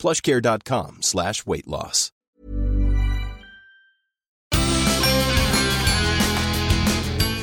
plushcare.com 0.00 1.02
slash 1.02 1.42
weight 1.46 1.66
loss. 1.66 2.12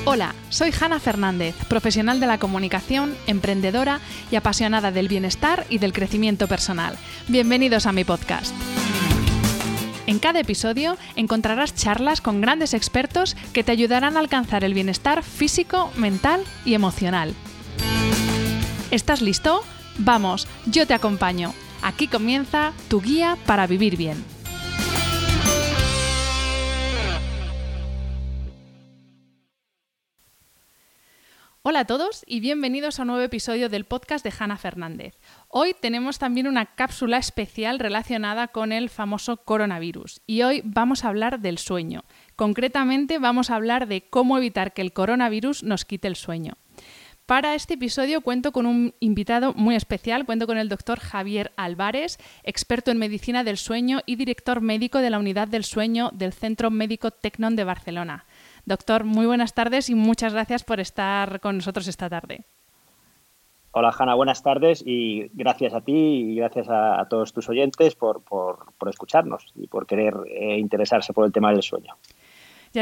Hola, 0.09 0.34
soy 0.49 0.71
Hanna 0.71 1.01
Fernández, 1.01 1.53
profesional 1.67 2.21
de 2.21 2.27
la 2.27 2.38
comunicación, 2.38 3.13
emprendedora 3.27 3.99
y 4.31 4.38
apasionada 4.38 4.89
del 4.89 5.09
bienestar 5.09 5.65
y 5.70 5.79
del 5.79 5.91
crecimiento 5.91 6.48
personal. 6.48 6.98
Bienvenidos 7.27 7.85
a 7.88 7.91
mi 7.91 8.05
podcast. 8.05 8.55
En 10.05 10.20
cada 10.20 10.39
episodio 10.39 10.98
encontrarás 11.17 11.76
charlas 11.76 12.21
con 12.21 12.39
grandes 12.39 12.73
expertos 12.73 13.35
que 13.51 13.65
te 13.65 13.73
ayudarán 13.73 14.15
a 14.15 14.21
alcanzar 14.21 14.63
el 14.63 14.73
bienestar 14.73 15.23
físico, 15.23 15.91
mental 15.98 16.41
y 16.63 16.73
emocional. 16.73 17.34
¿Estás 18.91 19.21
listo? 19.21 19.62
Vamos, 19.98 20.48
yo 20.67 20.87
te 20.87 20.93
acompaño. 20.93 21.53
Aquí 21.88 22.09
comienza 22.09 22.73
tu 22.90 23.00
guía 23.00 23.38
para 23.46 23.66
vivir 23.66 23.96
bien. 23.96 24.22
Hola 31.62 31.79
a 31.79 31.85
todos 31.85 32.26
y 32.27 32.41
bienvenidos 32.41 32.99
a 32.99 33.04
un 33.04 33.07
nuevo 33.07 33.24
episodio 33.24 33.70
del 33.70 33.85
podcast 33.85 34.26
de 34.26 34.34
Hanna 34.38 34.57
Fernández. 34.57 35.18
Hoy 35.48 35.74
tenemos 35.79 36.20
también 36.20 36.48
una 36.48 36.66
cápsula 36.76 37.20
especial 37.20 37.79
relacionada 37.79 38.49
con 38.49 38.74
el 38.74 38.90
famoso 38.90 39.38
coronavirus 39.38 40.22
y 40.27 40.41
hoy 40.41 40.63
vamos 40.66 41.05
a 41.05 41.07
hablar 41.07 41.40
del 41.40 41.57
sueño. 41.57 42.04
Concretamente 42.35 43.18
vamos 43.18 43.49
a 43.49 43.55
hablar 43.55 43.88
de 43.88 44.10
cómo 44.10 44.38
evitar 44.38 44.74
que 44.74 44.82
el 44.82 44.91
coronavirus 44.91 45.63
nos 45.63 45.85
quite 45.85 46.10
el 46.10 46.18
sueño. 46.18 46.55
Para 47.27 47.55
este 47.55 47.73
episodio 47.73 48.21
cuento 48.21 48.53
con 48.53 48.65
un 48.65 48.93
invitado 49.01 49.53
muy 49.53 49.75
especial, 49.75 50.25
cuento 50.25 50.47
con 50.47 50.57
el 50.57 50.70
doctor 50.70 50.97
Javier 50.97 51.51
Álvarez, 51.57 52.20
experto 52.43 52.89
en 52.89 52.99
medicina 52.99 53.43
del 53.43 53.57
sueño 53.57 53.99
y 54.05 54.15
director 54.15 54.61
médico 54.61 54.99
de 54.99 55.09
la 55.09 55.20
unidad 55.20 55.49
del 55.49 55.65
sueño 55.65 56.09
del 56.13 56.31
Centro 56.31 56.71
Médico 56.71 57.11
Tecnon 57.11 57.57
de 57.57 57.65
Barcelona. 57.65 58.23
Doctor, 58.65 59.03
muy 59.03 59.25
buenas 59.25 59.53
tardes 59.53 59.89
y 59.89 59.95
muchas 59.95 60.31
gracias 60.31 60.63
por 60.63 60.79
estar 60.79 61.41
con 61.41 61.57
nosotros 61.57 61.89
esta 61.89 62.09
tarde. 62.09 62.45
Hola 63.71 63.93
Hanna, 63.99 64.16
buenas 64.16 64.41
tardes 64.41 64.81
y 64.85 65.29
gracias 65.33 65.73
a 65.73 65.81
ti 65.81 65.91
y 65.91 66.35
gracias 66.35 66.69
a, 66.69 67.05
todos 67.09 67.33
tus 67.33 67.50
oyentes 67.50 67.95
por, 67.95 68.22
escucharnos 68.89 69.47
y 69.53 69.67
por 69.67 69.85
querer 69.85 70.16
eh, 70.29 70.57
interesarse 70.59 71.11
por 71.11 71.25
el 71.25 71.33
tema 71.33 71.51
del 71.51 71.61
sueño 71.61 71.97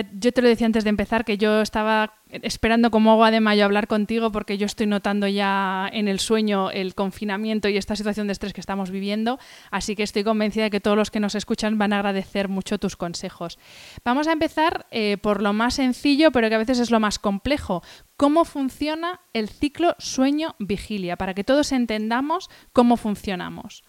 yo 0.02 0.32
te 0.32 0.42
lo 0.42 0.48
decía 0.48 0.68
antes 0.68 0.84
de 0.84 0.90
empezar 0.90 1.26
que 1.26 1.38
yo 1.38 1.62
estaba 1.62 2.14
esperando 2.30 2.92
como 2.92 3.12
agua 3.12 3.32
de 3.32 3.40
mayo 3.40 3.66
hablar 3.66 3.88
contigo 3.88 4.32
porque 4.32 4.58
yo 4.58 4.66
estoy 4.66 4.88
notando 4.88 5.28
ya 5.28 5.90
en 5.92 6.08
el 6.08 6.20
sueño 6.20 6.72
el 6.72 6.96
confinamiento 6.96 7.70
y 7.70 7.78
esta 7.78 7.96
situación 7.96 8.28
de 8.28 8.34
estrés 8.34 8.54
que 8.54 8.62
estamos 8.62 8.92
viviendo, 8.92 9.40
así 9.72 9.96
que 9.96 10.04
estoy 10.04 10.24
convencida 10.24 10.66
de 10.66 10.70
que 10.70 10.80
todos 10.80 10.98
los 10.98 11.12
que 11.12 11.20
nos 11.20 11.36
escuchan 11.36 11.78
van 11.78 11.94
a 11.94 11.98
agradecer 11.98 12.50
mucho 12.50 12.78
tus 12.78 12.96
consejos. 12.96 13.60
Vamos 14.04 14.28
a 14.28 14.34
empezar 14.34 14.88
eh, 14.92 15.18
por 15.18 15.42
lo 15.42 15.54
más 15.54 15.76
sencillo, 15.76 16.32
pero 16.32 16.50
que 16.50 16.56
a 16.56 16.60
veces 16.60 16.80
es 16.80 16.92
lo 16.92 17.00
más 17.00 17.20
complejo. 17.20 17.84
¿Cómo 18.18 18.46
funciona 18.46 19.22
el 19.34 19.50
ciclo 19.50 19.96
sueño-vigilia? 20.00 21.18
Para 21.18 21.34
que 21.34 21.44
todos 21.44 21.72
entendamos 21.72 22.50
cómo 22.74 22.98
funcionamos. 22.98 23.84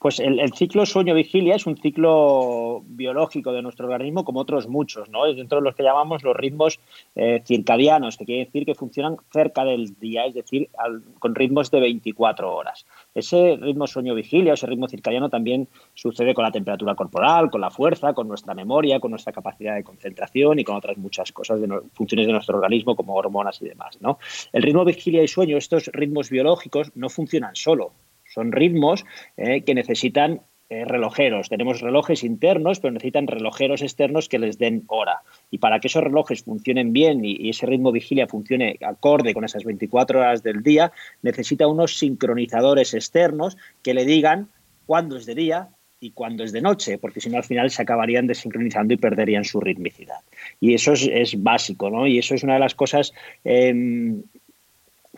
Pues 0.00 0.18
el, 0.18 0.50
ciclo 0.54 0.86
sueño-vigilia 0.86 1.56
es 1.56 1.66
un 1.66 1.76
ciclo 1.76 2.82
biológico 2.86 3.52
de 3.52 3.60
nuestro 3.60 3.84
organismo 3.84 4.24
como 4.24 4.40
otros 4.40 4.66
muchos, 4.66 5.10
¿no? 5.10 5.26
Es 5.26 5.36
dentro 5.36 5.58
de 5.58 5.64
los 5.64 5.74
que 5.74 5.82
llamamos 5.82 6.22
los 6.22 6.34
ritmos 6.34 6.80
eh, 7.16 7.42
circadianos, 7.44 8.16
que 8.16 8.24
quiere 8.24 8.46
decir 8.46 8.64
que 8.64 8.74
funcionan 8.74 9.18
cerca 9.30 9.62
del 9.62 9.94
día, 10.00 10.24
es 10.24 10.32
decir, 10.32 10.70
con 11.18 11.34
ritmos 11.34 11.70
de 11.70 11.80
24 11.80 12.50
horas. 12.50 12.86
Ese 13.14 13.58
ritmo 13.60 13.86
sueño-vigilia, 13.86 14.54
ese 14.54 14.66
ritmo 14.66 14.88
circadiano 14.88 15.28
también 15.28 15.68
sucede 15.92 16.32
con 16.32 16.44
la 16.44 16.50
temperatura 16.50 16.94
corporal, 16.94 17.50
con 17.50 17.60
la 17.60 17.70
fuerza, 17.70 18.14
con 18.14 18.26
nuestra 18.26 18.54
memoria, 18.54 19.00
con 19.00 19.10
nuestra 19.10 19.34
capacidad 19.34 19.74
de 19.74 19.84
concentración 19.84 20.58
y 20.60 20.64
con 20.64 20.76
otras 20.76 20.96
muchas 20.96 21.30
cosas, 21.30 21.60
de 21.60 21.68
funciones 21.92 22.26
de 22.26 22.32
nuestro 22.32 22.56
organismo 22.56 22.96
como 22.96 23.16
hormonas 23.16 23.60
y 23.60 23.68
demás, 23.68 24.00
¿no? 24.00 24.18
El 24.54 24.62
ritmo 24.62 24.82
vigilia 24.82 25.22
y 25.22 25.28
sueño, 25.28 25.58
estos 25.58 25.88
ritmos 25.92 26.30
biológicos 26.30 26.90
no 26.94 27.10
funcionan 27.10 27.54
solo, 27.54 27.92
son 28.32 28.52
ritmos 28.52 29.04
eh, 29.36 29.62
que 29.62 29.74
necesitan 29.74 30.40
eh, 30.72 30.84
relojeros. 30.84 31.48
Tenemos 31.48 31.80
relojes 31.80 32.22
internos, 32.22 32.78
pero 32.78 32.92
necesitan 32.92 33.26
relojeros 33.26 33.82
externos 33.82 34.28
que 34.28 34.38
les 34.38 34.56
den 34.56 34.84
hora. 34.86 35.22
Y 35.50 35.58
para 35.58 35.80
que 35.80 35.88
esos 35.88 36.04
relojes 36.04 36.44
funcionen 36.44 36.92
bien 36.92 37.24
y, 37.24 37.50
ese 37.50 37.66
ritmo 37.66 37.90
vigilia 37.90 38.28
funcione 38.28 38.78
acorde 38.80 39.34
con 39.34 39.44
esas 39.44 39.64
24 39.64 40.20
horas 40.20 40.44
del 40.44 40.62
día, 40.62 40.92
necesita 41.22 41.66
unos 41.66 41.98
sincronizadores 41.98 42.94
externos 42.94 43.56
que 43.82 43.94
le 43.94 44.04
digan 44.04 44.48
cuándo 44.86 45.16
es 45.16 45.26
de 45.26 45.34
día 45.34 45.70
y 45.98 46.12
cuándo 46.12 46.44
es 46.44 46.52
de 46.52 46.62
noche, 46.62 46.98
porque 46.98 47.20
si 47.20 47.30
no 47.30 47.38
al 47.38 47.44
final 47.44 47.68
se 47.72 47.82
acabarían 47.82 48.28
desincronizando 48.28 48.94
y 48.94 48.96
perderían 48.96 49.44
su 49.44 49.60
ritmicidad. 49.60 50.20
Y 50.60 50.74
eso 50.74 50.92
es, 50.92 51.42
básico, 51.42 51.90
¿no? 51.90 52.06
Y 52.06 52.18
eso 52.18 52.36
es 52.36 52.44
una 52.44 52.54
de 52.54 52.60
las 52.60 52.76
cosas 52.76 53.12
em, 53.42 54.22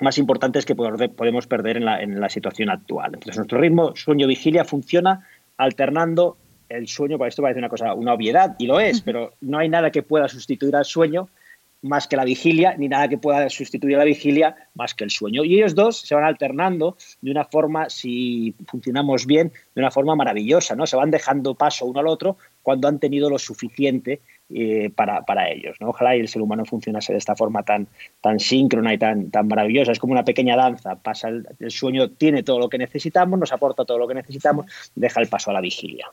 más 0.03 0.19
importantes 0.19 0.65
que 0.67 0.75
podemos 0.75 1.47
perder 1.47 1.77
en 1.77 1.85
la, 1.85 2.03
en 2.03 2.21
la 2.21 2.29
situación 2.29 2.71
actual. 2.71 3.13
Entonces, 3.15 3.37
nuestro 3.37 3.61
ritmo 3.61 3.95
sueño-vigilia 3.95 4.65
funciona 4.65 5.27
alternando 5.57 6.37
el 6.69 6.89
sueño, 6.89 7.19
para 7.19 7.29
esto 7.29 7.43
parece 7.43 7.59
una 7.59 7.69
cosa, 7.69 7.95
una 7.95 8.15
obviedad, 8.15 8.57
y 8.59 8.67
lo 8.67 8.81
es, 8.81 9.03
pero 9.03 9.35
no 9.41 9.59
hay 9.59 9.69
nada 9.69 9.91
que 9.91 10.03
pueda 10.03 10.29
sustituir 10.29 10.75
al 10.75 10.85
sueño 10.85 11.29
más 11.83 12.07
que 12.07 12.17
la 12.17 12.25
vigilia, 12.25 12.77
ni 12.79 12.89
nada 12.89 13.09
que 13.09 13.19
pueda 13.19 13.51
sustituir 13.51 13.97
a 13.97 13.99
la 13.99 14.05
vigilia 14.05 14.55
más 14.75 14.95
que 14.95 15.05
el 15.05 15.11
sueño. 15.11 15.45
Y 15.45 15.57
ellos 15.57 15.75
dos 15.75 16.01
se 16.01 16.15
van 16.15 16.25
alternando 16.25 16.97
de 17.21 17.31
una 17.31 17.45
forma, 17.45 17.91
si 17.91 18.55
funcionamos 18.69 19.27
bien, 19.27 19.53
de 19.75 19.81
una 19.81 19.91
forma 19.91 20.15
maravillosa, 20.15 20.77
¿no? 20.77 20.87
Se 20.87 20.97
van 20.97 21.11
dejando 21.11 21.55
paso 21.55 21.84
uno 21.84 22.01
al 22.01 22.07
otro 22.07 22.37
cuando 22.63 22.87
han 22.87 23.01
tenido 23.01 23.29
lo 23.29 23.39
suficiente 23.39 24.21
eh, 24.55 24.91
para, 24.95 25.23
para, 25.23 25.51
ellos. 25.51 25.77
¿no? 25.81 25.89
Ojalá 25.89 26.15
el 26.15 26.29
ser 26.29 26.43
humano 26.43 26.65
funcionase 26.65 27.13
de 27.13 27.19
esta 27.19 27.35
forma 27.35 27.63
tan, 27.63 27.87
tan 28.21 28.39
síncrona 28.41 28.95
y 28.95 28.99
tan, 28.99 29.31
tan 29.31 29.49
maravillosa. 29.49 29.93
Es 29.93 29.99
como 29.99 30.13
una 30.13 30.25
pequeña 30.25 30.57
danza. 30.57 30.97
Pasa 30.97 31.29
el, 31.29 31.47
sueño, 31.71 32.11
tiene 32.11 32.43
todo 32.43 32.59
lo 32.59 32.69
que 32.69 32.79
necesitamos, 32.79 33.39
nos 33.39 33.53
aporta 33.53 33.85
todo 33.85 33.99
lo 33.99 34.09
que 34.09 34.15
necesitamos, 34.15 34.67
deja 34.95 35.21
el 35.21 35.29
paso 35.29 35.51
a 35.51 35.55
la 35.55 35.61
vigilia. 35.61 36.07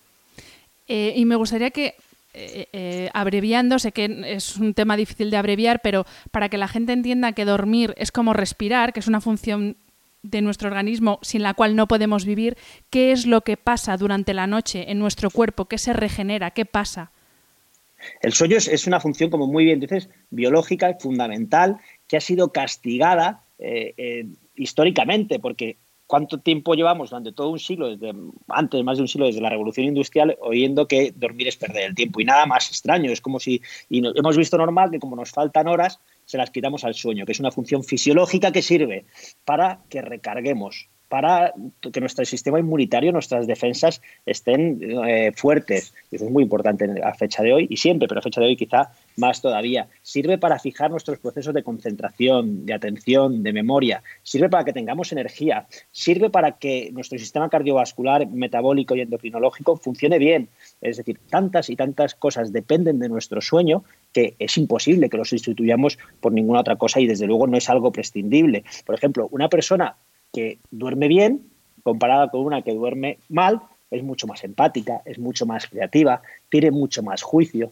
Eh, 0.87 1.13
y 1.15 1.25
me 1.25 1.35
gustaría 1.35 1.71
que 1.71 1.95
eh, 2.33 3.09
abreviando, 3.13 3.79
sé 3.79 3.91
que 3.91 4.23
es 4.25 4.55
un 4.57 4.73
tema 4.73 4.95
difícil 4.97 5.31
de 5.31 5.37
abreviar, 5.37 5.81
pero 5.81 6.05
para 6.31 6.49
que 6.49 6.57
la 6.57 6.67
gente 6.67 6.93
entienda 6.93 7.33
que 7.33 7.45
dormir 7.45 7.93
es 7.97 8.11
como 8.11 8.33
respirar, 8.33 8.93
que 8.93 8.99
es 8.99 9.07
una 9.07 9.21
función 9.21 9.77
de 10.23 10.41
nuestro 10.41 10.67
organismo 10.67 11.19
sin 11.21 11.43
la 11.43 11.53
cual 11.53 11.75
no 11.75 11.87
podemos 11.87 12.25
vivir, 12.25 12.57
¿qué 12.89 13.11
es 13.11 13.25
lo 13.25 13.41
que 13.41 13.57
pasa 13.57 13.97
durante 13.97 14.33
la 14.33 14.47
noche 14.47 14.91
en 14.91 14.99
nuestro 14.99 15.29
cuerpo? 15.29 15.65
¿Qué 15.65 15.77
se 15.77 15.93
regenera? 15.93 16.51
¿Qué 16.51 16.65
pasa? 16.65 17.11
El 18.21 18.33
sueño 18.33 18.57
es, 18.57 18.87
una 18.87 18.99
función, 18.99 19.29
como 19.29 19.47
muy 19.47 19.65
bien 19.65 19.79
dices, 19.79 20.09
biológica, 20.29 20.95
fundamental, 20.99 21.77
que 22.07 22.17
ha 22.17 22.21
sido 22.21 22.51
castigada 22.51 23.43
eh, 23.57 23.93
eh, 23.97 24.25
históricamente, 24.55 25.39
porque 25.39 25.77
¿cuánto 26.07 26.39
tiempo 26.39 26.73
llevamos 26.73 27.11
durante 27.11 27.31
todo 27.31 27.49
un 27.49 27.59
siglo, 27.59 27.95
desde 27.95 28.17
antes, 28.47 28.83
más 28.83 28.97
de 28.97 29.03
un 29.03 29.07
siglo, 29.07 29.27
desde 29.27 29.41
la 29.41 29.49
revolución 29.49 29.85
industrial, 29.85 30.37
oyendo 30.41 30.87
que 30.87 31.13
dormir 31.15 31.47
es 31.47 31.55
perder 31.55 31.83
el 31.83 31.95
tiempo? 31.95 32.19
Y 32.19 32.25
nada 32.25 32.45
más 32.45 32.69
extraño, 32.69 33.11
es 33.11 33.21
como 33.21 33.39
si, 33.39 33.61
y 33.89 34.01
hemos 34.17 34.37
visto 34.37 34.57
normal 34.57 34.91
que 34.91 34.99
como 34.99 35.15
nos 35.15 35.31
faltan 35.31 35.67
horas, 35.67 35.99
se 36.25 36.37
las 36.37 36.51
quitamos 36.51 36.83
al 36.83 36.95
sueño, 36.95 37.25
que 37.25 37.33
es 37.33 37.39
una 37.39 37.51
función 37.51 37.83
fisiológica 37.83 38.51
que 38.51 38.61
sirve 38.61 39.05
para 39.45 39.81
que 39.89 40.01
recarguemos 40.01 40.89
para 41.09 41.53
que 41.91 41.99
nuestro 41.99 42.23
sistema 42.23 42.59
inmunitario, 42.59 43.11
nuestras 43.11 43.47
defensas 43.47 44.01
estén 44.25 44.79
eh, 45.05 45.31
fuertes. 45.35 45.93
Eso 46.11 46.25
es 46.25 46.31
muy 46.31 46.43
importante 46.43 46.85
a 47.03 47.13
fecha 47.15 47.43
de 47.43 47.51
hoy 47.51 47.67
y 47.69 47.77
siempre, 47.77 48.07
pero 48.07 48.19
a 48.19 48.23
fecha 48.23 48.39
de 48.39 48.47
hoy 48.47 48.55
quizá 48.55 48.91
más 49.17 49.41
todavía. 49.41 49.87
Sirve 50.03 50.37
para 50.37 50.59
fijar 50.59 50.91
nuestros 50.91 51.19
procesos 51.19 51.53
de 51.53 51.63
concentración, 51.63 52.65
de 52.65 52.73
atención, 52.73 53.43
de 53.43 53.51
memoria. 53.51 54.03
Sirve 54.23 54.49
para 54.49 54.63
que 54.63 54.71
tengamos 54.71 55.11
energía. 55.11 55.67
Sirve 55.91 56.29
para 56.29 56.53
que 56.53 56.91
nuestro 56.93 57.17
sistema 57.17 57.49
cardiovascular, 57.49 58.27
metabólico 58.27 58.95
y 58.95 59.01
endocrinológico 59.01 59.77
funcione 59.77 60.19
bien. 60.19 60.49
Es 60.79 60.97
decir, 60.97 61.19
tantas 61.29 61.69
y 61.69 61.75
tantas 61.75 62.13
cosas 62.13 62.53
dependen 62.53 62.99
de 62.99 63.09
nuestro 63.09 63.41
sueño 63.41 63.83
que 64.13 64.35
es 64.39 64.57
imposible 64.57 65.09
que 65.09 65.17
lo 65.17 65.25
sustituyamos 65.25 65.97
por 66.21 66.31
ninguna 66.31 66.61
otra 66.61 66.75
cosa 66.75 66.99
y 66.99 67.07
desde 67.07 67.25
luego 67.25 67.47
no 67.47 67.57
es 67.57 67.69
algo 67.69 67.91
prescindible. 67.91 68.63
Por 68.85 68.95
ejemplo, 68.95 69.27
una 69.31 69.49
persona 69.49 69.95
que 70.33 70.59
duerme 70.71 71.07
bien, 71.07 71.49
comparada 71.83 72.29
con 72.29 72.41
una 72.41 72.61
que 72.61 72.73
duerme 72.73 73.19
mal, 73.29 73.61
es 73.91 74.03
mucho 74.03 74.27
más 74.27 74.43
empática, 74.43 75.01
es 75.05 75.17
mucho 75.19 75.45
más 75.45 75.67
creativa, 75.67 76.21
tiene 76.49 76.71
mucho 76.71 77.01
más 77.03 77.21
juicio. 77.21 77.71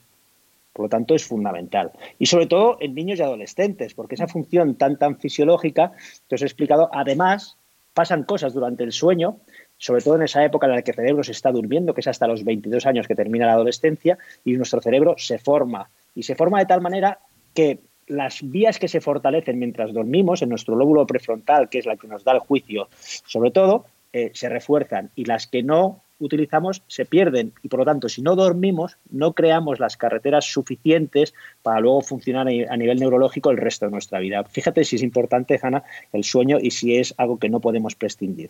Por 0.74 0.86
lo 0.86 0.90
tanto, 0.90 1.16
es 1.16 1.26
fundamental. 1.26 1.92
Y 2.20 2.28
sobre 2.28 2.46
todo 2.46 2.78
en 2.80 2.94
niños 2.94 3.20
y 3.20 3.24
adolescentes, 3.24 3.94
porque 3.94 4.16
esa 4.16 4.28
función 4.28 4.76
tan, 4.76 4.98
tan 4.98 5.18
fisiológica 5.18 5.92
que 6.30 6.36
os 6.36 6.42
he 6.42 6.46
explicado, 6.46 6.90
además, 6.94 7.58
pasan 7.94 8.24
cosas 8.24 8.54
durante 8.54 8.84
el 8.84 8.92
sueño, 8.92 9.38
sobre 9.78 10.02
todo 10.02 10.16
en 10.16 10.24
esa 10.24 10.44
época 10.46 10.68
en 10.68 10.74
la 10.74 10.82
que 10.84 10.92
el 10.92 10.96
cerebro 10.96 11.24
se 11.24 11.32
está 11.32 11.52
durmiendo, 11.52 11.94
que 11.94 12.02
es 12.02 12.08
hasta 12.08 12.28
los 12.28 12.44
22 12.44 12.86
años 12.86 13.08
que 13.08 13.16
termina 13.16 13.48
la 13.48 13.54
adolescencia, 13.54 14.18
y 14.46 14.54
nuestro 14.54 14.82
cerebro 14.82 15.16
se 15.18 15.40
forma. 15.40 15.90
Y 16.14 16.24
se 16.24 16.36
forma 16.36 16.60
de 16.60 16.66
tal 16.68 16.82
manera 16.82 17.20
que 17.56 17.80
las 18.08 18.40
vías 18.42 18.80
que 18.80 18.88
se 18.88 19.02
fortalecen 19.02 19.60
mientras 19.60 19.94
dormimos 19.94 20.42
en 20.42 20.50
nuestro 20.50 20.76
lóbulo 20.76 21.06
prefrontal, 21.06 21.70
que 21.70 21.80
es 21.80 21.86
la 21.86 21.98
que 21.98 22.08
nos 22.08 22.24
da 22.24 22.34
el 22.34 22.40
juicio, 22.40 22.88
sobre 22.92 23.52
todo, 23.52 23.86
eh, 24.14 24.32
se 24.34 24.50
refuerzan 24.50 25.12
y 25.16 25.26
las 25.26 25.48
que 25.48 25.64
no 25.64 26.02
utilizamos 26.20 26.82
se 26.88 27.06
pierden 27.06 27.54
y 27.62 27.68
por 27.68 27.82
lo 27.82 27.86
tanto 27.86 28.10
si 28.10 28.22
no 28.22 28.36
dormimos 28.36 28.98
no 29.12 29.34
creamos 29.34 29.80
las 29.80 29.98
carreteras 29.98 30.46
suficientes 30.46 31.36
para 31.62 31.80
luego 31.80 32.02
funcionar 32.02 32.48
a 32.48 32.78
nivel 32.78 33.00
neurológico 33.00 33.52
el 33.52 33.58
resto 33.58 33.86
de 33.86 33.92
nuestra 33.92 34.20
vida. 34.20 34.44
Fíjate 34.46 34.84
si 34.84 34.96
es 34.96 35.04
importante, 35.04 35.60
Hanna, 35.62 35.84
el 36.14 36.24
sueño 36.24 36.58
y 36.60 36.72
si 36.72 36.96
es 36.96 37.14
algo 37.18 37.38
que 37.38 37.50
no 37.50 37.60
podemos 37.60 37.96
prescindir. 37.96 38.50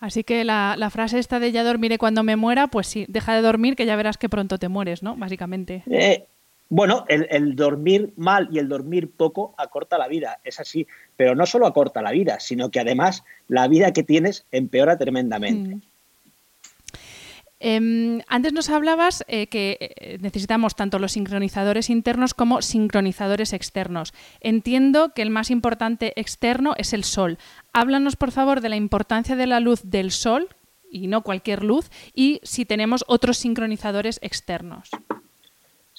Así 0.00 0.24
que 0.24 0.44
la, 0.44 0.88
frase 0.90 1.18
esta 1.18 1.38
de 1.40 1.52
ya 1.52 1.62
dormiré 1.62 1.98
cuando 1.98 2.22
me 2.22 2.36
muera, 2.36 2.68
pues 2.68 2.86
sí, 2.86 3.04
deja 3.08 3.34
de 3.34 3.42
dormir 3.42 3.76
que 3.76 3.84
ya 3.84 3.96
verás 3.96 4.16
que 4.16 4.30
pronto 4.30 4.58
te 4.58 4.68
mueres, 4.68 5.02
¿no? 5.02 5.14
Básicamente. 5.14 5.82
Eh, 5.90 6.24
bueno, 6.70 7.04
el, 7.08 7.56
dormir 7.56 8.12
mal 8.16 8.48
y 8.52 8.60
el 8.60 8.68
dormir 8.68 9.10
poco 9.10 9.54
acorta 9.58 9.98
la 9.98 10.06
vida, 10.06 10.38
es 10.44 10.60
así, 10.60 10.86
pero 11.16 11.34
no 11.34 11.44
solo 11.44 11.66
acorta 11.66 12.00
la 12.00 12.12
vida, 12.12 12.38
sino 12.38 12.70
que 12.70 12.78
además 12.78 13.24
la 13.48 13.66
vida 13.66 13.92
que 13.92 14.04
tienes 14.04 14.46
empeora 14.52 14.96
tremendamente. 14.96 15.74
Mm. 15.74 15.82
Em, 17.62 18.20
antes 18.28 18.52
nos 18.54 18.70
hablabas 18.70 19.24
eh, 19.26 19.48
que 19.48 19.76
eh, 19.80 20.18
necesitamos 20.22 20.76
tanto 20.76 20.98
los 21.00 21.12
sincronizadores 21.12 21.90
internos 21.90 22.34
como 22.34 22.62
sincronizadores 22.62 23.52
externos. 23.52 24.14
Entiendo 24.40 25.12
que 25.12 25.22
el 25.22 25.28
más 25.28 25.50
importante 25.50 26.12
externo 26.18 26.74
es 26.78 26.92
el 26.92 27.02
sol. 27.02 27.36
Háblanos, 27.72 28.14
por 28.14 28.30
favor, 28.30 28.60
de 28.60 28.70
la 28.70 28.76
importancia 28.76 29.34
de 29.34 29.46
la 29.46 29.60
luz 29.60 29.82
del 29.82 30.12
sol, 30.12 30.48
y 30.90 31.08
no 31.08 31.22
cualquier 31.22 31.64
luz, 31.64 31.90
y 32.14 32.40
si 32.44 32.64
tenemos 32.64 33.04
otros 33.08 33.36
sincronizadores 33.38 34.20
externos. 34.22 34.88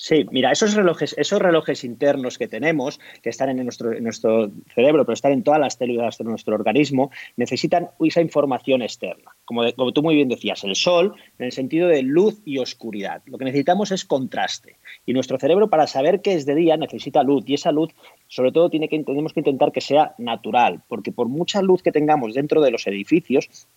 Sí, 0.04 0.26
mira, 0.32 0.52
esos 0.52 0.74
relojes, 0.74 1.14
esos 1.16 1.40
relojes 1.40 1.84
internos 1.84 2.40
que 2.40 2.48
tenemos, 2.48 3.00
que 3.22 3.30
están 3.30 3.50
en 3.50 3.64
nuestro, 3.64 3.92
cerebro, 4.74 5.06
pero 5.06 5.14
están 5.14 5.32
en 5.32 5.44
todas 5.44 5.60
las 5.60 5.76
células 5.76 6.18
de 6.18 6.24
nuestro 6.24 6.56
organismo, 6.56 7.12
necesitan 7.38 7.92
esa 8.00 8.20
información 8.20 8.82
externa. 8.82 9.36
Como, 9.46 9.72
como, 9.74 9.92
tú 9.92 10.02
muy 10.02 10.16
bien 10.16 10.28
decías, 10.28 10.64
el 10.64 10.76
sol, 10.76 11.14
en 11.38 11.46
el 11.46 11.52
sentido 11.52 11.88
de 11.88 12.02
luz 12.02 12.42
y 12.46 12.58
oscuridad. 12.58 13.22
Lo 13.28 13.38
que 13.38 13.46
necesitamos 13.46 13.92
es 13.92 14.04
contraste. 14.04 14.78
Y 15.06 15.14
nuestro 15.14 15.38
cerebro, 15.38 15.70
para 15.70 15.86
saber 15.86 16.24
qué 16.24 16.34
es 16.34 16.48
de 16.48 16.56
día, 16.56 16.78
necesita 16.78 17.22
luz. 17.22 17.44
Y 17.46 17.54
esa 17.54 17.72
luz, 17.72 17.94
sobre 18.28 18.52
todo, 18.52 18.72
tiene 18.72 18.90
que, 18.90 19.04
tenemos 19.04 19.34
que 19.34 19.42
intentar 19.42 19.72
que 19.72 19.82
sea 19.82 20.16
natural, 20.18 20.82
porque 20.88 21.12
por 21.12 21.28
mucha 21.28 21.62
luz 21.62 21.84
que 21.84 21.92
tengamos 21.92 22.34
dentro 22.34 22.60
de 22.62 22.72
los 22.72 22.88
edificios, 22.88 23.68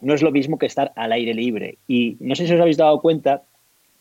no 0.00 0.14
es 0.14 0.22
lo 0.22 0.30
mismo 0.30 0.58
que 0.58 0.64
estar 0.64 0.92
al 0.96 1.12
aire 1.12 1.34
libre. 1.34 1.76
Y 1.86 2.16
no 2.20 2.34
sé 2.36 2.46
si 2.46 2.54
os 2.54 2.60
habéis 2.62 2.78
dado 2.78 3.02
cuenta 3.02 3.42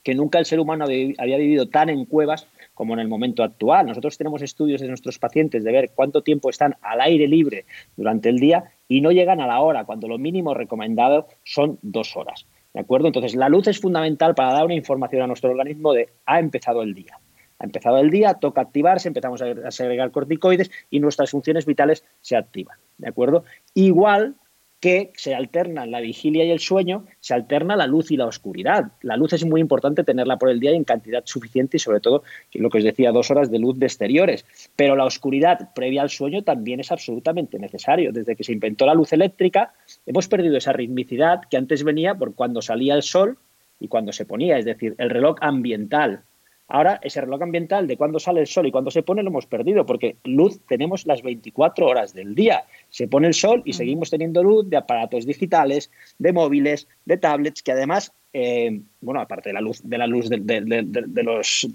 que 0.03 0.13
nunca 0.13 0.39
el 0.39 0.45
ser 0.45 0.59
humano 0.59 0.85
había 0.85 1.37
vivido 1.37 1.69
tan 1.69 1.89
en 1.89 2.05
cuevas 2.05 2.47
como 2.73 2.93
en 2.93 2.99
el 2.99 3.07
momento 3.07 3.43
actual. 3.43 3.87
Nosotros 3.87 4.17
tenemos 4.17 4.41
estudios 4.41 4.81
de 4.81 4.87
nuestros 4.87 5.19
pacientes 5.19 5.63
de 5.63 5.71
ver 5.71 5.91
cuánto 5.95 6.21
tiempo 6.21 6.49
están 6.49 6.75
al 6.81 7.01
aire 7.01 7.27
libre 7.27 7.65
durante 7.95 8.29
el 8.29 8.39
día 8.39 8.65
y 8.87 9.01
no 9.01 9.11
llegan 9.11 9.39
a 9.41 9.47
la 9.47 9.61
hora, 9.61 9.85
cuando 9.85 10.07
lo 10.07 10.17
mínimo 10.17 10.53
recomendado 10.53 11.27
son 11.43 11.79
dos 11.81 12.15
horas. 12.15 12.45
¿De 12.73 12.81
acuerdo? 12.81 13.07
Entonces, 13.07 13.35
la 13.35 13.49
luz 13.49 13.67
es 13.67 13.79
fundamental 13.79 14.33
para 14.33 14.53
dar 14.53 14.65
una 14.65 14.73
información 14.73 15.21
a 15.21 15.27
nuestro 15.27 15.51
organismo 15.51 15.93
de 15.93 16.09
ha 16.25 16.39
empezado 16.39 16.81
el 16.81 16.93
día. 16.93 17.19
Ha 17.59 17.65
empezado 17.65 17.99
el 17.99 18.09
día, 18.09 18.33
toca 18.33 18.61
activarse, 18.61 19.07
empezamos 19.07 19.41
a 19.41 19.71
segregar 19.71 20.11
corticoides 20.11 20.71
y 20.89 20.99
nuestras 20.99 21.31
funciones 21.31 21.65
vitales 21.65 22.03
se 22.19 22.35
activan. 22.35 22.77
¿De 22.97 23.07
acuerdo? 23.07 23.45
Igual 23.73 24.35
que 24.83 25.13
se 25.15 25.33
alternan 25.33 25.91
la 25.91 26.01
vigilia 26.01 26.43
y 26.43 26.51
el 26.51 26.59
sueño, 26.59 27.05
se 27.21 27.33
alterna 27.33 27.77
la 27.77 27.87
luz 27.87 28.11
y 28.11 28.17
la 28.17 28.25
oscuridad. 28.25 28.91
La 29.01 29.15
luz 29.15 29.31
es 29.31 29.45
muy 29.45 29.61
importante 29.61 30.03
tenerla 30.03 30.35
por 30.35 30.49
el 30.49 30.59
día 30.59 30.73
y 30.73 30.75
en 30.75 30.83
cantidad 30.83 31.23
suficiente 31.25 31.77
y 31.77 31.79
sobre 31.79 32.01
todo, 32.01 32.23
lo 32.53 32.69
que 32.69 32.79
os 32.79 32.83
decía, 32.83 33.13
dos 33.13 33.31
horas 33.31 33.49
de 33.49 33.59
luz 33.59 33.79
de 33.79 33.85
exteriores. 33.85 34.45
Pero 34.75 34.97
la 34.97 35.05
oscuridad 35.05 35.69
previa 35.73 36.01
al 36.01 36.09
sueño 36.09 36.43
también 36.43 36.81
es 36.81 36.91
absolutamente 36.91 37.59
necesario. 37.59 38.11
Desde 38.11 38.35
que 38.35 38.43
se 38.43 38.51
inventó 38.51 38.85
la 38.85 38.93
luz 38.93 39.13
eléctrica, 39.13 39.73
hemos 40.05 40.27
perdido 40.27 40.57
esa 40.57 40.73
ritmicidad 40.73 41.43
que 41.49 41.55
antes 41.55 41.85
venía 41.85 42.15
por 42.15 42.35
cuando 42.35 42.61
salía 42.61 42.95
el 42.95 43.03
sol 43.03 43.37
y 43.79 43.87
cuando 43.87 44.11
se 44.11 44.25
ponía, 44.25 44.57
es 44.57 44.65
decir, 44.65 44.95
el 44.97 45.09
reloj 45.09 45.37
ambiental. 45.39 46.23
Ahora, 46.69 46.99
ese 47.03 47.21
reloj 47.21 47.41
ambiental 47.41 47.87
de 47.87 47.97
cuándo 47.97 48.19
sale 48.19 48.39
el 48.39 48.47
sol 48.47 48.65
y 48.65 48.71
cuándo 48.71 48.89
se 48.89 49.03
pone 49.03 49.21
lo 49.21 49.29
hemos 49.29 49.45
perdido, 49.45 49.85
porque 49.85 50.15
luz 50.23 50.61
tenemos 50.67 51.05
las 51.05 51.21
24 51.21 51.85
horas 51.85 52.13
del 52.13 52.35
día. 52.35 52.63
Se 52.89 53.07
pone 53.07 53.27
el 53.27 53.33
sol 53.33 53.61
y 53.65 53.71
mm. 53.71 53.73
seguimos 53.73 54.09
teniendo 54.09 54.41
luz 54.41 54.69
de 54.69 54.77
aparatos 54.77 55.25
digitales, 55.25 55.91
de 56.17 56.31
móviles, 56.33 56.87
de 57.05 57.17
tablets, 57.17 57.61
que 57.61 57.73
además, 57.73 58.13
eh, 58.31 58.81
bueno, 59.01 59.19
aparte 59.19 59.49
de 59.49 59.53
la 59.53 59.61
luz 59.61 59.81
de, 59.83 59.97
la 59.97 60.07
luz 60.07 60.29
de, 60.29 61.23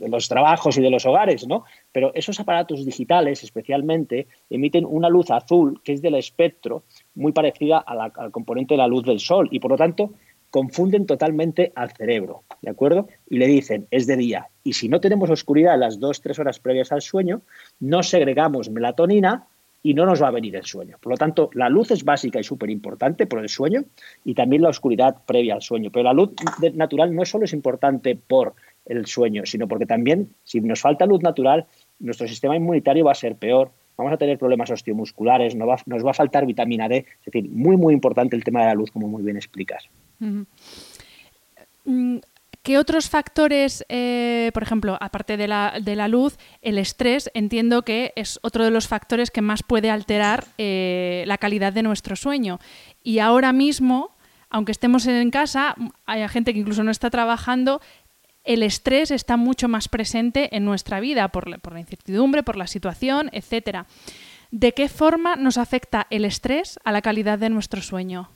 los, 0.08 0.28
trabajos 0.28 0.78
y 0.78 0.80
de 0.80 0.90
los 0.90 1.04
hogares, 1.04 1.46
¿no? 1.46 1.64
Pero 1.92 2.10
esos 2.14 2.40
aparatos 2.40 2.84
digitales, 2.86 3.44
especialmente, 3.44 4.26
emiten 4.48 4.86
una 4.86 5.10
luz 5.10 5.30
azul 5.30 5.80
que 5.84 5.92
es 5.92 6.02
del 6.02 6.14
espectro, 6.14 6.82
muy 7.14 7.32
parecida 7.32 7.78
al 7.78 8.32
componente 8.32 8.74
de 8.74 8.78
la 8.78 8.88
luz 8.88 9.04
del 9.04 9.20
sol, 9.20 9.48
y 9.52 9.60
por 9.60 9.72
lo 9.72 9.76
tanto 9.76 10.14
confunden 10.50 11.06
totalmente 11.06 11.72
al 11.74 11.90
cerebro, 11.92 12.42
¿de 12.62 12.70
acuerdo? 12.70 13.08
Y 13.28 13.38
le 13.38 13.46
dicen, 13.46 13.86
es 13.90 14.06
de 14.06 14.16
día. 14.16 14.48
Y 14.64 14.72
si 14.74 14.88
no 14.88 15.00
tenemos 15.00 15.30
oscuridad 15.30 15.78
las 15.78 16.00
dos, 16.00 16.20
tres 16.20 16.38
horas 16.38 16.58
previas 16.58 16.92
al 16.92 17.02
sueño, 17.02 17.42
no 17.80 18.02
segregamos 18.02 18.70
melatonina 18.70 19.46
y 19.82 19.94
no 19.94 20.06
nos 20.06 20.22
va 20.22 20.28
a 20.28 20.32
venir 20.32 20.56
el 20.56 20.64
sueño. 20.64 20.96
Por 21.00 21.12
lo 21.12 21.16
tanto, 21.16 21.50
la 21.54 21.68
luz 21.68 21.90
es 21.90 22.04
básica 22.04 22.40
y 22.40 22.44
súper 22.44 22.70
importante 22.70 23.26
por 23.26 23.40
el 23.40 23.48
sueño 23.48 23.84
y 24.24 24.34
también 24.34 24.62
la 24.62 24.70
oscuridad 24.70 25.18
previa 25.26 25.54
al 25.54 25.62
sueño. 25.62 25.90
Pero 25.92 26.04
la 26.04 26.12
luz 26.12 26.30
natural 26.74 27.14
no 27.14 27.24
solo 27.24 27.44
es 27.44 27.52
importante 27.52 28.16
por 28.16 28.54
el 28.86 29.06
sueño, 29.06 29.44
sino 29.44 29.68
porque 29.68 29.86
también, 29.86 30.30
si 30.44 30.60
nos 30.60 30.80
falta 30.80 31.06
luz 31.06 31.22
natural, 31.22 31.66
nuestro 31.98 32.26
sistema 32.26 32.56
inmunitario 32.56 33.04
va 33.04 33.12
a 33.12 33.14
ser 33.14 33.36
peor, 33.36 33.70
vamos 33.98 34.12
a 34.12 34.16
tener 34.16 34.38
problemas 34.38 34.70
osteomusculares, 34.70 35.56
nos 35.56 35.68
va, 35.68 35.76
nos 35.86 36.06
va 36.06 36.12
a 36.12 36.14
faltar 36.14 36.46
vitamina 36.46 36.88
D. 36.88 36.98
Es 36.98 37.24
decir, 37.26 37.50
muy, 37.50 37.76
muy 37.76 37.92
importante 37.92 38.36
el 38.36 38.44
tema 38.44 38.60
de 38.60 38.66
la 38.66 38.74
luz, 38.74 38.90
como 38.90 39.08
muy 39.08 39.22
bien 39.22 39.36
explicas. 39.36 39.88
Mm, 41.84 42.18
¿Qué 42.62 42.78
otros 42.78 43.08
factores, 43.08 43.84
eh, 43.88 44.50
por 44.54 44.62
ejemplo, 44.62 44.96
aparte 45.00 45.36
de 45.36 45.48
la, 45.48 46.08
luz, 46.08 46.36
el 46.62 46.78
estrés, 46.78 47.30
entiendo 47.34 47.82
que 47.82 48.12
es 48.14 48.38
otro 48.42 48.64
de 48.64 48.70
los 48.70 48.86
factores 48.86 49.30
que 49.30 49.42
más 49.42 49.62
puede 49.62 49.90
alterar 49.90 50.44
eh, 50.58 51.24
la 51.26 51.38
calidad 51.38 51.72
de 51.72 51.82
nuestro 51.82 52.14
sueño? 52.14 52.58
Y 53.02 53.20
ahora 53.20 53.52
mismo, 53.52 54.16
aunque 54.50 54.72
estemos 54.72 55.06
en 55.06 55.30
casa, 55.30 55.76
hay 56.04 56.28
gente 56.28 56.52
que 56.52 56.60
incluso 56.60 56.84
no 56.84 56.90
está 56.90 57.10
trabajando, 57.10 57.80
el 58.48 58.62
estrés 58.62 59.10
está 59.10 59.36
mucho 59.36 59.68
más 59.68 59.88
presente 59.88 60.56
en 60.56 60.64
nuestra 60.64 61.00
vida 61.00 61.28
por 61.28 61.48
la, 61.48 61.60
incertidumbre, 61.78 62.42
por 62.42 62.56
la 62.56 62.66
situación, 62.66 63.28
etc. 63.32 63.84
¿De 64.50 64.72
qué 64.72 64.88
forma 64.88 65.36
nos 65.36 65.58
afecta 65.58 66.06
el 66.08 66.24
estrés 66.24 66.80
a 66.82 66.90
la 66.90 67.02
calidad 67.02 67.38
de 67.38 67.50
nuestro 67.50 67.82
sueño? 67.82 68.30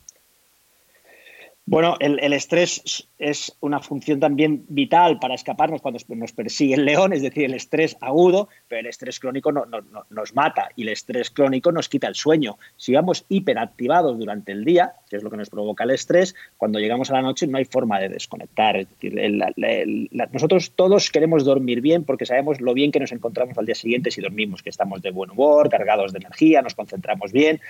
Bueno, 1.64 1.94
el, 2.00 2.32
estrés 2.32 3.06
es 3.18 3.56
una 3.60 3.78
función 3.78 4.18
también 4.18 4.64
vital 4.68 5.20
para 5.20 5.36
escaparnos 5.36 5.80
cuando 5.80 6.00
nos 6.08 6.32
persigue 6.32 6.74
el 6.74 6.84
león, 6.84 7.12
es 7.12 7.22
decir, 7.22 7.44
el 7.44 7.54
estrés 7.54 7.96
agudo, 8.00 8.48
pero 8.66 8.80
el 8.80 8.86
estrés 8.86 9.20
crónico 9.20 9.52
no, 9.52 9.64
nos 10.10 10.34
mata 10.34 10.70
y 10.74 10.82
el 10.82 10.88
estrés 10.88 11.30
crónico 11.30 11.70
nos 11.70 11.88
quita 11.88 12.08
el 12.08 12.16
sueño. 12.16 12.58
Si 12.76 12.92
vamos 12.92 13.24
hiperactivados 13.28 14.18
durante 14.18 14.50
el 14.50 14.64
día, 14.64 14.94
que 15.08 15.16
es 15.16 15.22
lo 15.22 15.30
que 15.30 15.36
nos 15.36 15.50
provoca 15.50 15.84
el 15.84 15.90
estrés, 15.90 16.34
cuando 16.56 16.80
llegamos 16.80 17.10
a 17.10 17.14
la 17.14 17.22
noche 17.22 17.46
no 17.46 17.58
hay 17.58 17.64
forma 17.64 18.00
de 18.00 18.08
desconectar. 18.08 18.76
Es 18.76 18.88
decir, 18.90 19.14
nosotros 20.32 20.72
todos 20.74 21.10
queremos 21.10 21.44
dormir 21.44 21.80
bien 21.80 22.02
porque 22.02 22.26
sabemos 22.26 22.60
lo 22.60 22.74
bien 22.74 22.90
que 22.90 22.98
nos 22.98 23.12
encontramos 23.12 23.56
al 23.56 23.66
día 23.66 23.76
siguiente 23.76 24.10
si 24.10 24.20
dormimos, 24.20 24.64
que 24.64 24.70
estamos 24.70 25.00
de 25.00 25.12
buen 25.12 25.30
humor, 25.30 25.70
cargados 25.70 26.12
de 26.12 26.18
energía, 26.18 26.60
nos 26.60 26.74
concentramos 26.74 27.30
bien, 27.30 27.60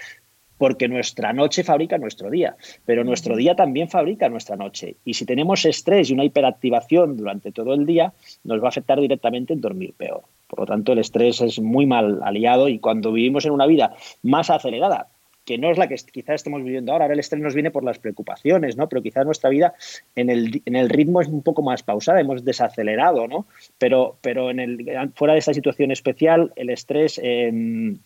porque 0.59 0.89
nuestra 0.89 1.33
noche 1.33 1.65
fabrica 1.65 1.99
nuestro 1.99 2.31
día, 2.31 2.57
pero 2.85 3.05
nuestro 3.05 3.37
día 3.37 3.55
también 3.55 3.89
fabrica 3.89 4.29
nuestra 4.29 4.57
noche. 4.57 4.97
Y 5.05 5.15
si 5.15 5.27
tenemos 5.27 5.65
estrés 5.65 6.11
y 6.11 6.15
una 6.15 6.25
hiperactivación 6.25 7.17
durante 7.17 7.53
todo 7.53 7.75
el 7.75 7.87
día, 7.87 8.13
nos 8.45 8.61
va 8.61 8.67
a 8.67 8.69
afectar 8.69 9.01
directamente 9.01 9.53
en 9.53 9.61
dormir 9.61 9.95
peor. 9.97 10.23
Por 10.49 10.61
lo 10.61 10.67
tanto, 10.67 10.93
el 10.93 10.99
estrés 10.99 11.41
es 11.41 11.61
muy 11.61 11.87
mal 11.87 12.21
aliado 12.23 12.69
y 12.69 12.79
cuando 12.79 13.13
vivimos 13.13 13.47
en 13.47 13.53
una 13.53 13.67
vida 13.67 13.95
más 14.23 14.51
acelerada, 14.51 15.09
que 15.45 15.59
no 15.59 15.71
es 15.71 15.79
la 15.79 15.89
que 15.89 15.97
quizás 15.97 16.37
estemos 16.37 16.63
viviendo 16.63 16.93
ahora. 16.93 17.07
Ahora 17.07 17.15
el 17.15 17.21
estrés 17.21 17.43
nos 17.43 17.55
viene 17.55 17.71
por 17.71 17.85
las 17.85 17.99
preocupaciones, 17.99 18.77
¿no? 18.77 18.89
Pero 18.89 19.03
quizás 19.03 19.25
nuestra 19.25 19.51
vida 19.51 19.75
en 20.15 20.31
el, 20.31 20.63
en 20.65 20.77
el 20.77 20.89
ritmo 20.89 21.21
es 21.21 21.29
un 21.29 21.43
poco 21.43 21.63
más 21.63 21.83
pausada, 21.83 22.21
hemos 22.21 22.45
desacelerado, 22.45 23.27
¿no? 23.27 23.47
Pero, 23.79 24.19
pero 24.21 24.51
en 24.51 24.61
el, 24.61 25.11
fuera 25.15 25.35
de 25.35 25.41
esta 25.41 25.55
situación 25.55 25.91
especial, 25.91 26.53
el 26.57 26.71
estrés 26.71 27.19
eh, 27.23 27.97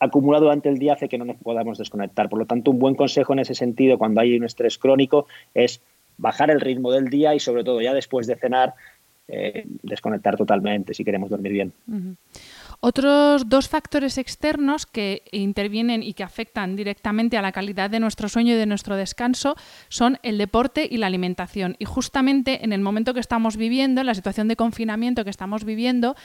acumulado 0.00 0.44
durante 0.44 0.68
el 0.68 0.78
día 0.78 0.94
hace 0.94 1.08
que 1.08 1.18
no 1.18 1.24
nos 1.24 1.36
podamos 1.36 1.78
desconectar. 1.78 2.28
Por 2.28 2.38
lo 2.38 2.46
tanto, 2.46 2.70
un 2.70 2.78
buen 2.78 2.94
consejo 2.94 3.32
en 3.32 3.40
ese 3.40 3.54
sentido, 3.54 3.98
cuando 3.98 4.20
hay 4.20 4.36
un 4.36 4.44
estrés 4.44 4.78
crónico, 4.78 5.26
es 5.54 5.80
bajar 6.16 6.50
el 6.50 6.60
ritmo 6.60 6.92
del 6.92 7.08
día 7.08 7.34
y 7.34 7.40
sobre 7.40 7.64
todo 7.64 7.80
ya 7.80 7.94
después 7.94 8.26
de 8.26 8.36
cenar 8.36 8.74
eh, 9.26 9.64
desconectar 9.82 10.36
totalmente 10.36 10.92
si 10.92 11.02
queremos 11.02 11.30
dormir 11.30 11.52
bien. 11.52 11.72
Otros 12.80 13.48
dos 13.48 13.70
factores 13.70 14.18
externos 14.18 14.84
que 14.84 15.22
intervienen 15.32 16.02
y 16.02 16.12
que 16.12 16.22
afectan 16.22 16.76
directamente 16.76 17.38
a 17.38 17.42
la 17.42 17.50
calidad 17.50 17.88
de 17.88 18.00
nuestro 18.00 18.28
sueño 18.28 18.52
y 18.52 18.58
de 18.58 18.66
nuestro 18.66 18.96
descanso 18.96 19.56
son 19.88 20.18
el 20.22 20.36
deporte 20.36 20.86
y 20.90 20.98
la 20.98 21.06
alimentación. 21.06 21.76
Y 21.78 21.86
justamente 21.86 22.64
en 22.64 22.74
el 22.74 22.82
momento 22.82 23.14
que 23.14 23.20
estamos 23.20 23.56
viviendo, 23.56 24.02
en 24.02 24.08
la 24.08 24.14
situación 24.14 24.46
de 24.46 24.56
confinamiento 24.56 25.24
que 25.24 25.30
estamos 25.30 25.64
viviendo, 25.64 26.16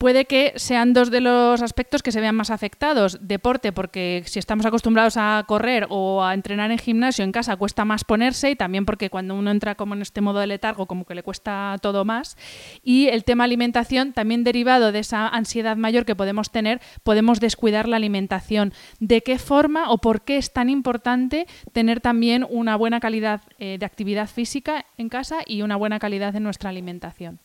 puede 0.00 0.24
que 0.24 0.54
sean 0.56 0.94
dos 0.94 1.10
de 1.10 1.20
los 1.20 1.60
aspectos 1.60 2.02
que 2.02 2.10
se 2.10 2.22
vean 2.22 2.34
más 2.34 2.48
afectados. 2.48 3.18
Deporte, 3.20 3.70
porque 3.70 4.22
si 4.24 4.38
estamos 4.38 4.64
acostumbrados 4.64 5.18
a 5.18 5.44
correr 5.46 5.86
o 5.90 6.24
a 6.24 6.32
entrenar 6.32 6.70
en 6.70 6.78
gimnasio 6.78 7.22
en 7.22 7.32
casa 7.32 7.54
cuesta 7.56 7.84
más 7.84 8.04
ponerse 8.04 8.50
y 8.50 8.56
también 8.56 8.86
porque 8.86 9.10
cuando 9.10 9.34
uno 9.34 9.50
entra 9.50 9.74
como 9.74 9.92
en 9.92 10.00
este 10.00 10.22
modo 10.22 10.38
de 10.38 10.46
letargo 10.46 10.86
como 10.86 11.04
que 11.04 11.14
le 11.14 11.22
cuesta 11.22 11.76
todo 11.82 12.06
más. 12.06 12.38
Y 12.82 13.08
el 13.08 13.24
tema 13.24 13.44
alimentación, 13.44 14.14
también 14.14 14.42
derivado 14.42 14.90
de 14.90 15.00
esa 15.00 15.28
ansiedad 15.28 15.76
mayor 15.76 16.06
que 16.06 16.16
podemos 16.16 16.50
tener, 16.50 16.80
podemos 17.02 17.38
descuidar 17.38 17.86
la 17.86 17.96
alimentación. 17.96 18.72
¿De 19.00 19.20
qué 19.20 19.38
forma 19.38 19.90
o 19.90 19.98
por 19.98 20.22
qué 20.22 20.38
es 20.38 20.50
tan 20.54 20.70
importante 20.70 21.46
tener 21.72 22.00
también 22.00 22.46
una 22.48 22.74
buena 22.74 23.00
calidad 23.00 23.42
eh, 23.58 23.76
de 23.78 23.84
actividad 23.84 24.30
física 24.30 24.86
en 24.96 25.10
casa 25.10 25.40
y 25.44 25.60
una 25.60 25.76
buena 25.76 25.98
calidad 25.98 26.34
en 26.36 26.44
nuestra 26.44 26.70
alimentación? 26.70 27.38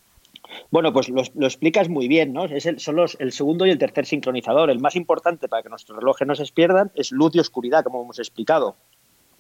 Bueno, 0.72 0.94
pues 0.94 1.10
lo, 1.10 1.22
explicas 1.22 1.90
muy 1.90 2.08
bien, 2.08 2.34
¿no? 2.34 2.46
Es 2.46 2.66
el, 2.66 2.80
son 2.80 2.96
los, 2.96 3.18
el 3.20 3.32
segundo 3.32 3.66
y 3.66 3.72
el 3.72 3.78
tercer 3.78 4.06
sincronizador. 4.06 4.70
El 4.70 4.80
más 4.80 4.96
importante 4.96 5.48
para 5.48 5.64
que 5.64 5.70
nuestros 5.70 5.98
relojes 5.98 6.28
no 6.28 6.36
se 6.36 6.46
pierdan 6.54 6.92
es 6.96 7.12
luz 7.12 7.36
y 7.36 7.40
oscuridad, 7.40 7.84
como 7.84 8.02
hemos 8.04 8.20
explicado. 8.20 8.76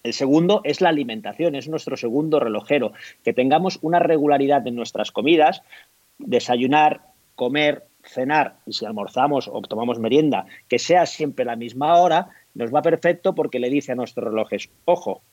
El 0.03 0.13
segundo 0.13 0.61
es 0.63 0.81
la 0.81 0.89
alimentación, 0.89 1.55
es 1.55 1.67
nuestro 1.67 1.97
segundo 1.97 2.39
relojero. 2.39 2.93
Que 3.23 3.33
tengamos 3.33 3.79
una 3.81 3.99
regularidad 3.99 4.65
en 4.67 4.75
nuestras 4.75 5.11
comidas, 5.11 5.63
desayunar, 6.19 7.01
comer, 7.35 7.87
cenar 8.03 8.57
y 8.65 8.73
si 8.73 8.85
almorzamos 8.85 9.49
o 9.51 9.61
tomamos 9.61 9.99
merienda, 9.99 10.45
que 10.67 10.79
sea 10.79 11.05
siempre 11.05 11.45
la 11.45 11.55
misma 11.55 11.99
hora, 11.99 12.29
nos 12.53 12.73
va 12.73 12.81
perfecto 12.81 13.35
porque 13.35 13.59
le 13.59 13.69
dice 13.69 13.91
a 13.91 13.95
nuestros 13.95 14.25
relojes, 14.25 14.69
ojo, 14.85 15.23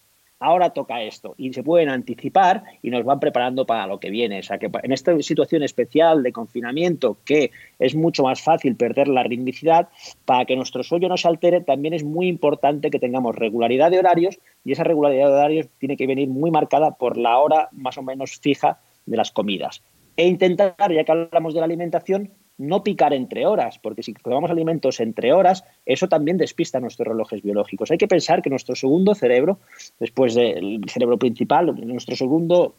ahora 0.43 0.71
toca 0.71 1.03
esto. 1.03 1.35
Y 1.39 1.53
se 1.53 1.63
pueden 1.63 1.89
anticipar 1.89 2.65
y 2.83 2.91
nos 2.91 3.05
van 3.05 3.21
preparando 3.21 3.65
para 3.65 3.87
lo 3.87 4.01
que 4.01 4.11
viene. 4.11 4.41
O 4.41 4.43
sea 4.43 4.59
que 4.59 4.71
en 4.83 4.93
esta 4.93 5.21
situación 5.23 5.63
especial 5.63 6.23
de 6.23 6.33
confinamiento, 6.33 7.17
que 7.25 7.53
es 7.79 7.95
mucho 7.95 8.25
más 8.25 8.43
fácil 8.43 8.77
perder 8.77 9.09
la 9.09 9.23
ritmicidad, 9.23 9.89
para 10.25 10.45
que 10.45 10.57
nuestro 10.57 10.83
sueño 10.83 11.09
no 11.09 11.17
se 11.17 11.29
altere, 11.29 11.61
también 11.61 11.95
es 11.95 12.05
muy 12.05 12.27
importante 12.27 12.91
que 12.91 12.99
tengamos 12.99 13.37
regularidad 13.37 13.91
de 13.91 14.01
horarios 14.01 14.39
y 14.65 14.73
esa 14.73 14.85
regularidad 14.85 15.29
de 15.29 15.35
horarios 15.35 15.69
tiene 15.79 15.97
que 15.97 16.07
venir 16.07 16.29
muy 16.29 16.51
marcada 16.51 16.93
por 16.93 17.17
la 17.17 17.39
hora 17.39 17.69
más 17.73 17.97
o 17.97 18.03
menos 18.03 18.39
fija 18.41 18.81
de 19.07 19.17
las 19.17 19.31
comidas. 19.31 19.83
E 20.17 20.27
intentar, 20.27 20.93
ya 20.93 21.05
que 21.05 21.13
hablamos 21.13 21.55
de 21.55 21.61
la 21.61 21.67
alimentación, 21.67 22.31
no 22.63 22.83
picar 22.85 23.13
entre 23.13 23.45
horas, 23.47 23.79
porque 23.79 24.03
si 24.03 24.15
tomamos 24.15 24.51
alimentos 24.51 25.01
entre 25.01 25.33
horas, 25.33 25.65
eso 25.85 26.09
también 26.09 26.39
despista 26.39 26.81
nuestros 26.81 27.09
relojes 27.09 27.43
biológicos. 27.43 27.91
Hay 27.91 27.99
que 27.99 28.09
pensar 28.09 28.41
que 28.41 28.51
nuestro 28.51 28.77
segundo 28.77 29.15
cerebro, 29.15 29.59
después 29.99 30.35
del 30.35 30.81
cerebro 30.89 31.19
principal, 31.19 31.75
nuestro 31.87 32.15
segundo 32.15 32.75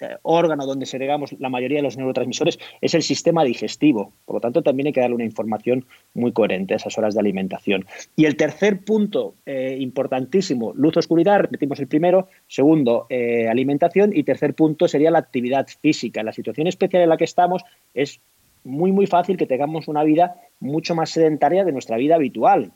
eh, 0.00 0.16
órgano 0.22 0.66
donde 0.66 0.86
segregamos 0.86 1.34
la 1.38 1.48
mayoría 1.48 1.78
de 1.78 1.82
los 1.82 1.96
neurotransmisores 1.96 2.58
es 2.80 2.94
el 2.94 3.02
sistema 3.02 3.44
digestivo. 3.44 4.12
Por 4.24 4.36
lo 4.36 4.40
tanto, 4.40 4.62
también 4.62 4.88
hay 4.88 4.92
que 4.92 5.00
darle 5.00 5.14
una 5.14 5.24
información 5.24 5.86
muy 6.14 6.32
coherente 6.32 6.74
a 6.74 6.78
esas 6.78 6.98
horas 6.98 7.14
de 7.14 7.20
alimentación. 7.20 7.86
Y 8.16 8.24
el 8.24 8.36
tercer 8.36 8.84
punto 8.84 9.34
eh, 9.46 9.76
importantísimo, 9.78 10.72
luz-oscuridad, 10.74 11.40
repetimos 11.40 11.78
el 11.78 11.86
primero. 11.86 12.28
Segundo, 12.48 13.06
eh, 13.08 13.48
alimentación. 13.48 14.10
Y 14.14 14.24
tercer 14.24 14.54
punto 14.54 14.88
sería 14.88 15.12
la 15.12 15.18
actividad 15.18 15.66
física. 15.80 16.22
La 16.22 16.32
situación 16.32 16.66
especial 16.66 17.02
en 17.02 17.08
la 17.08 17.16
que 17.16 17.24
estamos 17.24 17.62
es 17.94 18.20
muy, 18.64 18.92
muy 18.92 19.06
fácil 19.06 19.36
que 19.36 19.46
tengamos 19.46 19.88
una 19.88 20.02
vida 20.02 20.36
mucho 20.60 20.94
más 20.94 21.10
sedentaria 21.10 21.64
de 21.64 21.72
nuestra 21.72 21.96
vida 21.96 22.16
habitual 22.16 22.72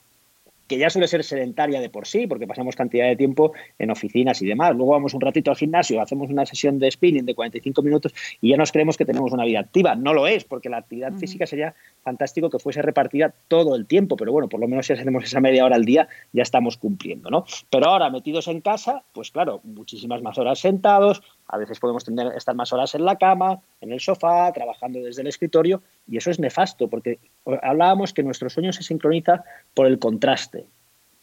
que 0.69 0.79
ya 0.79 0.91
suele 0.91 1.09
ser 1.09 1.25
sedentaria 1.25 1.81
de 1.81 1.89
por 1.89 2.07
sí, 2.07 2.27
porque 2.27 2.47
pasamos 2.47 2.77
cantidad 2.77 3.09
de 3.09 3.17
tiempo 3.17 3.53
en 3.79 3.91
oficinas 3.91 4.41
y 4.43 4.47
demás. 4.47 4.77
Luego 4.77 4.93
vamos 4.93 5.15
un 5.15 5.21
ratito 5.21 5.51
al 5.51 5.57
gimnasio, 5.57 6.01
hacemos 6.01 6.31
una 6.31 6.47
sesión 6.47 6.79
de 6.79 6.91
spinning 6.91 7.25
de 7.25 7.35
45 7.35 7.83
minutos 7.83 8.15
y 8.41 8.51
ya 8.51 8.57
nos 8.57 8.71
creemos 8.71 8.97
que 8.97 9.07
tenemos 9.07 9.33
una 9.33 9.45
vida 9.45 9.61
activa. 9.61 9.95
No 9.95 10.13
lo 10.13 10.27
es, 10.27 10.45
porque 10.45 10.69
la 10.69 10.77
actividad 10.77 11.13
física 11.15 11.47
sería 11.47 11.75
fantástico 12.03 12.51
que 12.51 12.59
fuese 12.59 12.83
repartida 12.83 13.35
todo 13.49 13.75
el 13.75 13.87
tiempo, 13.87 14.17
pero 14.17 14.31
bueno, 14.31 14.49
por 14.49 14.61
lo 14.61 14.69
menos 14.69 14.87
si 14.87 14.93
hacemos 14.93 15.25
esa 15.25 15.41
media 15.41 15.65
hora 15.65 15.77
al 15.77 15.87
día, 15.87 16.09
ya 16.33 16.43
estamos 16.43 16.77
cumpliendo, 16.77 17.31
¿no? 17.31 17.47
Pero 17.71 17.87
ahora, 17.87 18.11
metidos 18.11 18.47
en 18.49 18.61
casa, 18.61 19.03
pues 19.13 19.31
claro, 19.31 19.61
muchísimas 19.65 20.23
más 20.23 20.37
horas 20.37 20.59
sentados, 20.59 21.23
a 21.49 21.59
veces 21.59 21.81
podemos 21.81 22.05
tener, 22.05 22.29
estar 22.37 22.55
más 22.55 22.73
horas 22.73 22.95
en 22.95 23.05
la 23.05 23.17
cama, 23.17 23.61
en 23.81 23.93
el 23.93 24.01
sofá, 24.01 24.53
trabajando 24.53 25.01
desde 25.01 25.23
el 25.23 25.29
escritorio, 25.29 25.83
y 26.07 26.19
eso 26.19 26.31
es 26.31 26.39
nefasto, 26.39 26.89
porque 26.89 27.19
hablábamos 27.63 28.13
que 28.13 28.23
nuestro 28.23 28.51
sueño 28.51 28.73
se 28.73 28.83
sincroniza 28.83 29.45
por 29.75 29.87
el 29.87 29.99
contraste. 29.99 30.67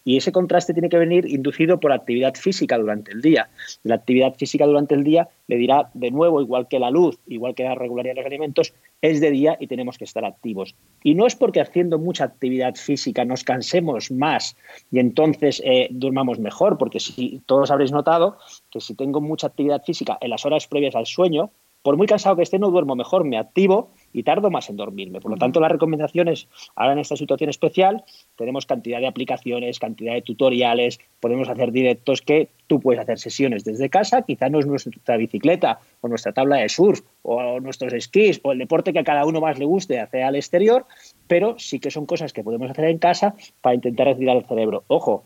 Y 0.05 0.17
ese 0.17 0.31
contraste 0.31 0.73
tiene 0.73 0.87
que 0.87 0.97
venir 0.97 1.25
inducido 1.27 1.79
por 1.79 1.91
actividad 1.91 2.35
física 2.35 2.77
durante 2.77 3.11
el 3.11 3.21
día. 3.21 3.49
La 3.83 3.95
actividad 3.95 4.35
física 4.35 4.65
durante 4.67 4.93
el 4.93 5.03
día 5.03 5.27
le 5.47 5.57
dirá 5.57 5.89
de 5.95 6.11
nuevo, 6.11 6.41
igual 6.41 6.67
que 6.67 6.79
la 6.79 6.91
luz, 6.91 7.17
igual 7.25 7.55
que 7.55 7.63
la 7.63 7.73
regularidad 7.73 8.13
de 8.13 8.21
los 8.21 8.27
alimentos, 8.27 8.73
es 9.01 9.19
de 9.19 9.31
día 9.31 9.57
y 9.59 9.67
tenemos 9.67 9.97
que 9.97 10.05
estar 10.05 10.23
activos. 10.23 10.75
Y 11.03 11.15
no 11.15 11.25
es 11.25 11.35
porque 11.35 11.59
haciendo 11.59 11.97
mucha 11.97 12.23
actividad 12.23 12.75
física 12.75 13.25
nos 13.25 13.43
cansemos 13.43 14.11
más 14.11 14.55
y 14.91 14.99
entonces 14.99 15.61
eh, 15.65 15.87
durmamos 15.89 16.37
mejor, 16.39 16.77
porque 16.77 16.99
si 16.99 17.41
todos 17.47 17.71
habréis 17.71 17.91
notado 17.91 18.37
que 18.69 18.81
si 18.81 18.93
tengo 18.93 19.21
mucha 19.21 19.47
actividad 19.47 19.83
física 19.83 20.17
en 20.21 20.29
las 20.29 20.45
horas 20.45 20.67
previas 20.67 20.95
al 20.95 21.07
sueño, 21.07 21.51
por 21.81 21.97
muy 21.97 22.07
cansado 22.07 22.35
que 22.35 22.41
esté, 22.41 22.57
no 22.57 22.71
duermo 22.71 22.95
mejor, 22.95 23.25
me 23.25 23.37
activo 23.37 23.91
y 24.15 24.23
tardo 24.23 24.49
más 24.49 24.69
en 24.69 24.77
dormirme. 24.77 25.19
Por 25.19 25.29
lo 25.29 25.37
tanto, 25.37 25.59
las 25.59 25.69
recomendaciones 25.69 26.47
ahora 26.75 26.93
en 26.93 26.99
esta 26.99 27.17
situación 27.17 27.49
especial, 27.49 28.05
tenemos 28.37 28.65
cantidad 28.65 28.99
de 28.99 29.07
aplicaciones, 29.07 29.77
cantidad 29.77 30.13
de 30.13 30.21
tutoriales, 30.21 31.01
podemos 31.19 31.49
hacer 31.49 31.73
directos 31.73 32.21
que 32.21 32.47
tú 32.67 32.79
puedes 32.79 33.01
hacer 33.01 33.19
sesiones 33.19 33.65
desde 33.65 33.89
casa, 33.89 34.21
quizá 34.21 34.47
no 34.47 34.59
es 34.59 34.65
nuestra 34.65 35.17
bicicleta 35.17 35.79
o 35.99 36.07
nuestra 36.07 36.31
tabla 36.31 36.57
de 36.57 36.69
surf 36.69 37.01
o 37.23 37.59
nuestros 37.59 37.91
esquís 37.91 38.39
o 38.43 38.53
el 38.53 38.57
deporte 38.57 38.93
que 38.93 38.99
a 38.99 39.03
cada 39.03 39.25
uno 39.25 39.41
más 39.41 39.59
le 39.59 39.65
guste 39.65 39.99
hacer 39.99 40.23
al 40.23 40.37
exterior, 40.37 40.85
pero 41.27 41.59
sí 41.59 41.79
que 41.79 41.91
son 41.91 42.05
cosas 42.05 42.31
que 42.31 42.43
podemos 42.43 42.71
hacer 42.71 42.85
en 42.85 42.99
casa 42.99 43.35
para 43.59 43.75
intentar 43.75 44.07
retirar 44.07 44.37
el 44.37 44.45
cerebro. 44.45 44.85
Ojo, 44.87 45.25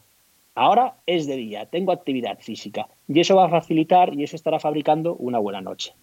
Ahora 0.56 0.96
es 1.06 1.26
de 1.26 1.38
día, 1.38 1.68
tengo 1.68 1.94
actividad 1.94 2.38
física 2.40 2.90
y 3.08 3.22
eso 3.22 3.38
va 3.38 3.46
a 3.46 3.50
facilitar 3.50 4.14
y 4.14 4.24
eso 4.24 4.36
estará 4.36 4.60
fabricando 4.60 5.16
una 5.16 5.40
buena 5.40 5.62
noche. 5.62 5.94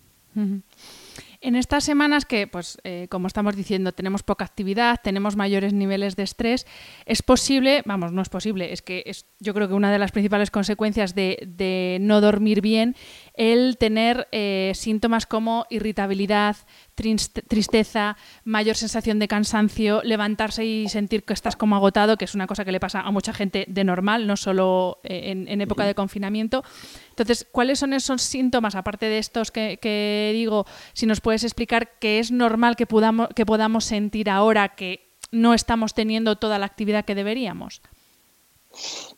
En 1.41 1.57
estas 1.57 1.85
semanas 1.85 2.25
que, 2.25 2.47
pues, 2.47 2.79
eh, 2.85 3.07
como 3.11 3.27
estamos 3.27 3.57
diciendo, 3.57 3.93
tenemos 3.93 4.23
poca 4.23 4.45
actividad, 4.45 5.01
tenemos 5.03 5.37
mayores 5.37 5.73
niveles 5.73 6.17
de 6.17 6.23
estrés, 6.23 6.67
es 7.05 7.23
posible, 7.23 7.83
vamos, 7.85 8.13
no 8.13 8.23
es 8.23 8.29
posible, 8.29 8.73
es 8.73 8.83
que 8.83 9.03
es, 9.07 9.27
yo 9.39 9.55
creo 9.55 9.69
que 9.69 9.75
una 9.75 9.93
de 9.93 9.99
las 9.99 10.13
principales 10.13 10.51
consecuencias 10.51 11.15
de, 11.15 11.99
no 12.01 12.21
dormir 12.21 12.61
bien, 12.61 12.97
el 13.37 13.77
tener 13.77 14.29
eh, 14.33 14.73
síntomas 14.75 15.27
como 15.27 15.67
irritabilidad, 15.69 16.57
tristeza, 16.95 18.17
mayor 18.45 18.77
sensación 18.77 19.19
de 19.19 19.29
cansancio, 19.29 20.01
levantarse 20.03 20.65
y 20.65 20.89
sentir 20.89 21.25
que 21.25 21.35
estás 21.35 21.55
como 21.55 21.77
agotado, 21.77 22.17
que 22.17 22.25
es 22.25 22.35
una 22.35 22.47
cosa 22.47 22.65
que 22.65 22.73
le 22.73 22.81
pasa 22.81 23.01
a 23.01 23.11
mucha 23.11 23.35
gente 23.35 23.67
de 23.69 23.85
normal, 23.85 24.27
no 24.27 24.37
solo 24.37 25.01
eh, 25.05 25.45
en, 25.47 25.61
época 25.61 25.85
de 25.85 25.95
confinamiento. 25.95 26.65
Entonces, 27.11 27.47
¿cuáles 27.53 27.79
son 27.79 27.93
esos 27.93 28.23
síntomas, 28.23 28.75
aparte 28.75 29.07
de 29.07 29.19
estos 29.19 29.51
que, 29.51 30.31
digo, 30.33 30.67
si 30.95 31.07
nos 31.07 31.21
puedes 31.21 31.45
explicar 31.45 31.99
qué 31.99 32.19
es 32.19 32.33
normal 32.33 32.77
que 32.77 32.87
podamos, 32.87 33.29
que 33.35 33.45
podamos 33.45 33.85
sentir 33.85 34.31
ahora 34.31 34.71
que 34.71 35.15
no 35.31 35.53
estamos 35.53 35.93
teniendo 35.93 36.37
toda 36.37 36.59
la 36.59 36.67
actividad 36.67 37.05
que 37.05 37.15
deberíamos? 37.15 37.83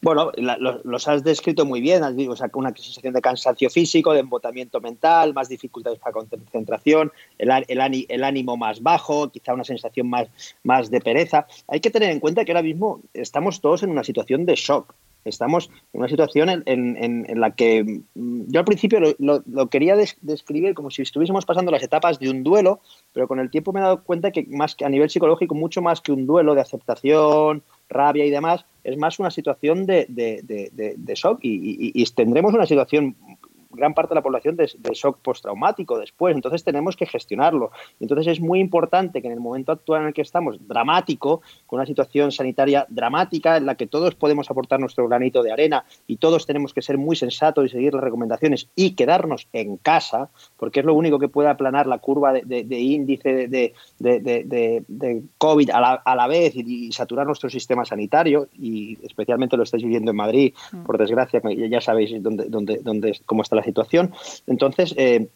Bueno, 0.00 0.30
los 0.84 1.08
has 1.08 1.24
descrito 1.24 1.64
muy 1.66 1.80
bien, 1.80 2.04
has 2.04 2.16
dicho, 2.16 2.30
o 2.30 2.36
sea, 2.36 2.50
una 2.54 2.74
sensación 2.74 3.14
de 3.14 3.20
cansancio 3.20 3.68
físico, 3.68 4.12
de 4.12 4.20
embotamiento 4.20 4.80
mental, 4.80 5.34
más 5.34 5.48
dificultades 5.48 5.98
para 5.98 6.12
concentración, 6.12 7.12
el, 7.38 7.50
el, 7.66 8.24
ánimo 8.24 8.56
más 8.56 8.82
bajo, 8.82 9.30
quizá 9.30 9.54
una 9.54 9.64
sensación 9.64 10.08
más, 10.08 10.28
más 10.62 10.90
de 10.90 11.00
pereza. 11.00 11.46
Hay 11.66 11.80
que 11.80 11.90
tener 11.90 12.10
en 12.10 12.20
cuenta 12.20 12.44
que 12.44 12.52
ahora 12.52 12.62
mismo 12.62 13.00
estamos 13.12 13.60
todos 13.60 13.82
en 13.82 13.90
una 13.90 14.04
situación 14.04 14.46
de 14.46 14.54
shock. 14.54 14.94
Estamos 15.24 15.68
en 15.92 16.00
una 16.00 16.08
situación 16.08 16.62
en, 16.64 17.40
la 17.40 17.50
que 17.50 18.02
mm, 18.14 18.42
yo 18.46 18.60
al 18.60 18.64
principio 18.64 19.00
lo, 19.18 19.42
lo, 19.46 19.66
quería 19.68 19.96
describir 19.96 20.74
como 20.74 20.90
si 20.90 21.02
estuviésemos 21.02 21.44
pasando 21.44 21.72
las 21.72 21.82
etapas 21.82 22.18
de 22.18 22.30
un 22.30 22.42
duelo, 22.42 22.80
pero 23.12 23.28
con 23.28 23.40
el 23.40 23.50
tiempo 23.50 23.72
me 23.72 23.80
he 23.80 23.82
dado 23.82 24.02
cuenta 24.04 24.30
que 24.30 24.46
más 24.48 24.74
que 24.74 24.84
a 24.84 24.88
nivel 24.88 25.10
psicológico, 25.10 25.54
mucho 25.54 25.82
más 25.82 26.00
que 26.00 26.12
un 26.12 26.26
duelo 26.26 26.54
de 26.54 26.60
aceptación, 26.60 27.62
rabia 27.88 28.24
y 28.24 28.30
demás, 28.30 28.64
es 28.88 28.96
más 28.96 29.18
una 29.18 29.30
situación 29.30 29.86
de, 29.86 30.06
de, 30.08 31.14
shock 31.14 31.40
y, 31.42 32.04
tendremos 32.14 32.54
una 32.54 32.66
situación 32.66 33.14
gran 33.78 33.94
parte 33.94 34.10
de 34.10 34.16
la 34.16 34.22
población 34.22 34.56
de, 34.56 34.68
shock 34.92 35.18
postraumático 35.18 35.98
después, 35.98 36.34
entonces 36.34 36.64
tenemos 36.64 36.96
que 36.96 37.06
gestionarlo. 37.06 37.70
Entonces 38.00 38.26
es 38.26 38.40
muy 38.40 38.60
importante 38.60 39.20
que 39.22 39.28
en 39.28 39.34
el 39.34 39.40
momento 39.40 39.72
actual 39.72 40.02
en 40.02 40.08
el 40.08 40.14
que 40.14 40.22
estamos, 40.22 40.58
dramático, 40.66 41.40
con 41.66 41.78
una 41.78 41.86
situación 41.86 42.32
sanitaria 42.32 42.86
dramática 42.88 43.56
en 43.56 43.66
la 43.66 43.76
que 43.76 43.86
todos 43.86 44.14
podemos 44.14 44.50
aportar 44.50 44.80
nuestro 44.80 45.06
granito 45.08 45.42
de 45.42 45.52
arena 45.52 45.84
y 46.06 46.16
todos 46.16 46.46
tenemos 46.46 46.74
que 46.74 46.82
ser 46.82 46.98
muy 46.98 47.16
sensatos 47.16 47.66
y 47.66 47.68
seguir 47.68 47.94
las 47.94 48.02
recomendaciones 48.02 48.68
y 48.74 48.92
quedarnos 48.92 49.48
en 49.52 49.76
casa, 49.76 50.30
porque 50.56 50.80
es 50.80 50.86
lo 50.86 50.94
único 50.94 51.18
que 51.18 51.28
puede 51.28 51.48
aplanar 51.48 51.86
la 51.86 51.98
curva 51.98 52.32
de, 52.32 52.80
índice 52.80 53.48
de, 53.48 53.72
COVID 55.38 55.70
a 55.70 56.14
la, 56.14 56.26
vez 56.26 56.54
y, 56.56 56.92
saturar 56.92 57.26
nuestro 57.26 57.48
sistema 57.50 57.84
sanitario, 57.84 58.48
y 58.58 58.98
especialmente 59.04 59.56
lo 59.56 59.62
estáis 59.62 59.82
viviendo 59.82 60.10
en 60.10 60.16
Madrid, 60.16 60.54
mm. 60.72 60.82
por 60.82 60.98
desgracia, 60.98 61.40
ya 61.44 61.80
sabéis 61.80 62.22
dónde, 62.22 62.46
dónde, 62.48 62.80
dónde, 62.82 63.18
cómo 63.24 63.42
está 63.42 63.56
la 63.56 63.62
situación. 63.68 64.12
Entonces, 64.46 64.94
eh, 64.96 65.28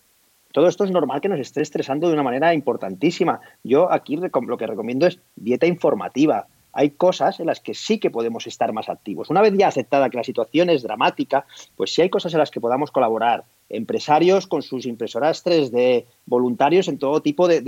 todo 0.53 0.69
esto 0.69 0.85
es 0.85 0.91
normal 0.91 1.21
que 1.21 1.29
nos 1.29 1.41
esté 1.41 1.62
estresando 1.62 2.09
de 2.09 2.15
una 2.15 2.23
manera 2.23 2.53
importantísima. 2.55 3.41
Yo 3.62 3.91
aquí 3.91 4.17
lo 4.17 4.57
que 4.57 4.67
recomiendo 4.67 5.07
es 5.07 5.19
dieta 5.37 5.67
informativa 5.67 6.47
hay 6.73 6.91
cosas 6.91 7.39
en 7.41 7.47
las 7.47 7.61
que 7.61 7.75
sí 7.75 7.99
que 7.99 8.11
podemos 8.11 8.47
estar 8.47 8.73
más 8.73 8.89
activos. 8.89 9.31
Una 9.31 9.43
vez 9.43 9.53
ya 9.57 9.69
aceptada 9.69 10.11
que 10.11 10.17
la 10.17 10.25
situación 10.25 10.71
es 10.71 10.83
dramática, 10.83 11.45
pues 11.77 11.93
sí 11.93 12.03
hay 12.03 12.11
cosas 12.11 12.33
en 12.33 12.39
las 12.41 12.51
que 12.51 12.61
podamos 12.61 12.91
colaborar. 12.91 13.45
Empresarios 13.73 14.47
con 14.47 14.62
sus 14.62 14.87
impresoras 14.87 15.45
3D, 15.45 16.05
voluntarios 16.26 16.87
en 16.87 16.99
todo 16.99 17.23
tipo 17.23 17.49
de, 17.49 17.59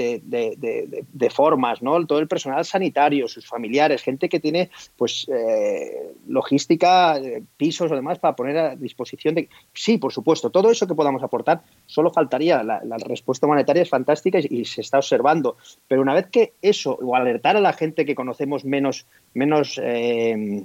formas, 1.30 1.82
¿no? 1.82 2.06
Todo 2.06 2.20
el 2.20 2.28
personal 2.28 2.64
sanitario, 2.64 3.26
sus 3.26 3.46
familiares, 3.46 4.02
gente 4.02 4.28
que 4.28 4.38
tiene 4.38 4.70
pues 4.96 5.26
eh, 5.28 6.12
logística, 6.28 7.18
eh, 7.18 7.42
pisos 7.56 7.90
o 7.90 7.94
demás 7.96 8.18
para 8.20 8.36
poner 8.36 8.56
a 8.58 8.76
disposición 8.76 9.34
de. 9.34 9.48
Sí, 9.72 9.98
por 9.98 10.12
supuesto, 10.12 10.50
todo 10.50 10.70
eso 10.70 10.86
que 10.86 10.94
podamos 10.94 11.22
aportar, 11.22 11.62
solo 11.86 12.12
faltaría. 12.12 12.62
La, 12.62 12.80
respuesta 13.04 13.46
monetaria 13.46 13.82
es 13.82 13.90
fantástica 13.90 14.38
y, 14.38 14.64
se 14.64 14.80
está 14.80 14.98
observando. 14.98 15.56
Pero 15.88 16.00
una 16.00 16.14
vez 16.14 16.28
que 16.28 16.52
eso, 16.62 16.96
o 17.02 17.16
alertar 17.16 17.56
a 17.56 17.60
la 17.60 17.72
gente 17.72 18.06
que 18.06 18.14
conocemos 18.14 18.64
menos 18.64 19.06
menos, 19.34 19.80
eh, 19.82 20.62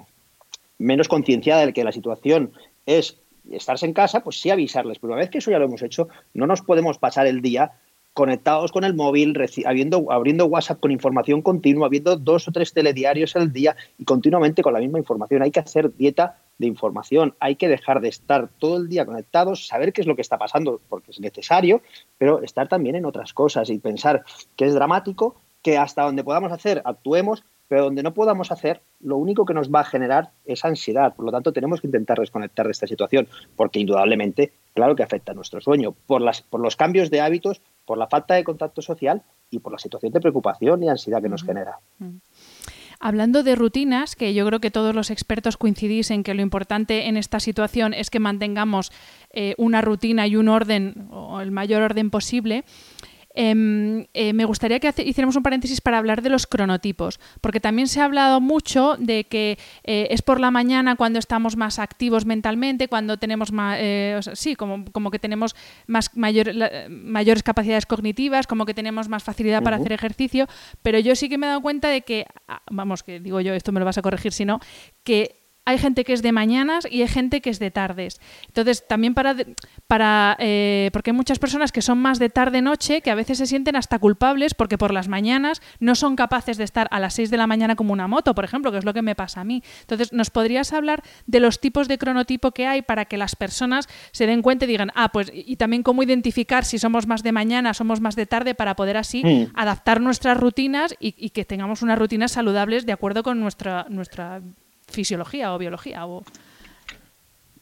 menos, 0.78 1.08
concienciada 1.08 1.66
de 1.66 1.74
que 1.74 1.84
la 1.84 1.92
situación 1.92 2.52
es 2.86 3.18
estarse 3.52 3.86
en 3.86 3.94
casa, 3.94 4.22
pues 4.24 4.40
sí 4.40 4.50
avisarles. 4.50 5.00
Pero 5.00 5.14
una 5.14 5.22
vez 5.22 5.30
que 5.30 5.40
eso 5.40 5.52
ya 5.52 5.60
lo 5.60 5.66
hemos 5.66 5.82
hecho, 5.82 6.10
no 6.34 6.48
nos 6.48 6.62
podemos 6.62 6.98
pasar 6.98 7.28
el 7.28 7.42
día 7.42 7.72
conectados 8.14 8.72
con 8.72 8.84
el 8.84 8.94
móvil, 8.94 9.38
habiendo, 9.66 10.12
abriendo 10.12 10.46
WhatsApp 10.46 10.80
con 10.80 10.92
información 10.92 11.42
continua, 11.42 11.88
viendo 11.90 12.18
dos 12.18 12.48
o 12.48 12.52
tres 12.52 12.74
telediarios 12.74 13.36
al 13.36 13.54
día 13.54 13.76
y 13.98 14.04
continuamente 14.04 14.62
con 14.62 14.74
la 14.74 14.80
misma 14.80 15.00
información. 15.00 15.42
Hay 15.42 15.52
que 15.52 15.60
hacer 15.60 15.96
dieta 15.96 16.38
de 16.58 16.68
información, 16.68 17.34
hay 17.40 17.56
que 17.56 17.70
dejar 17.70 18.02
de 18.02 18.10
estar 18.10 18.50
todo 18.60 18.78
el 18.78 18.90
día 18.90 19.06
conectados, 19.06 19.68
saber 19.68 19.94
qué 19.94 20.02
es 20.02 20.08
lo 20.08 20.16
que 20.16 20.22
está 20.22 20.38
pasando, 20.38 20.82
porque 20.90 21.12
es 21.12 21.20
necesario, 21.22 21.82
pero 22.18 22.42
estar 22.44 22.68
también 22.68 22.96
en 22.96 23.06
otras 23.06 23.34
cosas 23.34 23.70
y 23.70 23.80
pensar 23.80 24.26
que 24.58 24.66
es 24.66 24.74
dramático, 24.74 25.38
que 25.62 25.78
hasta 25.78 26.04
donde 26.04 26.24
podamos 26.24 26.52
hacer 26.52 26.82
actuemos, 26.84 27.46
pero 27.70 27.84
donde 27.86 28.04
no 28.04 28.14
podamos 28.14 28.52
hacer, 28.52 28.82
lo 29.00 29.16
único 29.16 29.46
que 29.46 29.54
nos 29.54 29.72
va 29.72 29.82
a 29.82 29.86
generar 29.86 30.32
es 30.44 30.66
ansiedad. 30.66 31.16
Por 31.16 31.24
lo 31.24 31.32
tanto, 31.32 31.54
tenemos 31.54 31.80
que 31.80 31.88
intentar 31.88 32.20
desconectar 32.20 32.66
de 32.66 32.72
esta 32.72 32.88
situación, 32.88 33.28
porque 33.56 33.80
indudablemente, 33.80 34.52
claro 34.74 34.96
que 34.96 35.04
afecta 35.04 35.32
a 35.32 35.36
nuestro 35.36 35.62
sueño, 35.62 35.94
por, 36.08 36.20
las, 36.22 36.42
por 36.42 36.60
los 36.60 36.76
cambios 36.76 37.12
de 37.12 37.22
hábitos, 37.22 37.62
por 37.86 37.98
la 37.98 38.08
falta 38.08 38.34
de 38.34 38.44
contacto 38.44 38.82
social 38.82 39.22
y 39.52 39.60
por 39.60 39.72
la 39.72 39.78
situación 39.78 40.12
de 40.12 40.20
preocupación 40.20 40.84
y 40.84 40.90
ansiedad 40.90 41.22
que 41.22 41.30
nos 41.30 41.44
genera. 41.44 41.78
Hablando 43.00 43.44
de 43.44 43.56
rutinas, 43.56 44.16
que 44.16 44.34
yo 44.34 44.46
creo 44.48 44.60
que 44.60 44.72
todos 44.72 44.94
los 44.94 45.12
expertos 45.12 45.56
coincidís 45.56 46.10
en 46.10 46.24
que 46.24 46.34
lo 46.34 46.42
importante 46.42 47.08
en 47.08 47.18
esta 47.18 47.40
situación 47.40 47.94
es 47.94 48.10
que 48.10 48.20
mantengamos 48.20 48.92
eh, 49.32 49.54
una 49.58 49.82
rutina 49.82 50.26
y 50.26 50.36
un 50.36 50.50
orden, 50.50 51.08
o 51.12 51.40
el 51.40 51.52
mayor 51.52 51.84
orden 51.84 52.10
posible, 52.10 52.66
Em, 53.36 54.08
eh, 54.16 54.34
me 54.34 54.46
gustaría 54.46 54.80
que 54.80 54.92
hiciéramos 55.04 55.36
un 55.36 55.44
paréntesis 55.44 55.82
para 55.82 56.00
hablar 56.00 56.24
de 56.24 56.30
los 56.30 56.48
cronotipos, 56.48 57.20
porque 57.42 57.60
también 57.60 57.88
se 57.88 58.02
ha 58.02 58.06
hablado 58.06 58.42
mucho 58.42 58.96
de 58.98 59.26
que 59.26 59.60
eh, 59.84 60.08
es 60.10 60.24
por 60.24 60.40
la 60.40 60.50
mañana 60.50 60.96
cuando 60.96 61.20
estamos 61.20 61.56
más 61.56 61.78
activos 61.78 62.26
mentalmente, 62.26 62.88
cuando 62.88 63.18
tenemos 63.18 63.52
más, 63.52 63.78
eh, 63.80 64.20
sí, 64.34 64.56
como, 64.56 64.84
como, 64.92 65.12
que 65.12 65.20
tenemos 65.20 65.56
más 65.86 66.12
mayores 66.16 67.44
capacidades 67.44 67.86
cognitivas, 67.86 68.48
como 68.48 68.66
que 68.66 68.74
tenemos 68.74 69.10
más 69.10 69.24
facilidad 69.24 69.62
para 69.62 69.78
hacer 69.78 69.94
ejercicio, 69.94 70.48
pero 70.82 70.98
yo 70.98 71.16
sí 71.16 71.30
que 71.30 71.38
me 71.38 71.46
he 71.46 71.50
dado 71.50 71.62
cuenta 71.62 71.90
de 71.90 72.02
que, 72.02 72.26
ah, 72.48 72.62
vamos, 72.72 73.04
que 73.04 73.20
digo 73.20 73.42
yo, 73.42 73.54
esto 73.54 73.72
me 73.72 73.80
lo 73.80 73.86
vas 73.86 73.98
a 74.00 74.02
corregir 74.02 74.34
si 74.34 74.46
no, 74.46 74.60
que 75.04 75.39
hay 75.70 75.78
gente 75.78 76.04
que 76.04 76.14
es 76.14 76.24
de 76.24 76.32
mañanas 76.32 76.88
y 76.90 77.04
hay 77.04 77.08
gente 77.08 77.42
que 77.42 77.52
es 77.52 77.60
de 77.60 77.70
tardes. 77.70 78.20
Entonces, 78.48 78.88
también 78.88 79.14
para, 79.14 79.36
para 79.86 80.36
eh, 80.40 80.90
porque 80.94 81.12
hay 81.12 81.16
muchas 81.16 81.38
personas 81.38 81.72
que 81.72 81.84
son 81.84 82.00
más 82.00 82.18
de 82.18 82.30
tarde-noche 82.30 83.02
que 83.02 83.12
a 83.12 83.16
veces 83.16 83.38
se 83.38 83.46
sienten 83.46 83.76
hasta 83.76 84.00
culpables 84.00 84.56
porque 84.56 84.80
por 84.80 84.92
las 84.92 85.08
mañanas 85.08 85.62
no 85.80 85.94
son 85.94 86.16
capaces 86.16 86.58
de 86.58 86.64
estar 86.64 86.88
a 86.90 87.00
las 87.00 87.14
6 87.14 87.30
de 87.30 87.38
la 87.38 87.46
mañana 87.46 87.76
como 87.76 87.94
una 87.94 88.08
moto, 88.08 88.34
por 88.34 88.46
ejemplo, 88.46 88.72
que 88.72 88.80
es 88.80 88.86
lo 88.86 88.96
que 88.96 89.04
me 89.04 89.14
pasa 89.14 89.42
a 89.42 89.44
mí. 89.44 89.62
Entonces, 89.82 90.12
¿nos 90.12 90.32
podrías 90.32 90.74
hablar 90.74 91.04
de 91.28 91.40
los 91.40 91.60
tipos 91.60 91.88
de 91.88 92.00
cronotipo 92.00 92.52
que 92.52 92.66
hay 92.66 92.82
para 92.82 93.06
que 93.06 93.18
las 93.18 93.36
personas 93.36 93.88
se 94.12 94.26
den 94.26 94.42
cuenta 94.42 94.66
y 94.66 94.70
digan, 94.70 94.92
ah, 94.96 95.10
pues, 95.10 95.32
y 95.34 95.56
también 95.58 95.84
cómo 95.84 96.02
identificar 96.02 96.66
si 96.66 96.80
somos 96.80 97.06
más 97.06 97.22
de 97.22 97.32
mañana, 97.32 97.76
somos 97.76 98.02
más 98.02 98.16
de 98.16 98.26
tarde, 98.26 98.56
para 98.56 98.76
poder 98.76 98.98
así 98.98 99.24
mm. 99.24 99.52
adaptar 99.54 100.02
nuestras 100.02 100.36
rutinas 100.36 100.96
y, 101.00 101.14
y, 101.16 101.30
que 101.30 101.46
tengamos 101.46 101.84
unas 101.84 102.00
rutinas 102.00 102.32
saludables 102.32 102.88
de 102.88 102.94
acuerdo 102.94 103.22
con 103.22 103.40
nuestra, 103.40 103.86
nuestra 103.90 104.42
fisiología 104.92 105.54
o 105.54 105.58
biología. 105.58 106.06
O... 106.06 106.24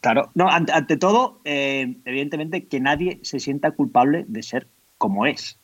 Claro, 0.00 0.30
no, 0.34 0.48
ante, 0.48 0.96
todo, 0.96 1.40
eh, 1.44 1.96
evidentemente 2.04 2.66
que 2.66 2.80
nadie 2.80 3.20
se 3.22 3.40
sienta 3.40 3.72
culpable 3.72 4.24
de 4.28 4.42
ser 4.42 4.66
como 4.96 5.26
es, 5.26 5.58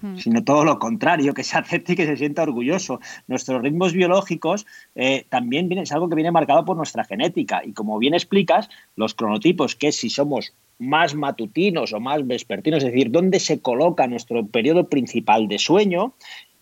hmm. 0.00 0.16
sino 0.16 0.42
todo 0.42 0.64
lo 0.64 0.78
contrario, 0.78 1.34
que 1.34 1.44
se 1.44 1.58
acepte 1.58 1.92
y 1.92 1.96
que 1.96 2.06
se 2.06 2.16
sienta 2.16 2.42
orgulloso. 2.42 3.00
Nuestros 3.28 3.62
ritmos 3.62 3.92
biológicos 3.92 4.66
eh, 4.94 5.26
también 5.28 5.68
viene, 5.68 5.82
es 5.82 5.92
algo 5.92 6.08
que 6.08 6.16
viene 6.16 6.32
marcado 6.32 6.64
por 6.64 6.76
nuestra 6.76 7.04
genética 7.04 7.62
y 7.64 7.72
como 7.72 7.98
bien 7.98 8.14
explicas, 8.14 8.68
los 8.96 9.14
cronotipos, 9.14 9.76
que 9.76 9.92
si 9.92 10.10
somos 10.10 10.52
más 10.78 11.14
matutinos 11.14 11.92
o 11.92 12.00
más 12.00 12.26
vespertinos, 12.26 12.82
es 12.82 12.92
decir, 12.92 13.10
dónde 13.10 13.40
se 13.40 13.60
coloca 13.60 14.06
nuestro 14.06 14.46
periodo 14.46 14.88
principal 14.88 15.48
de 15.48 15.58
sueño, 15.58 16.14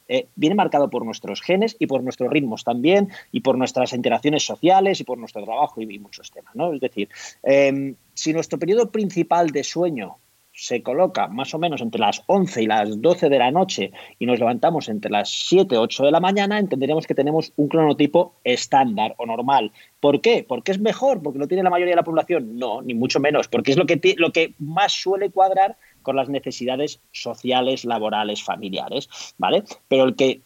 eh, 0.09 0.29
viene 0.35 0.55
marcado 0.55 0.91
por 0.91 1.05
nuestros 1.05 1.41
genes 1.41 1.77
y 1.79 1.87
por 1.87 2.03
nuestros 2.03 2.31
ritmos 2.31 2.65
también, 2.65 3.11
y 3.33 3.41
por 3.41 3.59
nuestras 3.59 3.93
interacciones 3.93 4.45
sociales 4.45 5.01
y 5.01 5.05
por 5.05 5.19
nuestro 5.19 5.45
trabajo 5.45 5.81
y, 5.81 5.99
muchos 5.99 6.31
temas. 6.31 6.55
¿no? 6.55 6.73
Es 6.73 6.81
decir, 6.81 7.09
em, 7.43 7.95
si 8.15 8.33
nuestro 8.33 8.59
periodo 8.59 8.91
principal 8.91 9.51
de 9.51 9.65
sueño 9.65 10.19
se 10.57 10.83
coloca 10.83 11.29
más 11.29 11.53
o 11.53 11.59
menos 11.59 11.83
entre 11.83 12.01
las 12.01 12.23
11 12.27 12.63
y 12.63 12.67
las 12.67 13.03
12 13.03 13.29
de 13.29 13.39
la 13.39 13.51
noche 13.51 13.93
y 14.19 14.25
nos 14.25 14.39
levantamos 14.39 14.89
entre 14.89 15.11
las 15.11 15.29
7 15.29 15.77
o 15.77 15.83
8 15.83 16.05
de 16.05 16.11
la 16.11 16.19
mañana, 16.19 16.59
entenderemos 16.59 17.07
que 17.07 17.15
tenemos 17.15 17.53
un 17.57 17.69
cronotipo 17.69 18.37
estándar 18.43 19.15
o 19.19 19.27
normal. 19.27 19.71
¿Por 20.01 20.23
qué? 20.23 20.47
¿Porque 20.49 20.73
es 20.73 20.81
mejor? 20.81 21.23
¿Porque 21.23 21.39
lo 21.39 21.47
tiene 21.47 21.63
la 21.63 21.71
mayoría 21.71 21.93
de 21.93 21.97
la 21.97 22.05
población? 22.05 22.59
No, 22.59 22.81
ni 22.81 22.95
mucho 22.95 23.21
menos, 23.21 23.49
porque 23.49 23.73
es 23.73 23.77
lo 23.77 23.85
que, 23.85 24.01
lo 24.17 24.33
que 24.33 24.55
más 24.59 24.93
suele 24.93 25.31
cuadrar 25.31 25.77
con 26.07 26.15
las 26.15 26.29
necesidades 26.29 27.01
sociales, 27.11 27.85
laborales, 27.85 28.45
familiares, 28.45 29.09
¿vale? 29.39 29.65
Pero 29.89 30.05
el 30.05 30.15
que 30.15 30.41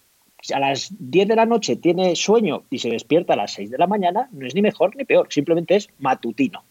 a 0.54 0.58
las 0.58 0.88
10 0.98 1.28
de 1.28 1.36
la 1.36 1.44
noche 1.44 1.76
tiene 1.76 2.16
sueño 2.16 2.62
y 2.70 2.78
se 2.78 2.88
despierta 2.88 3.34
a 3.34 3.36
las 3.36 3.52
6 3.52 3.70
de 3.70 3.76
la 3.76 3.86
mañana, 3.86 4.30
no 4.32 4.46
es 4.46 4.54
ni 4.54 4.62
mejor 4.62 4.96
ni 4.96 5.04
peor, 5.04 5.26
simplemente 5.28 5.76
es 5.76 5.90
matutino. 5.98 6.64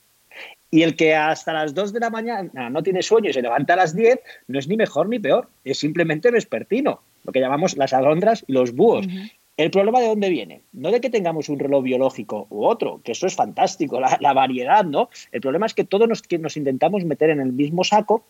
Y 0.71 0.81
el 0.81 0.95
que 0.95 1.13
hasta 1.13 1.53
las 1.53 1.75
2 1.75 1.93
de 1.93 1.99
la 1.99 2.09
mañana 2.09 2.71
no 2.71 2.81
tiene 2.81 3.03
sueño 3.03 3.29
y 3.29 3.33
se 3.33 3.43
levanta 3.43 3.73
a 3.73 3.77
las 3.77 3.95
10, 3.95 4.21
no 4.47 4.57
es 4.57 4.67
ni 4.67 4.75
mejor 4.75 5.07
ni 5.07 5.19
peor, 5.19 5.49
es 5.63 5.77
simplemente 5.77 6.31
vespertino, 6.31 7.01
lo 7.25 7.31
que 7.31 7.41
llamamos 7.41 7.77
las 7.77 7.93
alondras 7.93 8.43
y 8.47 8.53
los 8.53 8.73
búhos. 8.73 9.05
¿El 9.55 9.69
problema 9.69 9.99
de 9.99 10.07
dónde 10.07 10.29
viene? 10.29 10.61
No 10.73 10.89
de 10.89 10.99
que 10.99 11.11
tengamos 11.11 11.47
un 11.49 11.59
reloj 11.59 11.83
biológico 11.83 12.47
u 12.49 12.65
otro, 12.65 13.01
que 13.03 13.11
eso 13.11 13.27
es 13.27 13.35
fantástico, 13.35 13.99
la, 13.99 14.33
variedad, 14.33 14.83
¿no? 14.83 15.09
El 15.31 15.41
problema 15.41 15.67
es 15.67 15.75
que 15.75 15.83
todos 15.83 16.07
nos, 16.07 16.23
que 16.23 16.39
nos 16.39 16.57
intentamos 16.57 17.05
meter 17.05 17.29
en 17.29 17.39
el 17.39 17.51
mismo 17.51 17.83
saco 17.83 18.23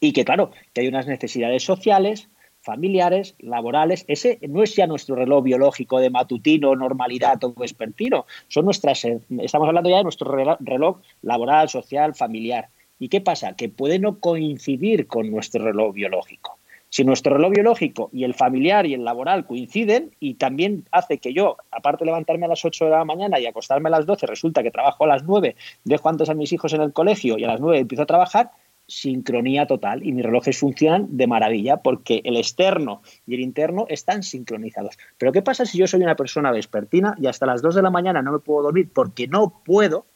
y 0.00 0.12
que, 0.12 0.24
claro, 0.24 0.50
que 0.72 0.80
hay 0.80 0.88
unas 0.88 1.06
necesidades 1.06 1.62
sociales, 1.62 2.28
familiares, 2.62 3.34
laborales. 3.38 4.04
Ese 4.08 4.38
no 4.48 4.62
es 4.62 4.74
ya 4.74 4.86
nuestro 4.86 5.14
reloj 5.14 5.44
biológico 5.44 6.00
de 6.00 6.10
matutino, 6.10 6.74
normalidad 6.74 7.42
o 7.44 7.52
vespertino. 7.54 8.26
Son 8.48 8.64
nuestras, 8.64 9.04
eh, 9.04 9.20
estamos 9.38 9.68
hablando 9.68 9.90
ya 9.90 9.98
de 9.98 10.04
nuestro 10.04 10.30
reloj 10.60 10.98
laboral, 11.22 11.68
social, 11.68 12.14
familiar. 12.14 12.68
¿Y 12.98 13.08
qué 13.08 13.20
pasa? 13.20 13.54
Que 13.54 13.68
puede 13.68 13.98
no 13.98 14.18
coincidir 14.18 15.06
con 15.06 15.30
nuestro 15.30 15.64
reloj 15.64 15.94
biológico. 15.94 16.58
Si 16.90 17.04
nuestro 17.04 17.36
reloj 17.36 17.52
biológico 17.52 18.10
y 18.12 18.24
el 18.24 18.34
familiar 18.34 18.84
y 18.84 18.94
el 18.94 19.04
laboral 19.04 19.46
coinciden 19.46 20.10
y 20.18 20.34
también 20.34 20.84
hace 20.90 21.18
que 21.18 21.32
yo, 21.32 21.56
aparte 21.70 22.04
de 22.04 22.06
levantarme 22.06 22.46
a 22.46 22.48
las 22.48 22.64
8 22.64 22.86
de 22.86 22.90
la 22.90 23.04
mañana 23.04 23.38
y 23.38 23.46
acostarme 23.46 23.88
a 23.88 23.92
las 23.92 24.06
12, 24.06 24.26
resulta 24.26 24.62
que 24.64 24.72
trabajo 24.72 25.04
a 25.04 25.06
las 25.06 25.22
9, 25.22 25.54
dejo 25.84 26.08
antes 26.08 26.28
a 26.28 26.34
mis 26.34 26.52
hijos 26.52 26.72
en 26.72 26.80
el 26.80 26.92
colegio 26.92 27.38
y 27.38 27.44
a 27.44 27.46
las 27.46 27.60
9 27.60 27.78
empiezo 27.78 28.02
a 28.02 28.06
trabajar, 28.06 28.50
sincronía 28.90 29.66
total 29.66 30.04
y 30.06 30.12
mis 30.12 30.24
relojes 30.24 30.58
funcionan 30.58 31.06
de 31.16 31.26
maravilla 31.26 31.78
porque 31.78 32.20
el 32.24 32.36
externo 32.36 33.02
y 33.26 33.34
el 33.34 33.40
interno 33.40 33.86
están 33.88 34.22
sincronizados. 34.22 34.98
Pero 35.16 35.32
¿qué 35.32 35.42
pasa 35.42 35.64
si 35.64 35.78
yo 35.78 35.86
soy 35.86 36.02
una 36.02 36.16
persona 36.16 36.50
vespertina 36.50 37.14
y 37.18 37.26
hasta 37.26 37.46
las 37.46 37.62
2 37.62 37.76
de 37.76 37.82
la 37.82 37.90
mañana 37.90 38.20
no 38.20 38.32
me 38.32 38.38
puedo 38.40 38.64
dormir 38.64 38.90
porque 38.92 39.28
no 39.28 39.62
puedo? 39.64 40.06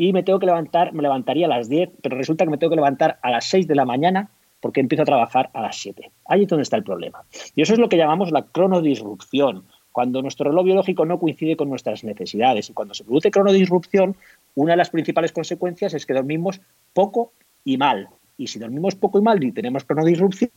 y 0.00 0.12
me 0.12 0.22
tengo 0.22 0.38
que 0.38 0.46
levantar, 0.46 0.94
me 0.94 1.02
levantaría 1.02 1.46
a 1.46 1.48
las 1.48 1.68
10, 1.68 1.90
pero 2.00 2.16
resulta 2.16 2.44
que 2.44 2.50
me 2.50 2.56
tengo 2.56 2.70
que 2.70 2.76
levantar 2.76 3.18
a 3.20 3.32
las 3.32 3.46
6 3.46 3.66
de 3.66 3.74
la 3.74 3.84
mañana 3.84 4.30
porque 4.60 4.80
empiezo 4.80 5.02
a 5.02 5.06
trabajar 5.06 5.50
a 5.52 5.60
las 5.60 5.76
7. 5.76 6.10
Ahí 6.26 6.42
es 6.42 6.48
donde 6.48 6.62
está 6.62 6.76
el 6.76 6.84
problema. 6.84 7.24
Y 7.56 7.62
eso 7.62 7.72
es 7.72 7.80
lo 7.80 7.88
que 7.88 7.96
llamamos 7.96 8.30
la 8.30 8.42
cronodisrupción, 8.46 9.64
cuando 9.90 10.22
nuestro 10.22 10.50
reloj 10.50 10.64
biológico 10.64 11.04
no 11.04 11.18
coincide 11.18 11.56
con 11.56 11.68
nuestras 11.68 12.04
necesidades. 12.04 12.70
Y 12.70 12.74
cuando 12.74 12.94
se 12.94 13.02
produce 13.02 13.32
cronodisrupción, 13.32 14.16
una 14.54 14.74
de 14.74 14.76
las 14.76 14.90
principales 14.90 15.32
consecuencias 15.32 15.92
es 15.94 16.06
que 16.06 16.14
dormimos 16.14 16.60
poco 16.92 17.32
y 17.64 17.76
mal. 17.76 18.08
Y 18.36 18.46
si 18.46 18.58
dormimos 18.58 18.94
poco 18.94 19.18
y 19.18 19.22
mal 19.22 19.42
y 19.42 19.52
tenemos 19.52 19.84
cronodisrupción, 19.84 20.50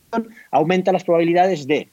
aumenta 0.52 0.92
las 0.92 1.04
probabilidades 1.04 1.68
de 1.68 1.90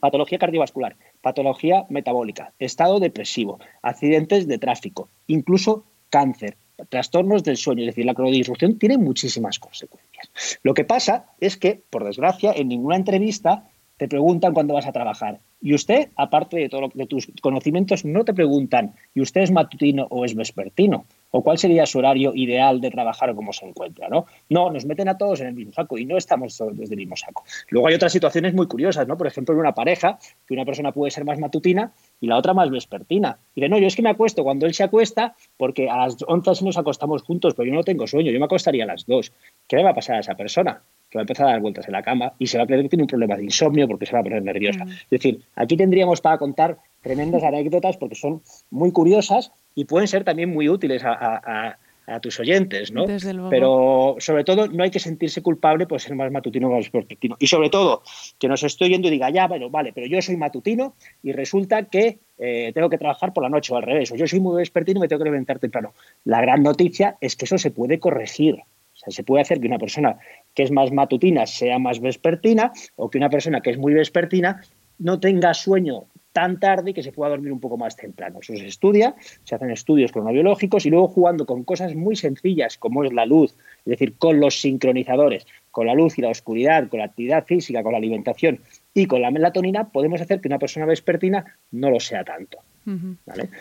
patología 0.00 0.38
cardiovascular, 0.38 0.96
patología 1.20 1.84
metabólica, 1.88 2.52
estado 2.58 3.00
depresivo, 3.00 3.58
accidentes 3.82 4.46
de 4.46 4.58
tráfico, 4.58 5.08
incluso 5.26 5.84
cáncer, 6.10 6.56
trastornos 6.88 7.42
del 7.44 7.56
sueño, 7.56 7.82
es 7.82 7.88
decir, 7.88 8.04
la 8.04 8.14
cronodisrupción 8.14 8.78
tiene 8.78 8.98
muchísimas 8.98 9.58
consecuencias. 9.58 10.30
Lo 10.62 10.74
que 10.74 10.84
pasa 10.84 11.26
es 11.40 11.56
que, 11.56 11.82
por 11.90 12.04
desgracia, 12.04 12.52
en 12.52 12.68
ninguna 12.68 12.96
entrevista 12.96 13.68
te 13.96 14.08
preguntan 14.08 14.54
cuándo 14.54 14.74
vas 14.74 14.86
a 14.86 14.92
trabajar. 14.92 15.40
Y 15.60 15.72
usted, 15.72 16.10
aparte 16.16 16.58
de, 16.58 16.68
todo, 16.68 16.90
de 16.92 17.06
tus 17.06 17.28
conocimientos, 17.40 18.04
no 18.04 18.24
te 18.24 18.34
preguntan, 18.34 18.94
¿y 19.14 19.22
usted 19.22 19.42
es 19.42 19.50
matutino 19.50 20.06
o 20.10 20.24
es 20.24 20.34
vespertino? 20.34 21.06
¿O 21.30 21.42
cuál 21.42 21.58
sería 21.58 21.86
su 21.86 21.98
horario 21.98 22.32
ideal 22.34 22.80
de 22.80 22.90
trabajar 22.90 23.30
o 23.30 23.36
cómo 23.36 23.52
se 23.52 23.66
encuentra? 23.66 24.08
¿no? 24.08 24.26
no, 24.50 24.70
nos 24.70 24.84
meten 24.84 25.08
a 25.08 25.16
todos 25.16 25.40
en 25.40 25.48
el 25.48 25.54
mismo 25.54 25.72
saco 25.72 25.96
y 25.96 26.04
no 26.04 26.18
estamos 26.18 26.56
todos 26.56 26.76
desde 26.76 26.94
el 26.94 26.98
mismo 26.98 27.16
saco. 27.16 27.44
Luego 27.70 27.88
hay 27.88 27.94
otras 27.94 28.12
situaciones 28.12 28.52
muy 28.52 28.66
curiosas, 28.66 29.08
¿no? 29.08 29.16
Por 29.16 29.26
ejemplo, 29.26 29.54
en 29.54 29.60
una 29.60 29.72
pareja, 29.72 30.18
que 30.46 30.54
una 30.54 30.64
persona 30.64 30.92
puede 30.92 31.10
ser 31.10 31.24
más 31.24 31.38
matutina 31.38 31.92
y 32.20 32.26
la 32.26 32.36
otra 32.36 32.52
más 32.52 32.70
vespertina. 32.70 33.38
Y 33.54 33.62
de 33.62 33.68
no, 33.68 33.78
yo 33.78 33.86
es 33.86 33.96
que 33.96 34.02
me 34.02 34.10
acuesto 34.10 34.44
cuando 34.44 34.66
él 34.66 34.74
se 34.74 34.84
acuesta 34.84 35.34
porque 35.56 35.88
a 35.88 35.96
las 35.96 36.16
11 36.26 36.64
nos 36.64 36.76
acostamos 36.76 37.22
juntos, 37.22 37.54
pero 37.54 37.68
yo 37.68 37.74
no 37.74 37.84
tengo 37.84 38.06
sueño, 38.06 38.30
yo 38.30 38.38
me 38.38 38.46
acostaría 38.46 38.84
a 38.84 38.88
las 38.88 39.06
2. 39.06 39.32
¿Qué 39.66 39.76
le 39.76 39.82
va 39.82 39.90
a 39.90 39.94
pasar 39.94 40.16
a 40.16 40.20
esa 40.20 40.34
persona? 40.34 40.82
Va 41.18 41.22
a 41.22 41.24
empezar 41.24 41.46
a 41.46 41.52
dar 41.52 41.60
vueltas 41.60 41.86
en 41.86 41.92
la 41.92 42.02
cama 42.02 42.32
y 42.38 42.46
se 42.46 42.58
va 42.58 42.64
a 42.64 42.66
creer 42.66 42.82
que 42.82 42.88
tiene 42.88 43.04
un 43.04 43.08
problema 43.08 43.36
de 43.36 43.44
insomnio 43.44 43.86
porque 43.86 44.06
se 44.06 44.12
va 44.12 44.20
a 44.20 44.22
poner 44.22 44.42
nerviosa. 44.42 44.84
Mm. 44.84 44.90
Es 44.90 45.10
decir, 45.10 45.40
aquí 45.54 45.76
tendríamos 45.76 46.20
para 46.20 46.38
contar 46.38 46.78
tremendas 47.02 47.42
anécdotas 47.44 47.96
porque 47.96 48.14
son 48.14 48.42
muy 48.70 48.92
curiosas 48.92 49.52
y 49.74 49.84
pueden 49.84 50.08
ser 50.08 50.24
también 50.24 50.50
muy 50.50 50.68
útiles 50.68 51.02
a, 51.04 51.76
tus 52.20 52.38
oyentes, 52.38 52.92
¿no? 52.92 53.06
Pero 53.48 54.16
sobre 54.18 54.44
todo 54.44 54.66
no 54.66 54.84
hay 54.84 54.90
que 54.90 54.98
sentirse 54.98 55.40
culpable 55.40 55.86
por 55.86 56.02
ser 56.02 56.14
más 56.14 56.30
matutino 56.30 56.68
o 56.68 56.72
más 56.72 56.92
vespertino. 56.92 57.34
Y 57.38 57.46
sobre 57.46 57.70
todo, 57.70 58.02
que 58.38 58.46
nos 58.46 58.62
estoy 58.62 58.90
yendo 58.90 59.08
y 59.08 59.10
diga, 59.10 59.30
ya, 59.30 59.46
bueno, 59.46 59.70
vale, 59.70 59.94
pero 59.94 60.06
yo 60.06 60.20
soy 60.20 60.36
matutino 60.36 60.96
y 61.22 61.32
resulta 61.32 61.84
que 61.84 62.18
eh, 62.36 62.72
tengo 62.74 62.90
que 62.90 62.98
trabajar 62.98 63.32
por 63.32 63.42
la 63.42 63.48
noche 63.48 63.72
o 63.72 63.78
al 63.78 63.84
revés, 63.84 64.12
o 64.12 64.16
yo 64.16 64.26
soy 64.26 64.38
muy 64.38 64.58
vespertino 64.58 64.98
y 64.98 65.00
me 65.00 65.08
tengo 65.08 65.24
que 65.24 65.30
levantar 65.30 65.58
temprano. 65.58 65.94
La 66.24 66.42
gran 66.42 66.62
noticia 66.62 67.16
es 67.22 67.36
que 67.36 67.46
eso 67.46 67.56
se 67.56 67.70
puede 67.70 67.98
corregir 67.98 68.62
se 69.08 69.24
puede 69.24 69.42
hacer 69.42 69.60
que 69.60 69.66
una 69.66 69.78
persona 69.78 70.18
que 70.54 70.62
es 70.62 70.70
más 70.70 70.92
matutina 70.92 71.46
sea 71.46 71.78
más 71.78 72.00
vespertina 72.00 72.72
o 72.96 73.10
que 73.10 73.18
una 73.18 73.30
persona 73.30 73.60
que 73.60 73.70
es 73.70 73.78
muy 73.78 73.92
vespertina 73.94 74.62
no 74.98 75.20
tenga 75.20 75.52
sueño 75.54 76.06
tan 76.34 76.58
tarde 76.58 76.92
que 76.92 77.02
se 77.04 77.12
pueda 77.12 77.30
dormir 77.30 77.52
un 77.52 77.60
poco 77.60 77.76
más 77.76 77.94
temprano. 77.96 78.40
Eso 78.42 78.56
se 78.56 78.66
estudia, 78.66 79.14
se 79.44 79.54
hacen 79.54 79.70
estudios 79.70 80.10
cronobiológicos 80.10 80.84
y 80.84 80.90
luego 80.90 81.06
jugando 81.06 81.46
con 81.46 81.62
cosas 81.62 81.94
muy 81.94 82.16
sencillas 82.16 82.76
como 82.76 83.04
es 83.04 83.12
la 83.12 83.24
luz, 83.24 83.54
es 83.84 83.84
decir, 83.84 84.16
con 84.18 84.40
los 84.40 84.60
sincronizadores, 84.60 85.46
con 85.70 85.86
la 85.86 85.94
luz 85.94 86.18
y 86.18 86.22
la 86.22 86.30
oscuridad, 86.30 86.88
con 86.88 86.98
la 86.98 87.06
actividad 87.06 87.46
física, 87.46 87.84
con 87.84 87.92
la 87.92 87.98
alimentación 87.98 88.60
y 88.92 89.06
con 89.06 89.22
la 89.22 89.30
melatonina, 89.30 89.90
podemos 89.90 90.20
hacer 90.20 90.40
que 90.40 90.48
una 90.48 90.58
persona 90.58 90.86
vespertina 90.86 91.44
no 91.70 91.90
lo 91.90 92.00
sea 92.00 92.24
tanto. 92.24 92.58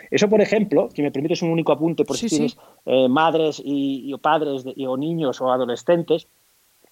Eso, 0.10 0.28
por 0.28 0.42
ejemplo, 0.42 0.90
si 0.94 1.02
me 1.02 1.12
permites 1.12 1.44
un 1.44 1.52
único 1.52 1.72
apunte, 1.72 2.04
por 2.04 2.18
si 2.18 2.28
tienes 2.28 2.58
eh, 2.86 3.08
madres 3.08 3.62
y, 3.64 4.14
padres 4.18 4.66
o 4.66 4.98
niños 4.98 5.40
o 5.42 5.52
adolescentes, 5.52 6.28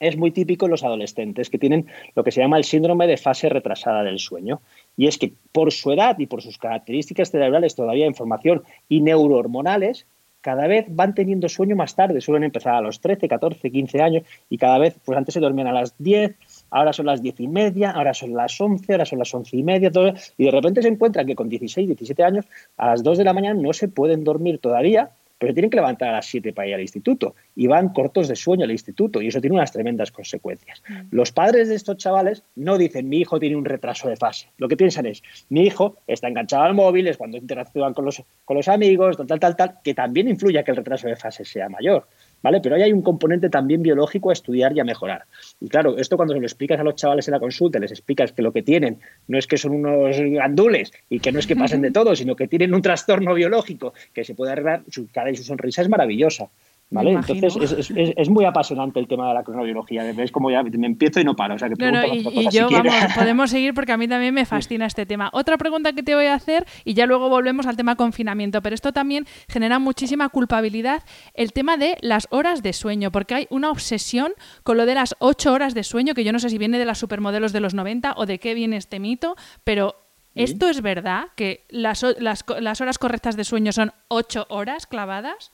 es 0.01 0.17
muy 0.17 0.31
típico 0.31 0.65
en 0.65 0.71
los 0.71 0.83
adolescentes 0.83 1.49
que 1.49 1.57
tienen 1.57 1.87
lo 2.15 2.23
que 2.23 2.31
se 2.31 2.41
llama 2.41 2.57
el 2.57 2.65
síndrome 2.65 3.07
de 3.07 3.17
fase 3.17 3.47
retrasada 3.47 4.03
del 4.03 4.19
sueño. 4.19 4.61
Y 4.97 5.07
es 5.07 5.17
que 5.17 5.31
por 5.53 5.71
su 5.71 5.91
edad 5.93 6.19
y 6.19 6.25
por 6.25 6.41
sus 6.41 6.57
características 6.57 7.31
cerebrales 7.31 7.75
todavía 7.75 8.07
en 8.07 8.15
formación 8.15 8.63
y 8.89 9.01
neurohormonales, 9.01 10.07
cada 10.41 10.65
vez 10.65 10.87
van 10.89 11.13
teniendo 11.13 11.47
sueño 11.47 11.75
más 11.75 11.95
tarde. 11.95 12.19
Suelen 12.19 12.43
empezar 12.43 12.73
a 12.73 12.81
los 12.81 12.99
13, 12.99 13.27
14, 13.27 13.71
15 13.71 14.01
años 14.01 14.23
y 14.49 14.57
cada 14.57 14.79
vez, 14.79 14.97
pues 15.05 15.15
antes 15.15 15.33
se 15.33 15.39
dormían 15.39 15.67
a 15.67 15.73
las 15.73 15.93
10, 15.99 16.35
ahora 16.71 16.93
son 16.93 17.05
las 17.05 17.21
diez 17.21 17.39
y 17.39 17.47
media, 17.47 17.91
ahora 17.91 18.15
son 18.15 18.33
las 18.33 18.59
once, 18.59 18.91
ahora 18.91 19.05
son 19.05 19.19
las 19.19 19.31
once 19.33 19.55
y 19.55 19.61
media, 19.61 19.91
todo, 19.91 20.13
y 20.37 20.45
de 20.45 20.51
repente 20.51 20.81
se 20.81 20.87
encuentran 20.87 21.27
que 21.27 21.35
con 21.35 21.47
16, 21.47 21.87
17 21.87 22.23
años, 22.23 22.45
a 22.77 22.87
las 22.87 23.03
2 23.03 23.19
de 23.19 23.23
la 23.23 23.33
mañana 23.33 23.61
no 23.61 23.71
se 23.71 23.87
pueden 23.87 24.23
dormir 24.23 24.57
todavía, 24.57 25.11
pero 25.41 25.55
tienen 25.55 25.71
que 25.71 25.77
levantar 25.77 26.09
a 26.09 26.11
las 26.17 26.27
7 26.27 26.53
para 26.53 26.67
ir 26.67 26.75
al 26.75 26.81
instituto 26.81 27.33
y 27.55 27.65
van 27.65 27.89
cortos 27.89 28.27
de 28.27 28.35
sueño 28.35 28.63
al 28.63 28.69
instituto 28.69 29.23
y 29.23 29.27
eso 29.29 29.41
tiene 29.41 29.55
unas 29.55 29.71
tremendas 29.71 30.11
consecuencias. 30.11 30.83
Mm. 30.87 31.07
Los 31.09 31.31
padres 31.31 31.67
de 31.67 31.73
estos 31.73 31.97
chavales 31.97 32.43
no 32.55 32.77
dicen 32.77 33.09
mi 33.09 33.17
hijo 33.17 33.39
tiene 33.39 33.55
un 33.55 33.65
retraso 33.65 34.07
de 34.07 34.17
fase, 34.17 34.49
lo 34.59 34.67
que 34.67 34.77
piensan 34.77 35.07
es 35.07 35.23
mi 35.49 35.63
hijo 35.63 35.97
está 36.05 36.27
enganchado 36.27 36.65
al 36.65 36.75
móvil, 36.75 37.07
es 37.07 37.17
cuando 37.17 37.37
interactúan 37.37 37.95
con 37.95 38.05
los, 38.05 38.21
con 38.45 38.55
los 38.55 38.67
amigos, 38.67 39.17
tal, 39.17 39.25
tal, 39.25 39.39
tal, 39.39 39.55
tal, 39.55 39.79
que 39.83 39.95
también 39.95 40.27
influye 40.27 40.59
a 40.59 40.63
que 40.63 40.69
el 40.69 40.77
retraso 40.77 41.07
de 41.07 41.15
fase 41.15 41.43
sea 41.43 41.69
mayor. 41.69 42.07
¿Vale? 42.41 42.59
Pero 42.61 42.75
ahí 42.75 42.83
hay 42.83 42.93
un 42.93 43.01
componente 43.01 43.49
también 43.49 43.81
biológico 43.81 44.29
a 44.29 44.33
estudiar 44.33 44.75
y 44.75 44.79
a 44.79 44.83
mejorar. 44.83 45.25
Y 45.59 45.67
claro, 45.67 45.97
esto 45.97 46.17
cuando 46.17 46.33
se 46.33 46.39
lo 46.39 46.45
explicas 46.45 46.79
a 46.79 46.83
los 46.83 46.95
chavales 46.95 47.27
en 47.27 47.33
la 47.33 47.39
consulta, 47.39 47.79
les 47.79 47.91
explicas 47.91 48.31
que 48.31 48.41
lo 48.41 48.51
que 48.51 48.63
tienen 48.63 48.99
no 49.27 49.37
es 49.37 49.47
que 49.47 49.57
son 49.57 49.71
unos 49.71 50.17
gandules 50.19 50.91
y 51.09 51.19
que 51.19 51.31
no 51.31 51.39
es 51.39 51.47
que 51.47 51.55
pasen 51.55 51.81
de 51.81 51.91
todo, 51.91 52.15
sino 52.15 52.35
que 52.35 52.47
tienen 52.47 52.73
un 52.73 52.81
trastorno 52.81 53.33
biológico 53.33 53.93
que 54.13 54.23
se 54.23 54.35
puede 54.35 54.51
arreglar, 54.53 54.83
su 54.89 55.07
cara 55.11 55.31
y 55.31 55.35
su 55.35 55.43
sonrisa 55.43 55.81
es 55.81 55.89
maravillosa. 55.89 56.49
¿Vale? 56.91 57.11
Entonces 57.11 57.55
es, 57.55 57.89
es, 57.89 58.13
es, 58.17 58.29
muy 58.29 58.43
apasionante 58.43 58.99
el 58.99 59.07
tema 59.07 59.29
de 59.29 59.33
la 59.33 59.43
cronobiología. 59.43 60.09
Es 60.09 60.29
como 60.29 60.51
ya 60.51 60.61
me 60.61 60.87
empiezo 60.87 61.21
y 61.21 61.23
no 61.23 61.37
paro. 61.37 61.55
O 61.55 61.57
sea, 61.57 61.69
que 61.69 61.75
y, 61.77 62.49
yo, 62.49 62.69
vamos, 62.69 62.93
podemos 63.15 63.49
seguir 63.49 63.73
porque 63.73 63.93
a 63.93 63.97
mí 63.97 64.09
también 64.09 64.33
me 64.33 64.45
fascina 64.45 64.87
este 64.87 65.05
tema. 65.05 65.29
Otra 65.31 65.57
pregunta 65.57 65.93
que 65.93 66.03
te 66.03 66.15
voy 66.15 66.25
a 66.25 66.33
hacer, 66.33 66.65
y 66.83 66.93
ya 66.93 67.05
luego 67.05 67.29
volvemos 67.29 67.65
al 67.65 67.77
tema 67.77 67.95
confinamiento, 67.95 68.61
pero 68.61 68.75
esto 68.75 68.91
también 68.91 69.25
genera 69.47 69.79
muchísima 69.79 70.27
culpabilidad, 70.27 71.03
el 71.33 71.53
tema 71.53 71.77
de 71.77 71.97
las 72.01 72.27
horas 72.29 72.61
de 72.61 72.73
sueño, 72.73 73.09
porque 73.09 73.35
hay 73.35 73.47
una 73.49 73.71
obsesión 73.71 74.33
con 74.63 74.75
lo 74.75 74.85
de 74.85 74.95
las 74.95 75.15
ocho 75.19 75.53
horas 75.53 75.73
de 75.73 75.83
sueño, 75.83 76.13
que 76.13 76.25
yo 76.25 76.33
no 76.33 76.39
sé 76.39 76.49
si 76.49 76.57
viene 76.57 76.77
de 76.77 76.83
las 76.83 76.97
supermodelos 76.97 77.53
de 77.53 77.61
los 77.61 77.73
90 77.73 78.15
o 78.17 78.25
de 78.25 78.37
qué 78.37 78.53
viene 78.53 78.75
este 78.75 78.99
mito, 78.99 79.37
pero 79.63 79.95
¿esto 80.35 80.67
es 80.67 80.81
verdad? 80.81 81.27
¿Que 81.37 81.63
las, 81.69 82.03
las, 82.19 82.43
las 82.59 82.81
horas 82.81 82.99
correctas 82.99 83.37
de 83.37 83.45
sueño 83.45 83.71
son 83.71 83.93
ocho 84.09 84.45
horas 84.49 84.87
clavadas? 84.87 85.53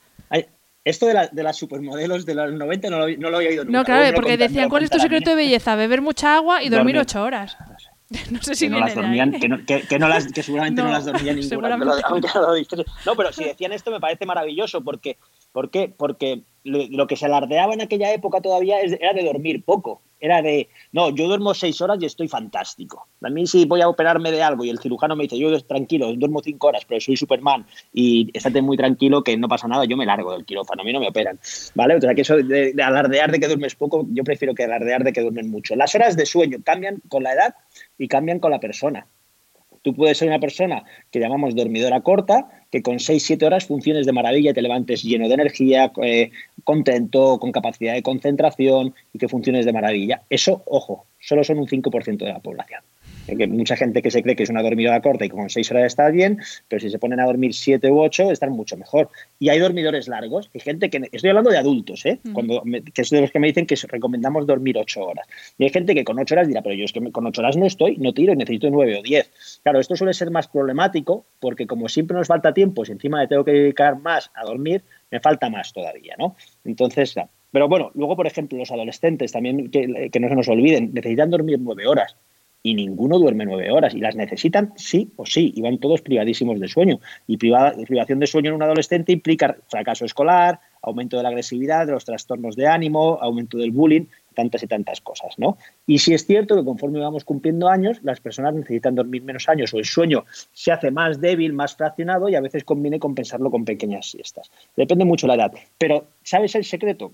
Esto 0.88 1.06
de, 1.06 1.28
de, 1.30 1.42
las 1.42 1.56
supermodelos 1.56 2.24
de 2.24 2.34
los 2.34 2.50
90 2.50 2.88
no 2.88 2.98
lo, 3.00 3.16
no 3.18 3.30
lo 3.30 3.36
había 3.36 3.50
oído 3.50 3.64
nunca. 3.64 3.78
No, 3.78 3.84
claro, 3.84 4.14
porque 4.14 4.38
decían, 4.38 4.70
¿cuál 4.70 4.84
es 4.84 4.90
tu 4.90 4.98
secreto 4.98 5.30
de 5.30 5.36
belleza? 5.36 5.76
Beber 5.76 6.00
mucha 6.00 6.36
agua 6.36 6.62
y 6.62 6.70
dormir, 6.70 6.96
ocho 6.98 7.22
horas. 7.22 7.58
No 8.30 8.40
sé 8.40 8.54
si 8.54 8.68
no 8.70 8.80
las 8.80 8.94
dormían, 8.94 9.32
que, 9.32 9.48
no, 9.50 9.66
que, 9.66 9.82
que, 9.82 9.98
no 9.98 10.08
las, 10.08 10.32
que 10.32 10.42
seguramente 10.42 10.82
no, 10.82 10.90
las 10.90 11.04
dormían 11.04 11.36
ninguna. 11.36 11.76
No, 11.76 13.16
pero 13.16 13.32
si 13.32 13.44
decían 13.44 13.72
esto 13.72 13.90
me 13.90 14.00
parece 14.00 14.24
maravilloso 14.24 14.82
porque, 14.82 15.18
¿por 15.52 15.70
qué? 15.70 15.92
Porque 15.96 16.42
lo, 16.64 17.06
que 17.06 17.16
se 17.16 17.26
alardeaba 17.26 17.74
en 17.74 17.80
aquella 17.80 18.12
época 18.12 18.40
todavía 18.40 18.80
era 18.80 19.12
de 19.12 19.24
dormir 19.24 19.64
poco. 19.64 20.02
Era 20.20 20.42
de, 20.42 20.68
no, 20.90 21.10
yo 21.10 21.28
duermo 21.28 21.54
seis 21.54 21.80
horas 21.80 21.98
y 22.00 22.06
estoy 22.06 22.26
fantástico. 22.26 23.06
A 23.22 23.30
mí 23.30 23.46
si 23.46 23.64
voy 23.66 23.82
a 23.82 23.88
operarme 23.88 24.32
de 24.32 24.42
algo 24.42 24.64
y 24.64 24.70
el 24.70 24.80
cirujano 24.80 25.14
me 25.14 25.24
dice, 25.24 25.38
yo 25.38 25.56
tranquilo, 25.60 26.12
duermo 26.14 26.40
cinco 26.42 26.66
horas, 26.68 26.84
pero 26.86 27.00
soy 27.00 27.16
Superman 27.16 27.64
y 27.92 28.28
estate 28.34 28.60
muy 28.60 28.76
tranquilo 28.76 29.22
que 29.22 29.36
no 29.36 29.48
pasa 29.48 29.68
nada, 29.68 29.84
yo 29.84 29.96
me 29.96 30.06
largo 30.06 30.32
del 30.32 30.44
quirófano, 30.44 30.82
a 30.82 30.84
mí 30.84 30.92
no 30.92 30.98
me 30.98 31.08
operan. 31.08 31.38
¿Vale? 31.76 31.96
O 31.96 32.00
sea, 32.00 32.14
que 32.14 32.22
eso 32.22 32.36
de, 32.36 32.72
de 32.72 32.82
alardear 32.82 33.30
de 33.30 33.38
que 33.38 33.46
duermes 33.46 33.76
poco, 33.76 34.06
yo 34.10 34.24
prefiero 34.24 34.54
que 34.54 34.64
alardear 34.64 35.04
de 35.04 35.12
que 35.12 35.20
duermen 35.20 35.50
mucho. 35.50 35.76
Las 35.76 35.94
horas 35.94 36.16
de 36.16 36.26
sueño 36.26 36.58
cambian 36.64 37.00
con 37.08 37.22
la 37.22 37.34
edad 37.34 37.54
y 37.96 38.08
cambian 38.08 38.40
con 38.40 38.50
la 38.50 38.58
persona. 38.58 39.06
Tú 39.82 39.94
puedes 39.94 40.18
ser 40.18 40.28
una 40.28 40.40
persona 40.40 40.84
que 41.10 41.20
llamamos 41.20 41.54
dormidora 41.54 42.00
corta, 42.00 42.48
que 42.70 42.82
con 42.82 42.96
6-7 42.96 43.44
horas 43.44 43.66
funciones 43.66 44.06
de 44.06 44.12
maravilla, 44.12 44.52
te 44.52 44.62
levantes 44.62 45.02
lleno 45.02 45.28
de 45.28 45.34
energía, 45.34 45.92
eh, 46.02 46.30
contento, 46.64 47.38
con 47.38 47.52
capacidad 47.52 47.94
de 47.94 48.02
concentración 48.02 48.94
y 49.12 49.18
que 49.18 49.28
funciones 49.28 49.64
de 49.64 49.72
maravilla. 49.72 50.22
Eso, 50.28 50.62
ojo, 50.66 51.06
solo 51.20 51.44
son 51.44 51.58
un 51.58 51.66
5% 51.66 52.18
de 52.18 52.32
la 52.32 52.40
población 52.40 52.82
que 53.36 53.46
mucha 53.46 53.76
gente 53.76 54.02
que 54.02 54.10
se 54.10 54.22
cree 54.22 54.36
que 54.36 54.42
es 54.42 54.50
una 54.50 54.62
dormidora 54.62 55.00
corta 55.00 55.24
y 55.24 55.28
con 55.28 55.50
seis 55.50 55.70
horas 55.70 55.84
está 55.84 56.08
bien, 56.10 56.38
pero 56.68 56.80
si 56.80 56.90
se 56.90 56.98
ponen 56.98 57.20
a 57.20 57.26
dormir 57.26 57.54
siete 57.54 57.90
u 57.90 58.00
ocho 58.00 58.30
están 58.30 58.52
mucho 58.52 58.76
mejor. 58.76 59.10
Y 59.38 59.48
hay 59.48 59.58
dormidores 59.58 60.08
largos, 60.08 60.50
hay 60.54 60.60
gente 60.60 60.90
que, 60.90 61.08
estoy 61.12 61.30
hablando 61.30 61.50
de 61.50 61.58
adultos, 61.58 62.04
¿eh? 62.06 62.20
Mm. 62.22 62.32
Cuando 62.32 62.62
que 62.94 63.02
es 63.02 63.10
de 63.10 63.20
los 63.20 63.30
que 63.30 63.38
me 63.38 63.48
dicen 63.48 63.66
que 63.66 63.76
recomendamos 63.88 64.46
dormir 64.46 64.78
ocho 64.78 65.04
horas. 65.04 65.26
Y 65.58 65.64
hay 65.64 65.70
gente 65.70 65.94
que 65.94 66.04
con 66.04 66.18
ocho 66.18 66.34
horas 66.34 66.48
dirá, 66.48 66.62
pero 66.62 66.74
yo 66.74 66.84
es 66.84 66.92
que 66.92 67.12
con 67.12 67.26
ocho 67.26 67.40
horas 67.40 67.56
no 67.56 67.66
estoy, 67.66 67.96
no 67.98 68.12
tiro, 68.12 68.34
necesito 68.34 68.70
nueve 68.70 68.98
o 68.98 69.02
diez. 69.02 69.30
Claro, 69.62 69.80
esto 69.80 69.96
suele 69.96 70.14
ser 70.14 70.30
más 70.30 70.48
problemático 70.48 71.26
porque 71.40 71.66
como 71.66 71.88
siempre 71.88 72.16
nos 72.16 72.28
falta 72.28 72.52
tiempo, 72.52 72.84
si 72.84 72.92
encima 72.92 73.20
le 73.20 73.28
tengo 73.28 73.44
que 73.44 73.52
dedicar 73.52 74.00
más 74.00 74.30
a 74.34 74.44
dormir, 74.44 74.82
me 75.10 75.20
falta 75.20 75.48
más 75.50 75.72
todavía, 75.72 76.14
¿no? 76.18 76.36
Entonces, 76.64 77.14
pero 77.50 77.68
bueno, 77.68 77.90
luego, 77.94 78.16
por 78.16 78.26
ejemplo, 78.26 78.58
los 78.58 78.70
adolescentes 78.70 79.32
también, 79.32 79.70
que, 79.70 80.10
que 80.10 80.20
no 80.20 80.28
se 80.28 80.34
nos 80.34 80.48
olviden, 80.48 80.92
necesitan 80.92 81.30
dormir 81.30 81.58
nueve 81.60 81.86
horas 81.86 82.16
y 82.68 82.74
ninguno 82.74 83.18
duerme 83.18 83.46
nueve 83.46 83.70
horas 83.70 83.94
y 83.94 84.00
las 84.00 84.14
necesitan 84.14 84.74
sí 84.76 85.10
o 85.16 85.24
sí 85.24 85.54
y 85.56 85.62
van 85.62 85.78
todos 85.78 86.02
privadísimos 86.02 86.60
de 86.60 86.68
sueño. 86.68 87.00
Y 87.26 87.38
privación 87.38 88.18
de 88.18 88.26
sueño 88.26 88.50
en 88.50 88.56
un 88.56 88.62
adolescente 88.62 89.10
implica 89.12 89.56
fracaso 89.68 90.04
escolar, 90.04 90.60
aumento 90.82 91.16
de 91.16 91.22
la 91.22 91.30
agresividad, 91.30 91.86
de 91.86 91.92
los 91.92 92.04
trastornos 92.04 92.56
de 92.56 92.66
ánimo, 92.66 93.18
aumento 93.22 93.56
del 93.56 93.70
bullying, 93.70 94.04
tantas 94.34 94.62
y 94.62 94.66
tantas 94.66 95.00
cosas, 95.00 95.38
¿no? 95.38 95.56
Y 95.86 95.98
si 95.98 96.12
es 96.12 96.26
cierto 96.26 96.56
que 96.56 96.64
conforme 96.64 97.00
vamos 97.00 97.24
cumpliendo 97.24 97.68
años, 97.68 98.00
las 98.02 98.20
personas 98.20 98.54
necesitan 98.54 98.94
dormir 98.94 99.22
menos 99.22 99.48
años 99.48 99.72
o 99.72 99.78
el 99.78 99.86
sueño 99.86 100.26
se 100.52 100.70
hace 100.70 100.90
más 100.90 101.22
débil, 101.22 101.54
más 101.54 101.74
fraccionado 101.74 102.28
y 102.28 102.34
a 102.34 102.42
veces 102.42 102.64
conviene 102.64 102.98
compensarlo 102.98 103.50
con 103.50 103.64
pequeñas 103.64 104.10
siestas. 104.10 104.50
Depende 104.76 105.06
mucho 105.06 105.26
la 105.26 105.36
edad. 105.36 105.52
Pero, 105.78 106.04
¿sabes 106.22 106.54
el 106.54 106.64
secreto? 106.64 107.12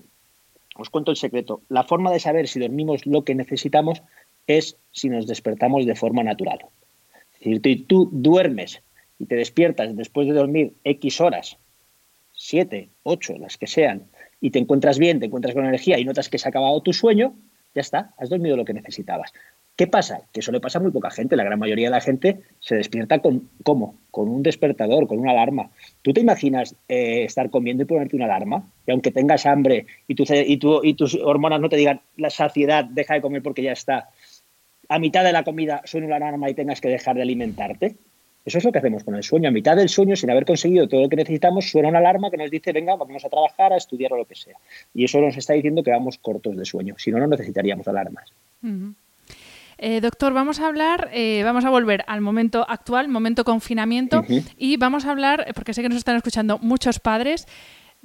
Os 0.77 0.89
cuento 0.89 1.11
el 1.11 1.17
secreto. 1.17 1.61
La 1.69 1.83
forma 1.83 2.11
de 2.11 2.19
saber 2.19 2.49
si 2.49 2.59
dormimos 2.59 3.05
lo 3.05 3.23
que 3.23 3.33
necesitamos 3.33 4.03
es 4.47 4.77
si 4.91 5.09
nos 5.09 5.27
despertamos 5.27 5.85
de 5.85 5.95
forma 5.95 6.23
natural. 6.23 6.59
Es 7.39 7.61
decir, 7.61 7.87
tú 7.87 8.09
duermes 8.11 8.81
y 9.19 9.25
te 9.25 9.35
despiertas 9.35 9.95
después 9.95 10.27
de 10.27 10.33
dormir 10.33 10.73
X 10.83 11.21
horas, 11.21 11.57
7, 12.33 12.89
8, 13.03 13.37
las 13.39 13.57
que 13.57 13.67
sean, 13.67 14.07
y 14.41 14.51
te 14.51 14.59
encuentras 14.59 14.99
bien, 14.99 15.19
te 15.19 15.27
encuentras 15.27 15.53
con 15.53 15.65
energía 15.65 15.99
y 15.99 16.05
notas 16.05 16.29
que 16.29 16.37
se 16.37 16.47
ha 16.47 16.49
acabado 16.49 16.81
tu 16.81 16.93
sueño, 16.93 17.35
ya 17.73 17.81
está, 17.81 18.13
has 18.17 18.29
dormido 18.29 18.57
lo 18.57 18.65
que 18.65 18.73
necesitabas. 18.73 19.33
¿Qué 19.75 19.87
pasa? 19.87 20.21
Que 20.31 20.39
eso 20.39 20.53
le 20.53 20.61
pasa 20.61 20.79
a 20.79 20.81
muy 20.81 20.91
poca 20.91 21.11
gente. 21.11 21.35
La 21.35 21.43
gran 21.43 21.59
mayoría 21.59 21.87
de 21.87 21.91
la 21.91 21.99
gente 21.99 22.39
se 22.61 22.75
despierta 22.75 23.19
con, 23.19 23.49
¿cómo? 23.63 23.95
Con 24.09 24.29
un 24.29 24.41
despertador, 24.41 25.05
con 25.05 25.19
una 25.19 25.31
alarma. 25.31 25.69
¿Tú 26.01 26.13
te 26.13 26.21
imaginas 26.21 26.75
eh, 26.87 27.25
estar 27.25 27.49
comiendo 27.49 27.83
y 27.83 27.85
ponerte 27.85 28.15
una 28.15 28.23
alarma? 28.23 28.71
Y 28.87 28.91
aunque 28.91 29.11
tengas 29.11 29.45
hambre 29.45 29.85
y, 30.07 30.13
y, 30.13 30.59
y 30.83 30.93
tus 30.93 31.15
hormonas 31.15 31.59
no 31.59 31.67
te 31.67 31.75
digan 31.75 31.99
la 32.15 32.29
saciedad, 32.29 32.85
deja 32.85 33.15
de 33.15 33.21
comer 33.21 33.43
porque 33.43 33.63
ya 33.63 33.73
está, 33.73 34.09
a 34.89 34.99
mitad 34.99 35.23
de 35.23 35.31
la 35.31 35.43
comida 35.43 35.81
suena 35.85 36.07
una 36.07 36.17
alarma 36.17 36.49
y 36.49 36.53
tengas 36.53 36.81
que 36.81 36.89
dejar 36.89 37.15
de 37.15 37.21
alimentarte. 37.21 37.95
Eso 38.45 38.59
es 38.59 38.63
lo 38.63 38.71
que 38.71 38.77
hacemos 38.77 39.03
con 39.03 39.15
el 39.15 39.23
sueño. 39.23 39.49
A 39.49 39.51
mitad 39.51 39.75
del 39.75 39.89
sueño, 39.89 40.15
sin 40.15 40.29
haber 40.29 40.45
conseguido 40.45 40.87
todo 40.87 41.01
lo 41.01 41.09
que 41.09 41.15
necesitamos, 41.15 41.69
suena 41.69 41.89
una 41.89 41.97
alarma 41.97 42.29
que 42.29 42.37
nos 42.37 42.51
dice, 42.51 42.71
venga, 42.71 42.95
vamos 42.95 43.25
a 43.25 43.29
trabajar, 43.29 43.73
a 43.73 43.77
estudiar 43.77 44.13
o 44.13 44.17
lo 44.17 44.25
que 44.25 44.35
sea. 44.35 44.55
Y 44.93 45.03
eso 45.05 45.19
nos 45.19 45.35
está 45.35 45.53
diciendo 45.53 45.81
que 45.81 45.89
vamos 45.89 46.19
cortos 46.19 46.55
de 46.55 46.63
sueño. 46.63 46.93
Si 46.99 47.11
no, 47.11 47.17
no 47.17 47.25
necesitaríamos 47.25 47.87
alarmas. 47.87 48.31
Eh, 49.79 49.99
doctor, 49.99 50.33
vamos 50.33 50.59
a 50.59 50.67
hablar, 50.67 51.09
eh, 51.11 51.41
vamos 51.43 51.65
a 51.65 51.71
volver 51.71 52.05
al 52.07 52.21
momento 52.21 52.65
actual, 52.69 53.07
momento 53.07 53.43
confinamiento, 53.43 54.23
y 54.57 54.77
vamos 54.77 55.05
a 55.05 55.11
hablar, 55.11 55.47
porque 55.55 55.73
sé 55.73 55.81
que 55.81 55.89
nos 55.89 55.97
están 55.97 56.15
escuchando 56.15 56.59
muchos 56.59 56.99
padres, 56.99 57.47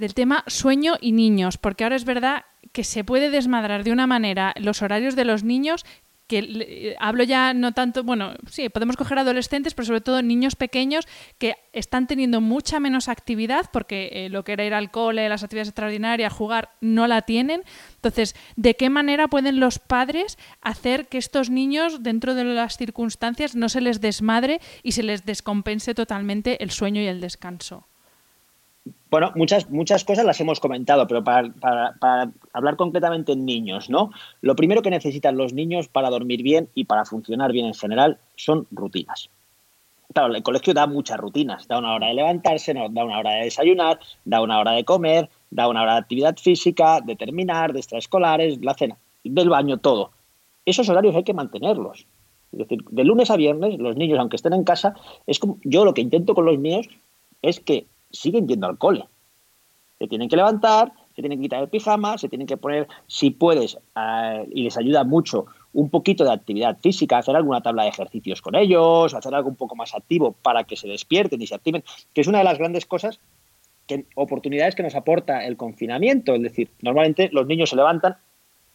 del 0.01 0.15
tema 0.15 0.43
sueño 0.47 0.95
y 1.01 1.13
niños, 1.13 1.59
porque 1.59 1.85
ahora 1.85 1.97
es 1.97 2.07
verdad 2.07 2.45
que 2.73 2.85
se 2.85 3.05
puede 3.05 3.31
desmadrar 3.31 3.85
de 3.85 3.93
una 3.93 4.07
manera 4.07 4.55
los 4.59 4.81
horarios 4.81 5.15
de 5.15 5.27
los 5.27 5.45
niños 5.45 5.85
que 6.31 6.39
eh, 6.39 6.97
hablo 7.01 7.25
ya 7.25 7.53
no 7.55 7.73
tanto, 7.73 8.05
bueno, 8.05 8.35
sí, 8.49 8.69
podemos 8.69 8.97
coger 8.97 9.19
adolescentes, 9.19 9.75
pero 9.75 9.87
sobre 9.87 10.01
todo 10.01 10.23
niños 10.23 10.55
pequeños 10.55 11.09
que 11.39 11.57
están 11.73 12.07
teniendo 12.07 12.41
mucha 12.41 12.79
menos 12.79 13.09
actividad 13.09 13.69
porque 13.73 14.11
eh, 14.13 14.29
lo 14.29 14.45
que 14.45 14.53
era 14.53 14.65
ir 14.65 14.73
al 14.73 14.93
cole, 14.93 15.29
las 15.29 15.43
actividades 15.43 15.71
extraordinarias, 15.71 16.33
jugar, 16.33 16.71
no 16.81 17.09
la 17.09 17.23
tienen. 17.23 17.65
Entonces, 17.97 18.37
¿de 18.55 18.77
qué 18.77 18.91
manera 18.91 19.27
pueden 19.27 19.59
los 19.59 19.81
padres 19.81 20.39
hacer 20.61 21.09
que 21.09 21.19
estos 21.19 21.51
niños, 21.51 22.05
dentro 22.05 22.37
de 22.37 22.45
las 22.45 22.77
circunstancias, 22.77 23.57
no 23.57 23.69
se 23.69 23.81
les 23.81 24.01
desmadre 24.01 24.61
y 24.85 24.93
se 24.93 25.03
les 25.03 25.27
descompense 25.27 25.97
totalmente 25.97 26.63
el 26.63 26.71
sueño 26.71 27.03
y 27.03 27.07
el 27.07 27.21
descanso? 27.21 27.90
Bueno, 29.11 29.33
muchas, 29.35 29.69
muchas 29.71 30.05
cosas 30.05 30.25
las 30.25 30.41
hemos 30.41 30.61
comentado, 30.61 31.07
pero 31.09 31.25
para, 31.25 31.51
hablar 32.53 32.77
concretamente 32.77 33.33
en 33.33 33.45
niños, 33.45 33.91
¿no? 33.91 34.13
Lo 34.41 34.55
primero 34.55 34.83
que 34.83 34.91
necesitan 34.91 35.37
los 35.37 35.53
niños 35.53 35.89
para 35.89 36.11
dormir 36.11 36.45
bien 36.45 36.69
y 36.75 36.85
para 36.85 37.05
funcionar 37.05 37.51
bien 37.51 37.67
en 37.67 37.75
general 37.75 38.19
son 38.37 38.69
rutinas. 38.71 39.29
Claro, 40.15 40.35
el 40.35 40.43
colegio 40.43 40.75
da 40.75 40.87
muchas 40.87 41.19
rutinas, 41.19 41.67
da 41.67 41.79
una 41.79 41.95
hora 41.95 42.09
de 42.09 42.15
levantarse, 42.15 42.73
da 42.73 43.05
una 43.05 43.19
hora 43.19 43.33
de 43.33 43.45
desayunar, 43.45 43.99
da 44.25 44.43
una 44.43 44.61
hora 44.61 44.73
de 44.73 44.85
comer, 44.85 45.29
da 45.51 45.69
una 45.69 45.83
hora 45.83 45.95
de 45.95 46.01
actividad 46.01 46.37
física, 46.37 47.01
de 47.01 47.17
terminar, 47.17 47.73
de 47.73 47.81
extraescolares, 47.81 48.61
la 48.63 48.75
cena, 48.75 48.97
del 49.25 49.49
baño, 49.49 49.79
todo. 49.79 50.13
Esos 50.65 50.89
horarios 50.89 51.17
hay 51.17 51.25
que 51.25 51.35
mantenerlos. 51.35 52.07
Es 52.53 52.59
decir, 52.59 52.85
de 52.91 53.05
lunes 53.05 53.31
a 53.31 53.37
viernes, 53.37 53.79
los 53.79 53.97
niños, 53.97 54.19
aunque 54.19 54.37
estén 54.37 54.53
en 54.53 54.65
casa, 54.65 54.95
es 55.27 55.39
como 55.39 55.59
yo 55.63 55.85
lo 55.85 55.95
que 55.95 56.01
intento 56.01 56.35
con 56.35 56.45
los 56.45 56.59
míos 56.59 56.89
es 57.43 57.61
que 57.61 57.87
siguen 58.11 58.49
yendo 58.49 58.67
al 58.67 58.79
cole. 58.79 59.09
Se 59.99 60.09
tienen 60.09 60.29
que 60.29 60.37
levantar, 60.37 60.93
se 61.15 61.23
tienen 61.23 61.39
que 61.39 61.43
quitar 61.43 61.63
el 61.63 61.69
pijama, 61.69 62.17
se 62.17 62.29
tienen 62.29 62.47
que 62.47 62.57
poner, 62.57 62.89
si 63.07 63.31
puedes, 63.31 63.79
y 64.51 64.63
les 64.63 64.77
ayuda 64.77 65.05
mucho, 65.05 65.47
un 65.73 65.91
poquito 65.91 66.25
de 66.25 66.33
actividad 66.33 66.79
física, 66.79 67.19
hacer 67.19 67.37
alguna 67.37 67.61
tabla 67.61 67.85
de 67.85 67.91
ejercicios 67.91 68.43
con 68.43 68.55
ellos, 68.55 69.15
hacer 69.15 69.35
algo 69.35 69.49
un 69.49 69.57
poco 69.57 69.77
más 69.77 69.95
activo 69.95 70.33
para 70.33 70.65
que 70.65 70.77
se 70.77 70.89
despierten 70.89 71.43
y 71.43 71.47
se 71.47 71.55
activen, 71.55 71.85
que 72.13 72.23
es 72.23 72.27
una 72.27 72.39
de 72.39 72.45
las 72.45 72.59
grandes 72.59 72.87
cosas, 72.87 73.21
que, 73.87 74.07
oportunidades 74.15 74.75
que 74.75 74.83
nos 74.83 74.95
aporta 74.95 75.45
el 75.45 75.57
confinamiento. 75.57 76.35
Es 76.35 76.43
decir, 76.43 76.71
normalmente 76.81 77.29
los 77.33 77.47
niños 77.47 77.71
se 77.71 77.77
levantan 77.77 78.17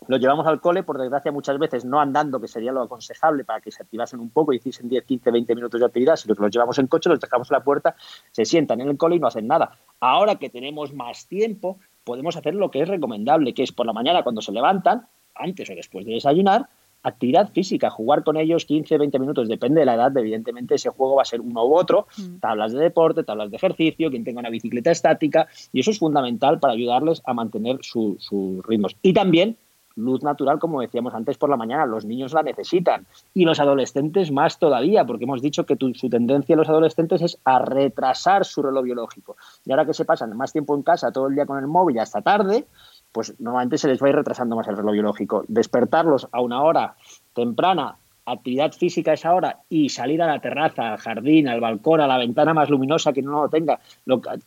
los 0.08 0.20
llevamos 0.20 0.46
al 0.48 0.62
cole, 0.62 0.84
por 0.84 0.98
desgracia, 0.98 1.32
muchas 1.32 1.58
veces 1.58 1.86
no 1.86 2.00
andando, 2.00 2.40
que 2.40 2.48
sería 2.48 2.72
lo 2.72 2.82
aconsejable 2.82 3.44
para 3.44 3.62
que 3.62 3.72
se 3.72 3.84
activasen 3.84 4.20
un 4.20 4.30
poco 4.30 4.54
y 4.54 4.58
hiciesen 4.58 4.90
10, 4.90 5.04
15, 5.06 5.32
20 5.32 5.56
minutos 5.56 5.80
de 5.80 5.86
actividad, 5.86 6.16
sino 6.16 6.36
que 6.36 6.42
los 6.42 6.52
llevamos 6.52 6.78
en 6.80 6.88
coche, 6.88 7.10
los 7.10 7.20
dejamos 7.20 7.50
en 7.52 7.56
la 7.56 7.64
puerta, 7.64 7.96
se 8.32 8.46
sientan 8.46 8.82
en 8.82 8.90
el 8.90 8.98
cole 8.98 9.16
y 9.16 9.20
no 9.20 9.28
hacen 9.28 9.48
nada. 9.48 9.78
Ahora 10.00 10.36
que 10.36 10.50
tenemos 10.50 10.94
más 10.94 11.28
tiempo, 11.28 11.80
podemos 12.04 12.36
hacer 12.36 12.56
lo 12.56 12.72
que 12.72 12.82
es 12.82 12.88
recomendable, 12.88 13.54
que 13.54 13.64
es 13.64 13.72
por 13.72 13.86
la 13.86 13.94
mañana 13.94 14.24
cuando 14.24 14.42
se 14.42 14.52
levantan, 14.52 15.08
antes 15.34 15.70
o 15.70 15.76
después 15.76 16.06
de 16.06 16.14
desayunar, 16.14 16.70
actividad 17.06 17.52
física, 17.52 17.90
jugar 17.90 18.24
con 18.24 18.36
ellos 18.36 18.66
15, 18.66 18.98
20 18.98 19.20
minutos, 19.20 19.48
depende 19.48 19.82
de 19.82 19.86
la 19.86 19.94
edad, 19.94 20.18
evidentemente 20.18 20.76
ese 20.76 20.90
juego 20.90 21.16
va 21.16 21.22
a 21.22 21.26
ser 21.26 21.40
uno 21.40 21.66
u 21.66 21.76
otro, 21.76 22.08
mm. 22.18 22.40
tablas 22.40 22.74
de 22.74 22.80
deporte, 22.80 23.24
tablas 23.24 23.52
de 23.52 23.58
ejercicio, 23.58 24.10
quien 24.10 24.24
tenga 24.24 24.40
una 24.40 24.50
bicicleta 24.50 24.92
estática, 24.92 25.48
y 25.72 25.82
eso 25.82 25.92
es 25.92 26.00
fundamental 26.00 26.60
para 26.60 26.74
ayudarles 26.74 27.22
a 27.26 27.34
mantener 27.34 27.78
sus 27.82 28.30
ritmos. 28.66 28.96
Y 29.04 29.14
también 29.14 29.58
luz 29.96 30.24
natural, 30.24 30.60
como 30.60 30.82
decíamos 30.82 31.14
antes 31.14 31.38
por 31.38 31.50
la 31.50 31.58
mañana, 31.58 31.86
los 31.86 32.06
niños 32.06 32.34
la 32.34 32.44
necesitan 32.44 33.06
y 33.34 33.46
los 33.46 33.60
adolescentes 33.60 34.32
más 34.32 34.60
todavía, 34.60 35.06
porque 35.06 35.24
hemos 35.24 35.42
dicho 35.42 35.66
que 35.66 35.78
su 35.94 36.10
tendencia 36.10 36.54
en 36.54 36.60
los 36.60 36.70
adolescentes 36.70 37.22
es 37.22 37.38
a 37.46 37.60
retrasar 37.60 38.46
su 38.46 38.62
reloj 38.62 38.84
biológico. 38.84 39.38
Y 39.66 39.72
ahora 39.72 39.86
que 39.86 39.94
se 39.94 40.06
pasan 40.06 40.36
más 40.36 40.52
tiempo 40.52 40.76
en 40.76 40.84
casa, 40.84 41.12
todo 41.12 41.28
el 41.28 41.36
día 41.36 41.46
con 41.46 41.60
el 41.60 41.68
móvil 41.68 42.00
hasta 42.00 42.22
tarde, 42.22 42.66
pues 43.12 43.34
normalmente 43.40 43.78
se 43.78 43.88
les 43.88 44.02
va 44.02 44.08
a 44.08 44.10
ir 44.10 44.16
retrasando 44.16 44.56
más 44.56 44.68
el 44.68 44.78
reloj 44.78 44.94
biológico. 44.94 45.46
Despertarlos 45.48 46.28
a 46.32 46.42
una 46.42 46.62
hora 46.62 46.96
temprana 47.34 47.98
actividad 48.26 48.72
física 48.72 49.12
a 49.12 49.14
esa 49.14 49.34
hora 49.34 49.60
y 49.70 49.90
salir 49.90 50.22
a 50.22 50.28
la 50.28 50.40
terraza, 50.40 50.92
al 50.92 50.98
jardín, 50.98 51.48
al 51.48 51.62
balcón, 51.62 52.02
a 52.02 52.08
la 52.08 52.18
ventana 52.18 52.54
más 52.54 52.70
luminosa 52.70 53.14
que 53.14 53.22
no 53.22 53.44
lo 53.44 53.50
tenga, 53.50 53.80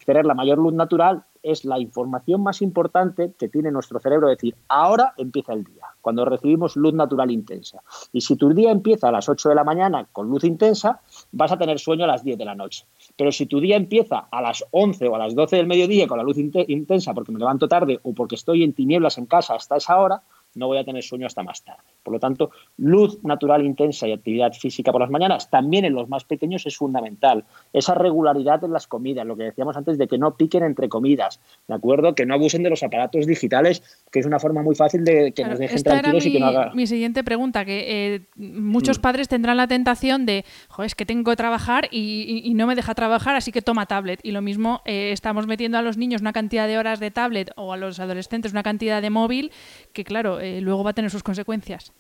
tener 0.05 0.27
la 0.27 0.35
mayor 0.35 0.59
luz 0.59 0.75
natural, 0.75 1.23
es 1.43 1.65
la 1.65 1.79
información 1.79 2.43
más 2.43 2.63
importante 2.63 3.33
que 3.39 3.49
tiene 3.49 3.71
nuestro 3.71 4.01
cerebro, 4.01 4.29
decir, 4.29 4.55
ahora 4.69 5.15
empieza 5.17 5.53
el 5.53 5.65
día, 5.65 5.85
cuando 6.01 6.25
recibimos 6.25 6.77
luz 6.77 6.95
natural 6.95 7.31
intensa. 7.31 7.83
Y 8.13 8.21
si 8.21 8.37
tu 8.37 8.53
día 8.55 8.71
empieza 8.71 9.09
a 9.09 9.13
las 9.13 9.29
8 9.29 9.49
de 9.51 9.55
la 9.55 9.65
mañana 9.65 10.07
con 10.13 10.29
luz 10.29 10.45
intensa, 10.45 11.01
vas 11.33 11.53
a 11.53 11.59
tener 11.59 11.79
sueño 11.79 12.05
a 12.05 12.09
las 12.09 12.25
10 12.25 12.39
de 12.39 12.45
la 12.45 12.55
noche. 12.55 12.87
Pero 13.17 13.33
si 13.33 13.47
tu 13.47 13.61
día 13.61 13.77
empieza 13.77 14.29
a 14.31 14.43
las 14.43 14.65
11 14.71 15.09
o 15.09 15.15
a 15.15 15.19
las 15.19 15.35
12 15.35 15.57
del 15.57 15.67
mediodía 15.67 16.07
con 16.07 16.19
la 16.19 16.25
luz 16.25 16.39
intensa 16.39 17.15
porque 17.15 17.33
me 17.33 17.39
levanto 17.39 17.69
tarde 17.69 18.01
o 18.03 18.15
porque 18.15 18.35
estoy 18.35 18.63
en 18.63 18.73
tinieblas 18.73 19.19
en 19.19 19.27
casa 19.27 19.55
hasta 19.55 19.77
esa 19.77 19.99
hora, 19.99 20.23
no 20.55 20.67
voy 20.67 20.79
a 20.79 20.85
tener 20.85 21.03
sueño 21.03 21.27
hasta 21.27 21.43
más 21.43 21.63
tarde. 21.63 21.83
Por 22.03 22.15
lo 22.15 22.21
tanto, 22.21 22.51
luz 22.79 23.23
natural 23.23 23.65
intensa 23.65 24.09
y 24.09 24.13
actividad 24.13 24.53
física 24.53 24.93
por 24.93 25.01
las 25.01 25.11
mañanas, 25.11 25.51
también 25.51 25.85
en 25.85 25.95
los 25.95 26.09
más 26.09 26.25
pequeños 26.25 26.67
es 26.67 26.77
fundamental. 26.77 27.45
Esa 27.73 27.95
regularidad 27.95 28.65
en 28.65 28.73
las 28.73 28.87
comidas, 28.87 29.27
lo 29.27 29.37
que 29.37 29.45
decíamos 29.45 29.77
antes 29.77 29.99
de 29.99 30.09
que 30.09 30.19
no 30.19 30.37
piquen 30.37 30.65
entre 30.65 30.89
comidas, 30.89 31.41
¿de 31.67 31.75
acuerdo? 31.75 32.15
Que 32.15 32.27
no 32.27 32.35
abusen 32.35 32.63
de 32.63 32.71
los 32.71 32.83
aparatos 32.83 33.27
digitales, 33.27 33.83
que 34.11 34.21
es 34.21 34.27
una 34.27 34.39
forma 34.39 34.63
muy 34.63 34.75
fácil 34.75 35.05
de 35.05 35.33
que 35.33 35.45
nos 35.45 35.59
dejen 35.59 35.83
tranquilos 35.83 36.27
y 36.27 36.33
que 36.33 36.41
no 36.41 36.47
haga... 36.47 36.73
Mi 36.75 36.87
siguiente 36.87 37.23
pregunta, 37.25 37.65
que 37.65 38.15
eh, 38.15 38.21
muchos 38.37 38.99
mm. 38.99 39.03
padres 39.03 39.29
tendrán 39.29 39.57
la 39.57 39.69
tentación 39.69 40.27
de, 40.27 40.45
joder, 40.69 40.87
es 40.87 40.95
que 40.95 41.07
tengo 41.07 41.31
que 41.31 41.37
trabajar 41.37 41.89
y, 41.91 42.53
no 42.59 42.67
me 42.67 42.75
deja 42.75 42.95
trabajar, 42.95 43.37
así 43.37 43.53
que 43.53 43.63
toma 43.63 43.87
tablet. 43.87 44.19
Y 44.25 44.33
lo 44.33 44.43
mismo, 44.43 44.81
eh, 44.85 45.13
estamos 45.13 45.47
metiendo 45.47 45.79
a 45.79 45.83
los 45.83 45.97
niños 45.97 46.23
una 46.23 46.33
cantidad 46.33 46.67
de 46.67 46.77
horas 46.77 46.99
de 46.99 47.13
tablet 47.13 47.53
o 47.57 47.73
a 47.73 47.77
los 47.77 48.01
adolescentes 48.01 48.53
una 48.53 48.63
cantidad 48.63 49.01
de 49.01 49.11
móvil 49.11 49.53
que, 49.93 50.05
claro, 50.05 50.38
eh, 50.41 50.61
luego 50.61 50.85
va 50.85 50.91
a 50.91 50.95
tener 50.95 51.11
sus 51.11 51.23
consecuencias. 51.23 51.93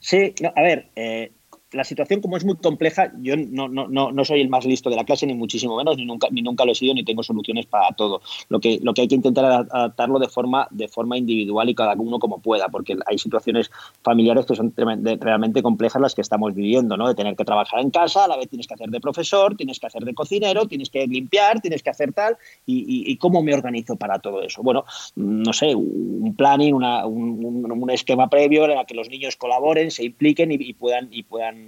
Sí, 0.00 0.34
a 0.54 0.62
ver, 0.62 0.90
eh, 0.96 1.32
la 1.72 1.84
situación 1.84 2.20
como 2.20 2.36
es 2.36 2.44
muy 2.44 2.56
compleja, 2.56 3.12
yo 3.20 3.36
no, 3.36 3.68
no, 3.68 3.88
no, 3.88 4.12
no, 4.12 4.24
soy 4.24 4.40
el 4.40 4.48
más 4.48 4.64
listo 4.64 4.90
de 4.90 4.96
la 4.96 5.04
clase, 5.04 5.26
ni 5.26 5.34
muchísimo 5.34 5.76
menos, 5.76 5.96
ni 5.96 6.04
nunca, 6.04 6.28
ni 6.30 6.42
nunca 6.42 6.64
lo 6.64 6.72
he 6.72 6.74
sido, 6.74 6.94
ni 6.94 7.04
tengo 7.04 7.22
soluciones 7.22 7.66
para 7.66 7.94
todo. 7.94 8.20
Lo 8.48 8.60
que, 8.60 8.78
lo 8.82 8.92
que 8.92 9.02
hay 9.02 9.08
que 9.08 9.14
intentar 9.14 9.44
adaptarlo 9.44 10.18
de 10.18 10.28
forma, 10.28 10.68
de 10.70 10.88
forma 10.88 11.16
individual 11.16 11.68
y 11.68 11.74
cada 11.74 11.94
uno 11.94 12.18
como 12.18 12.40
pueda, 12.40 12.68
porque 12.68 12.96
hay 13.06 13.18
situaciones 13.18 13.70
familiares 14.02 14.46
que 14.46 14.54
son 14.54 14.72
realmente 14.76 15.62
complejas 15.62 16.02
las 16.02 16.14
que 16.14 16.20
estamos 16.20 16.54
viviendo, 16.54 16.96
¿no? 16.96 17.08
De 17.08 17.14
tener 17.14 17.36
que 17.36 17.44
trabajar 17.44 17.80
en 17.80 17.90
casa, 17.90 18.24
a 18.24 18.28
la 18.28 18.36
vez 18.36 18.48
tienes 18.48 18.66
que 18.66 18.74
hacer 18.74 18.90
de 18.90 19.00
profesor, 19.00 19.56
tienes 19.56 19.80
que 19.80 19.86
hacer 19.86 20.04
de 20.04 20.14
cocinero, 20.14 20.66
tienes 20.66 20.90
que 20.90 21.06
limpiar, 21.06 21.60
tienes 21.60 21.82
que 21.82 21.90
hacer 21.90 22.12
tal, 22.12 22.36
y, 22.66 23.16
cómo 23.16 23.42
me 23.42 23.54
organizo 23.54 23.96
para 23.96 24.18
todo 24.18 24.42
eso. 24.42 24.62
Bueno, 24.62 24.84
no 25.16 25.52
sé, 25.52 25.74
un 25.74 26.34
planning, 26.36 26.74
una, 26.74 27.06
un, 27.06 27.70
un, 27.70 27.90
esquema 27.90 28.28
previo 28.28 28.64
en 28.64 28.72
el 28.72 28.86
que 28.86 28.94
los 28.94 29.08
niños 29.08 29.36
colaboren, 29.36 29.90
se 29.90 30.04
impliquen 30.04 30.50
y 30.50 30.72
puedan, 30.72 31.08
y 31.12 31.22
puedan 31.22 31.61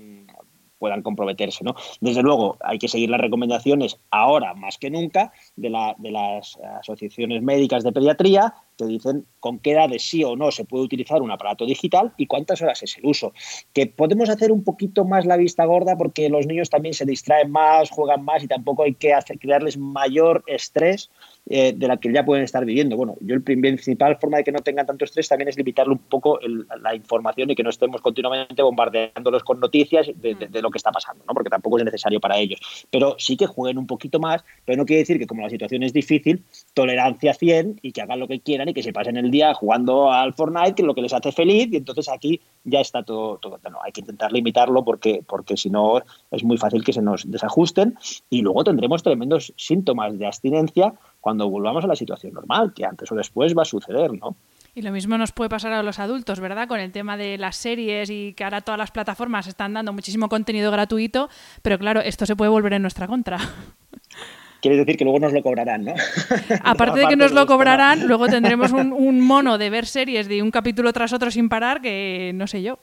puedan 0.85 1.03
comprometerse. 1.03 1.65
¿no? 1.65 1.75
Desde 2.03 2.23
luego, 2.23 2.59
hay 2.61 2.79
que 2.79 2.89
seguir 2.89 3.09
las 3.09 3.21
recomendaciones 3.21 3.99
ahora 4.11 4.53
más 4.53 4.77
que 4.77 4.91
nunca 4.91 5.33
de, 5.57 5.71
la, 5.71 5.95
de 5.97 6.11
las 6.11 6.59
asociaciones 6.79 7.43
médicas 7.43 7.85
de 7.85 7.93
pediatría 7.93 8.55
que 8.77 8.85
dicen 8.85 9.25
con 9.41 9.61
qué 9.61 9.73
edades 9.73 10.03
sí 10.03 10.25
o 10.25 10.37
no 10.37 10.51
se 10.51 10.67
puede 10.67 10.85
utilizar 10.85 11.23
un 11.23 11.31
aparato 11.31 11.65
digital 11.65 12.13
y 12.19 12.27
cuántas 12.27 12.61
horas 12.61 12.83
es 12.83 12.99
el 12.99 13.07
uso. 13.07 13.33
Que 13.73 13.87
podemos 13.87 14.29
hacer 14.29 14.53
un 14.53 14.63
poquito 14.63 15.07
más 15.07 15.25
la 15.25 15.39
vista 15.39 15.65
gorda 15.65 15.97
porque 15.97 16.29
los 16.29 16.47
niños 16.47 16.69
también 16.69 16.93
se 16.93 17.07
distraen 17.07 17.51
más, 17.51 17.91
juegan 17.91 18.23
más 18.23 18.43
y 18.43 18.49
tampoco 18.49 18.83
hay 18.83 18.95
que 18.95 19.15
crearles 19.41 19.79
mayor 19.79 20.45
estrés 20.47 21.11
eh, 21.47 21.75
de 21.77 21.89
la 21.89 21.99
que 21.99 22.11
ya 22.11 22.25
pueden 22.25 22.45
estar 22.45 22.65
viviendo. 22.65 22.97
Bueno, 22.97 23.17
yo 23.21 23.35
el 23.35 23.43
principal 23.43 24.17
forma 24.17 24.39
de 24.39 24.45
que 24.45 24.53
no 24.53 24.61
tengan 24.61 24.87
tanto 24.87 25.05
estrés 25.05 25.29
también 25.29 25.49
es 25.49 25.59
limitarle 25.59 25.93
un 25.93 25.99
poco 25.99 26.39
la 26.81 26.95
información 26.95 27.51
y 27.51 27.55
que 27.55 27.63
no 27.63 27.69
estemos 27.69 28.01
continuamente 28.01 28.63
bombardeándolos 28.63 29.45
con 29.45 29.61
noticias 29.61 30.11
de, 30.15 30.63
lo 30.63 30.71
que 30.71 30.79
está 30.79 30.91
pasando, 30.91 31.23
¿no? 31.29 31.35
porque 31.35 31.51
tampoco 31.51 31.79
es 31.79 31.85
necesario 31.85 32.19
para 32.19 32.39
ellos. 32.39 32.61
Pero 32.91 33.17
sí 33.19 33.37
que 33.37 33.47
jueguen 33.47 33.77
un 33.77 33.87
poquito 33.87 34.19
más, 34.19 34.43
pero 34.65 34.79
no 34.79 34.87
quiere 34.87 35.01
decir 35.01 35.19
que 35.19 35.27
como 35.27 35.43
la 35.43 35.51
situación 35.51 35.83
es 35.83 35.93
difícil, 35.93 36.43
tolerancia 36.73 37.35
100 37.35 37.81
y 37.83 37.93
que 37.93 38.01
hagan 38.01 38.21
lo 38.21 38.29
que 38.29 38.41
quieran 38.41 38.71
y 38.71 38.75
que 38.75 38.83
se 38.83 38.95
pasen 38.95 39.19
el 39.19 39.31
día 39.31 39.53
jugando 39.53 40.11
al 40.11 40.33
Fortnite, 40.33 40.75
que 40.75 40.83
es 40.83 40.87
lo 40.87 40.95
que 40.95 41.03
les 41.03 41.13
hace 41.13 41.31
feliz, 41.31 41.69
y 41.71 41.77
entonces 41.77 42.09
aquí 42.09 42.41
ya 42.65 42.81
está 42.81 43.03
todo, 43.03 43.37
todo 43.37 43.61
no, 43.71 43.79
hay 43.83 43.93
que 43.93 44.01
intentar 44.01 44.33
limitarlo 44.33 44.85
porque, 44.85 45.23
porque 45.27 45.57
si 45.57 45.71
no 45.71 46.03
es 46.31 46.45
muy 46.45 46.57
fácil 46.57 46.83
que 46.83 46.93
se 46.93 47.03
nos 47.03 47.31
desajusten 47.31 47.97
y 48.31 48.43
luego 48.43 48.65
tendremos 48.65 49.03
tremendos 49.03 49.53
síntomas 49.57 50.19
de 50.19 50.27
abstinencia 50.27 50.95
cuando 51.25 51.49
volvamos 51.49 51.83
a 51.83 51.87
la 51.87 51.97
situación 51.97 52.35
normal, 52.35 52.75
que 52.75 52.85
antes 52.85 53.11
o 53.11 53.15
después 53.15 53.57
va 53.57 53.63
a 53.63 53.65
suceder, 53.65 54.13
¿no? 54.13 54.37
Y 54.75 54.83
lo 54.83 54.93
mismo 54.93 55.17
nos 55.17 55.33
puede 55.33 55.49
pasar 55.49 55.73
a 55.73 55.83
los 55.83 55.99
adultos, 55.99 56.39
¿verdad? 56.39 56.69
Con 56.69 56.81
el 56.81 56.93
tema 56.93 57.17
de 57.17 57.39
las 57.39 57.57
series 57.57 58.11
y 58.11 58.35
que 58.35 58.45
ahora 58.45 58.61
todas 58.61 58.77
las 58.77 58.91
plataformas 58.91 59.47
están 59.47 59.73
dando 59.73 59.95
muchísimo 59.95 60.29
contenido 60.29 60.71
gratuito, 60.71 61.31
pero 61.63 61.79
claro, 61.79 62.03
esto 62.03 62.27
se 62.27 62.37
puede 62.37 62.51
volver 62.51 62.75
en 62.75 62.83
nuestra 62.83 63.07
contra. 63.07 63.39
Quiere 64.61 64.77
decir 64.77 64.99
que 64.99 65.05
luego 65.05 65.19
nos 65.19 65.33
lo 65.33 65.43
cobrarán, 65.43 65.87
¿no? 65.87 65.95
Aparte 66.63 67.01
de 67.01 67.07
que 67.07 67.17
nos 67.17 67.33
lo 67.33 67.47
cobrarán, 67.47 68.07
luego 68.07 68.27
tendremos 68.27 68.73
un, 68.73 69.21
mono 69.23 69.57
de 69.57 69.71
ver 69.71 69.87
series 69.87 70.29
de 70.29 70.43
un 70.43 70.51
capítulo 70.51 70.93
tras 70.93 71.15
otro 71.15 71.31
sin 71.31 71.49
parar 71.49 71.81
que 71.81 72.33
no 72.35 72.47
sé 72.47 72.63
yo. 72.63 72.81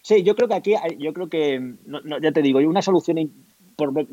Sí, 0.00 0.22
yo 0.22 0.34
creo 0.34 0.48
que 0.48 0.54
aquí, 0.54 0.74
yo 0.98 1.12
creo 1.12 1.28
que, 1.28 1.74
ya 2.22 2.32
te 2.32 2.40
digo, 2.40 2.60
hay 2.60 2.64
una 2.64 2.80
solución 2.80 3.18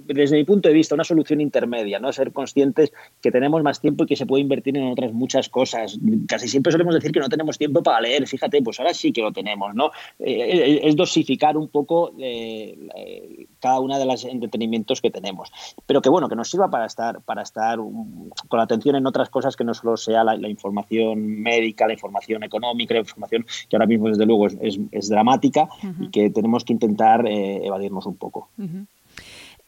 desde 0.08 0.36
mi 0.36 0.44
punto 0.44 0.68
de 0.68 0.76
vista, 0.76 0.96
una 0.96 1.06
solución 1.06 1.40
intermedia, 1.40 2.00
¿no? 2.00 2.12
Ser 2.12 2.34
conscientes 2.34 2.92
que 3.22 3.32
tenemos 3.32 3.64
más 3.64 3.80
tiempo 3.80 4.04
y 4.04 4.08
que 4.08 4.16
se 4.16 4.26
puede 4.26 4.42
invertir 4.42 4.78
en 4.78 4.92
otras 4.92 5.14
muchas 5.14 5.48
cosas. 5.48 5.98
Casi 6.28 6.50
siempre 6.50 6.72
solemos 6.72 6.94
decir 6.94 7.12
que 7.12 7.22
no 7.22 7.30
tenemos 7.30 7.58
tiempo 7.58 7.82
para 7.82 8.02
leer, 8.02 8.28
fíjate, 8.28 8.62
pues 8.62 8.80
ahora 8.80 8.94
sí 8.94 9.14
que 9.14 9.22
lo 9.22 9.32
tenemos, 9.32 9.74
¿no? 9.74 9.92
Eh, 10.20 10.82
es 10.84 10.96
dosificar 10.96 11.56
un 11.56 11.70
poco 11.70 12.12
eh, 12.20 12.78
eh, 12.96 13.48
cada 13.60 13.80
una 13.80 13.98
de 13.98 14.06
los 14.06 14.26
entretenimientos 14.26 15.00
que 15.02 15.12
tenemos. 15.12 15.50
Pero 15.86 16.02
que 16.02 16.10
bueno, 16.10 16.28
que 16.28 16.36
nos 16.36 16.50
sirva 16.50 16.70
para 16.70 16.86
estar, 16.86 17.22
para 17.22 17.42
estar 17.42 17.80
con 17.80 18.60
atención 18.60 18.98
en 18.98 19.08
otras 19.08 19.30
cosas 19.30 19.56
que 19.56 19.64
no 19.64 19.74
solo 19.74 19.96
sea 19.96 20.24
la, 20.24 20.50
información 20.50 21.42
médica, 21.42 21.88
la 21.88 21.94
información 21.94 22.44
económica, 22.44 22.94
la 22.94 23.00
información 23.00 23.46
que 23.70 23.76
ahora 23.76 23.86
mismo 23.86 24.10
desde 24.10 24.26
luego 24.26 24.48
es, 24.48 25.10
dramática 25.10 25.68
y 26.00 26.10
que 26.10 26.30
tenemos 26.30 26.64
que 26.64 26.74
intentar 26.74 27.26
evadirnos 27.28 28.06
un 28.06 28.16
poco. 28.16 28.50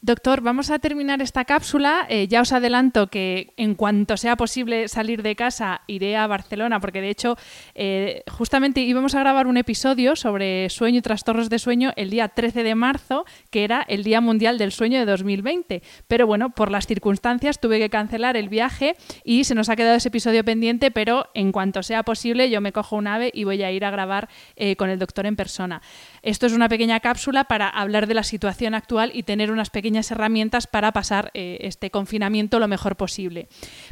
Doctor, 0.02 0.42
vamos 0.42 0.70
a 0.72 0.78
terminar 0.78 1.22
esta 1.22 1.46
cápsula. 1.46 2.06
Eh, 2.10 2.28
ya 2.28 2.42
os 2.42 2.52
adelanto 2.52 3.08
que 3.08 3.54
en 3.56 3.76
cuanto 3.76 4.18
sea 4.18 4.36
posible 4.36 4.88
salir 4.88 5.24
de 5.24 5.36
casa, 5.36 5.82
iré 5.88 6.18
a 6.18 6.28
Barcelona, 6.28 6.80
porque 6.82 7.02
de 7.02 7.10
hecho, 7.10 7.38
eh, 7.74 8.22
justamente 8.30 8.82
íbamos 8.82 9.16
a 9.16 9.22
grabar 9.22 9.48
un 9.48 9.58
episodio 9.58 10.16
sobre 10.16 10.70
sueño 10.70 11.00
y 11.00 11.02
trastornos 11.02 11.50
de 11.50 11.60
sueño 11.60 11.94
el 11.96 12.10
día 12.10 12.28
13 12.28 12.62
de 12.62 12.76
marzo, 12.76 13.26
que 13.50 13.64
era 13.64 13.84
el 13.88 14.04
Día 14.04 14.20
Mundial 14.20 14.58
del 14.58 14.74
Sueño 14.74 15.00
de 15.00 15.06
2020. 15.06 15.82
Pero 16.08 16.28
bueno, 16.28 16.50
por 16.50 16.72
las 16.72 16.86
circunstancias 16.86 17.60
tuve 17.60 17.80
que 17.80 17.90
cancelar 17.90 18.36
el 18.36 18.50
viaje 18.50 18.98
y 19.24 19.46
se 19.46 19.56
nos 19.56 19.70
ha 19.70 19.78
quedado 19.78 19.96
ese 19.96 20.10
episodio 20.10 20.44
pendiente, 20.44 20.92
pero 20.92 21.30
en 21.34 21.54
cuanto 21.54 21.82
sea 21.82 22.04
posible, 22.04 22.50
yo 22.50 22.60
me 22.60 22.74
cojo 22.74 22.98
un 22.98 23.08
ave 23.08 23.32
y 23.34 23.46
voy 23.46 23.64
a 23.64 23.72
ir 23.72 23.86
a 23.86 23.92
grabar 23.92 24.30
eh, 24.58 24.76
con 24.76 24.90
el 24.90 25.00
doctor 25.00 25.26
en 25.26 25.38
persona. 25.38 25.82
Esto 26.22 26.46
es 26.46 26.54
una 26.54 26.70
pequeña 26.70 27.00
cápsula 27.00 27.46
para 27.46 27.70
hablar 27.70 28.08
de 28.08 28.14
la 28.14 28.24
situación 28.24 28.76
actual 28.76 29.12
y 29.14 29.24
tener 29.24 29.52
unas 29.52 29.70
pequeñas 29.70 29.85
herramientas 29.94 30.68
para 30.68 30.92
pasar 30.92 31.32
eh, 31.34 31.58
este 31.62 31.92
confinamiento 31.92 32.60
lo 32.60 32.68
mejor 32.68 32.96
posible. 32.96 33.48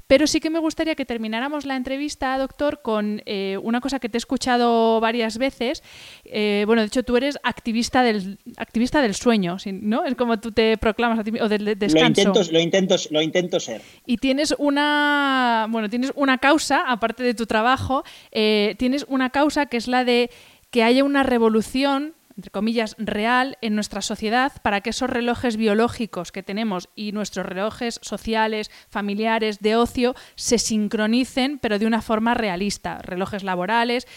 Pero 0.08 0.26
sí 0.28 0.40
que 0.40 0.50
me 0.50 0.60
gustaría 0.60 0.96
que 0.96 1.06
termináramos 1.06 1.66
la 1.66 1.76
entrevista, 1.76 2.38
doctor, 2.38 2.82
con 2.82 3.22
eh, 3.26 3.58
una 3.62 3.82
cosa 3.82 4.00
que 4.00 4.10
te 4.10 4.18
he 4.18 4.20
escuchado 4.20 5.00
varias 5.00 5.38
veces. 5.38 5.84
Eh, 6.26 6.64
bueno, 6.66 6.82
de 6.82 6.88
hecho, 6.88 7.04
tú 7.04 7.16
eres 7.18 7.38
activista 7.44 8.02
del, 8.02 8.40
activista 8.58 9.02
del 9.02 9.14
sueño, 9.14 9.58
¿no? 9.66 10.06
Es 10.06 10.16
como 10.16 10.40
tú 10.40 10.52
te 10.52 10.78
proclamas 10.78 11.20
a 11.20 11.24
ti, 11.24 11.32
o 11.40 11.48
del 11.48 11.78
descanso. 11.78 12.34
Lo 12.52 12.60
intento, 12.60 12.96
lo 13.12 13.22
intento, 13.22 13.60
ser. 13.60 13.82
Y 14.06 14.18
tienes 14.18 14.56
una, 14.58 15.68
bueno, 15.70 15.90
tienes 15.90 16.12
una 16.16 16.40
causa, 16.40 16.84
aparte 16.88 17.24
de 17.24 17.34
tu 17.34 17.46
trabajo, 17.46 18.04
tienes 18.32 19.06
una 19.08 19.30
causa 19.30 19.68
que 19.68 19.78
es 19.78 19.88
la 19.88 20.04
de 20.04 20.30
que 20.72 20.82
haya 20.82 21.04
una 21.04 21.22
revolución 21.22 22.16
entre 22.36 22.52
comillas, 22.52 22.96
real 22.98 23.58
en 23.62 23.76
nuestra 23.76 24.02
sociedad 24.02 24.52
para 24.62 24.82
que 24.82 24.92
esos 24.92 25.10
relojes 25.10 25.58
biológicos 25.58 26.32
que 26.32 26.44
tenemos 26.44 26.90
y 26.96 27.12
nuestros 27.12 27.46
relojes 27.46 28.00
sociales, 28.02 28.72
familiares, 28.90 29.60
de 29.60 29.76
ocio, 29.76 30.16
se 30.36 30.58
sincronicen, 30.58 31.60
pero 31.60 31.80
de 31.80 31.86
una 31.86 32.02
forma 32.02 32.34
realista. 32.34 33.00
Relojes 33.00 33.44
laborales. 33.44 34.08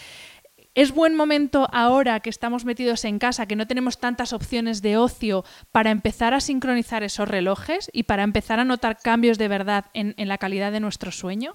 ¿Es 0.75 0.93
buen 0.93 1.15
momento 1.15 1.69
ahora 1.73 2.21
que 2.21 2.29
estamos 2.29 2.67
metidos 2.67 3.05
en 3.07 3.19
casa, 3.19 3.47
que 3.47 3.57
no 3.57 3.67
tenemos 3.67 3.99
tantas 3.99 4.35
opciones 4.35 4.83
de 4.83 4.99
ocio, 4.99 5.45
para 5.73 5.91
empezar 5.91 6.35
a 6.35 6.41
sincronizar 6.41 7.03
esos 7.03 7.27
relojes 7.27 7.91
y 7.95 8.03
para 8.03 8.25
empezar 8.25 8.61
a 8.61 8.65
notar 8.65 8.99
cambios 8.99 9.39
de 9.39 9.49
verdad 9.49 9.87
en, 9.95 10.15
en 10.19 10.29
la 10.29 10.37
calidad 10.37 10.73
de 10.73 10.81
nuestro 10.81 11.13
sueño? 11.13 11.55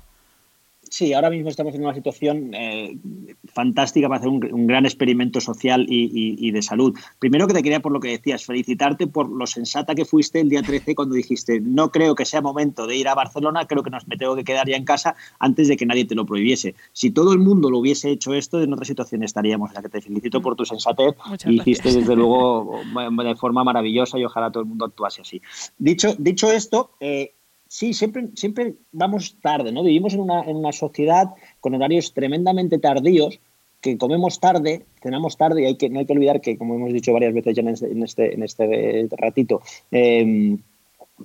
Sí, 0.91 1.13
ahora 1.13 1.30
mismo 1.30 1.47
estamos 1.47 1.73
en 1.73 1.86
una 1.86 1.93
situación 1.93 2.54
eh, 2.54 2.97
fantástica 3.45 4.10
para 4.10 4.19
hacer 4.19 4.27
un, 4.27 4.67
gran 4.67 4.84
experimento 4.84 5.39
social 5.39 5.86
y, 5.88 6.51
de 6.51 6.62
salud. 6.62 6.93
Primero 7.17 7.47
que 7.47 7.54
te 7.54 7.63
quería, 7.63 7.80
por 7.80 7.93
lo 7.93 8.01
que 8.01 8.10
decías, 8.10 8.43
felicitarte 8.43 9.08
por 9.08 9.30
lo 9.30 9.47
sensata 9.47 9.95
que 9.95 10.04
fuiste 10.04 10.41
el 10.41 10.49
día 10.49 10.62
13 10.62 10.93
cuando 10.93 11.15
dijiste, 11.15 11.62
no 11.62 11.93
creo 11.93 12.13
que 12.13 12.25
sea 12.25 12.41
momento 12.41 12.88
de 12.88 12.97
ir 12.97 13.08
a 13.08 13.15
Barcelona, 13.15 13.67
creo 13.67 13.84
que 13.84 13.89
nos, 13.89 14.06
me 14.06 14.17
tengo 14.17 14.36
que 14.36 14.43
quedar 14.43 14.67
ya 14.67 14.75
en 14.75 14.84
casa 14.84 15.15
antes 15.39 15.69
de 15.69 15.77
que 15.77 15.86
nadie 15.86 16.04
te 16.04 16.13
lo 16.13 16.25
prohibiese. 16.25 16.75
Si 16.91 17.10
todo 17.10 17.32
el 17.32 17.39
mundo 17.39 17.69
lo 17.69 17.77
hubiese 17.77 18.10
hecho 18.10 18.34
esto, 18.34 18.62
en 18.62 18.73
otra 18.73 18.84
situación 18.84 19.23
estaríamos. 19.23 19.69
O 19.69 19.73
sea, 19.73 19.82
que 19.82 19.88
te 19.88 20.01
felicito 20.01 20.41
por 20.41 20.58
tu 20.58 20.65
sensatez 20.65 21.15
y 21.45 21.62
hiciste 21.62 21.93
desde 21.93 22.15
luego 22.17 22.82
de 23.23 23.36
forma 23.38 23.63
maravillosa 23.63 24.19
y 24.19 24.25
ojalá 24.25 24.51
todo 24.51 24.63
el 24.63 24.67
mundo 24.67 24.84
actuase 24.84 25.21
así. 25.21 25.41
Dicho, 25.77 26.15
dicho 26.17 26.51
esto, 26.51 26.91
eh, 26.99 27.36
Sí, 27.73 27.93
siempre, 27.93 28.27
siempre 28.36 28.73
vamos 28.91 29.38
tarde, 29.41 29.71
¿no? 29.71 29.81
Vivimos 29.81 30.13
en 30.13 30.19
una, 30.19 30.41
en 30.41 30.57
una 30.57 30.73
sociedad 30.73 31.29
con 31.62 31.73
horarios 31.73 32.13
tremendamente 32.13 32.79
tardíos, 32.79 33.39
que 33.79 33.97
comemos 33.97 34.41
tarde, 34.41 34.84
cenamos 35.01 35.38
tarde 35.38 35.62
y 35.62 35.65
hay 35.67 35.77
que, 35.77 35.89
no 35.89 35.99
hay 35.99 36.05
que 36.05 36.12
olvidar 36.12 36.41
que, 36.41 36.57
como 36.57 36.75
hemos 36.75 36.91
dicho 36.91 37.13
varias 37.13 37.34
veces 37.34 37.55
ya 37.55 37.62
en 37.62 37.69
este, 37.69 38.34
en 38.34 38.43
este, 38.43 38.99
este 38.99 39.15
ratito, 39.15 39.62
eh, 39.89 40.57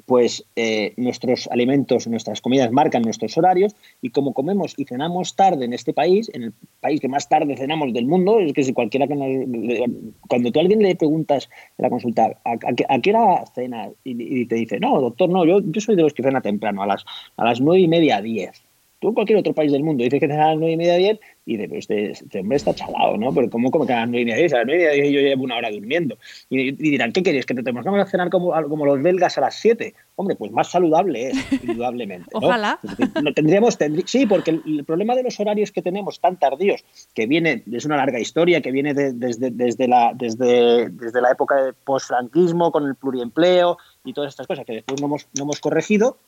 pues 0.05 0.45
eh, 0.57 0.93
nuestros 0.97 1.49
alimentos, 1.51 2.07
nuestras 2.07 2.41
comidas 2.41 2.71
marcan 2.73 3.03
nuestros 3.03 3.37
horarios 3.39 3.75
y 4.03 4.11
como 4.11 4.35
comemos 4.35 4.75
y 4.77 4.85
cenamos 4.85 5.37
tarde 5.37 5.65
en 5.65 5.73
este 5.73 5.93
país, 5.93 6.31
en 6.35 6.45
el 6.45 6.53
país 6.81 7.01
que 7.01 7.09
más 7.09 7.29
tarde 7.29 7.57
cenamos 7.57 7.93
del 7.93 8.07
mundo, 8.07 8.41
es 8.41 8.53
que 8.53 8.65
si 8.65 8.73
cualquiera 8.73 9.07
que 9.07 9.15
nos, 9.15 9.89
cuando 10.29 10.53
tú 10.53 10.59
a 10.59 10.63
alguien 10.63 10.83
le 10.83 10.95
preguntas 10.97 11.49
en 11.79 11.83
la 11.83 11.91
consulta 11.91 12.39
¿a, 12.45 13.01
qué 13.01 13.11
hora 13.11 13.45
cena? 13.55 13.89
Y, 14.05 14.47
te 14.47 14.57
dice, 14.57 14.79
no, 14.81 15.01
doctor, 15.01 15.29
no, 15.29 15.45
yo, 15.45 15.61
yo 15.61 15.81
soy 15.81 15.97
de 15.97 16.03
los 16.03 16.13
que 16.13 16.23
cena 16.23 16.41
temprano, 16.41 16.83
a 16.83 16.87
las, 16.87 17.05
a 17.37 17.45
las 17.45 17.61
nueve 17.61 17.81
y 17.81 17.89
media, 17.89 18.21
diez 18.21 18.66
tú 19.07 19.11
en 19.11 19.15
cualquier 19.15 19.39
otro 19.39 19.53
país 19.53 19.71
del 19.71 19.85
mundo 19.85 20.03
dices 20.03 20.19
que 20.19 20.27
cenas 20.27 20.47
a 20.47 20.51
las 20.51 20.59
9 20.59 20.73
y 20.73 20.77
media 20.77 20.97
10 20.97 21.21
y 21.45 21.57
de, 21.59 21.69
pues 21.69 21.79
este, 21.83 22.11
este, 22.11 22.41
hombre 22.41 22.57
está 22.57 22.75
chalado, 22.75 23.17
¿no? 23.17 23.33
Pero 23.33 23.49
¿cómo, 23.49 23.71
como 23.71 23.87
que 23.87 23.93
a 23.93 24.01
las 24.01 24.09
9 24.09 24.21
y 24.21 24.25
media 24.25 24.39
10? 24.39 24.53
A 24.55 24.57
las 24.57 24.67
9 24.67 24.83
y 24.83 24.85
media 24.85 25.03
10 25.03 25.15
yo 25.15 25.21
llevo 25.21 25.45
una 25.45 25.57
hora 25.57 25.71
durmiendo. 25.71 26.19
Y, 26.51 26.73
dirán, 26.73 27.13
¿qué 27.13 27.23
queréis? 27.23 27.47
¿Que 27.47 27.55
te 27.55 27.63
tenemos 27.63 27.85
que 27.85 28.11
cenar 28.11 28.31
como, 28.31 28.53
como 28.69 28.85
los 28.85 29.01
belgas 29.01 29.39
a 29.39 29.43
las 29.43 29.55
7? 29.61 29.95
Hombre, 30.17 30.35
pues 30.35 30.51
más 30.51 30.73
saludable 30.73 31.29
es, 31.29 31.37
indudablemente. 31.63 32.31
Ojalá. 32.33 32.81
¿no? 33.23 33.33
tendríamos, 33.33 33.79
sí, 34.07 34.27
porque 34.27 34.51
el, 34.51 34.85
problema 34.85 35.15
de 35.15 35.23
los 35.23 35.39
horarios 35.39 35.71
que 35.71 35.83
tenemos 35.83 36.19
tan 36.19 36.37
tardíos, 36.37 36.85
que 37.15 37.29
viene, 37.29 37.63
es 37.71 37.85
una 37.85 37.97
larga 37.97 38.19
historia, 38.19 38.61
que 38.61 38.73
viene 38.73 38.93
desde, 38.93 39.53
desde, 39.53 39.87
la, 39.87 40.15
desde, 40.17 40.91
desde 40.91 41.21
la 41.21 41.31
época 41.31 41.63
del 41.63 41.75
post-franquismo 41.75 42.73
con 42.73 42.87
el 42.87 42.97
pluriempleo 42.97 43.79
y 44.05 44.13
todas 44.15 44.31
estas 44.31 44.49
cosas 44.49 44.67
que 44.67 44.73
después 44.73 45.01
no 45.01 45.07
hemos, 45.07 45.29
no 45.37 45.45
hemos 45.45 45.61
corregido, 45.61 46.19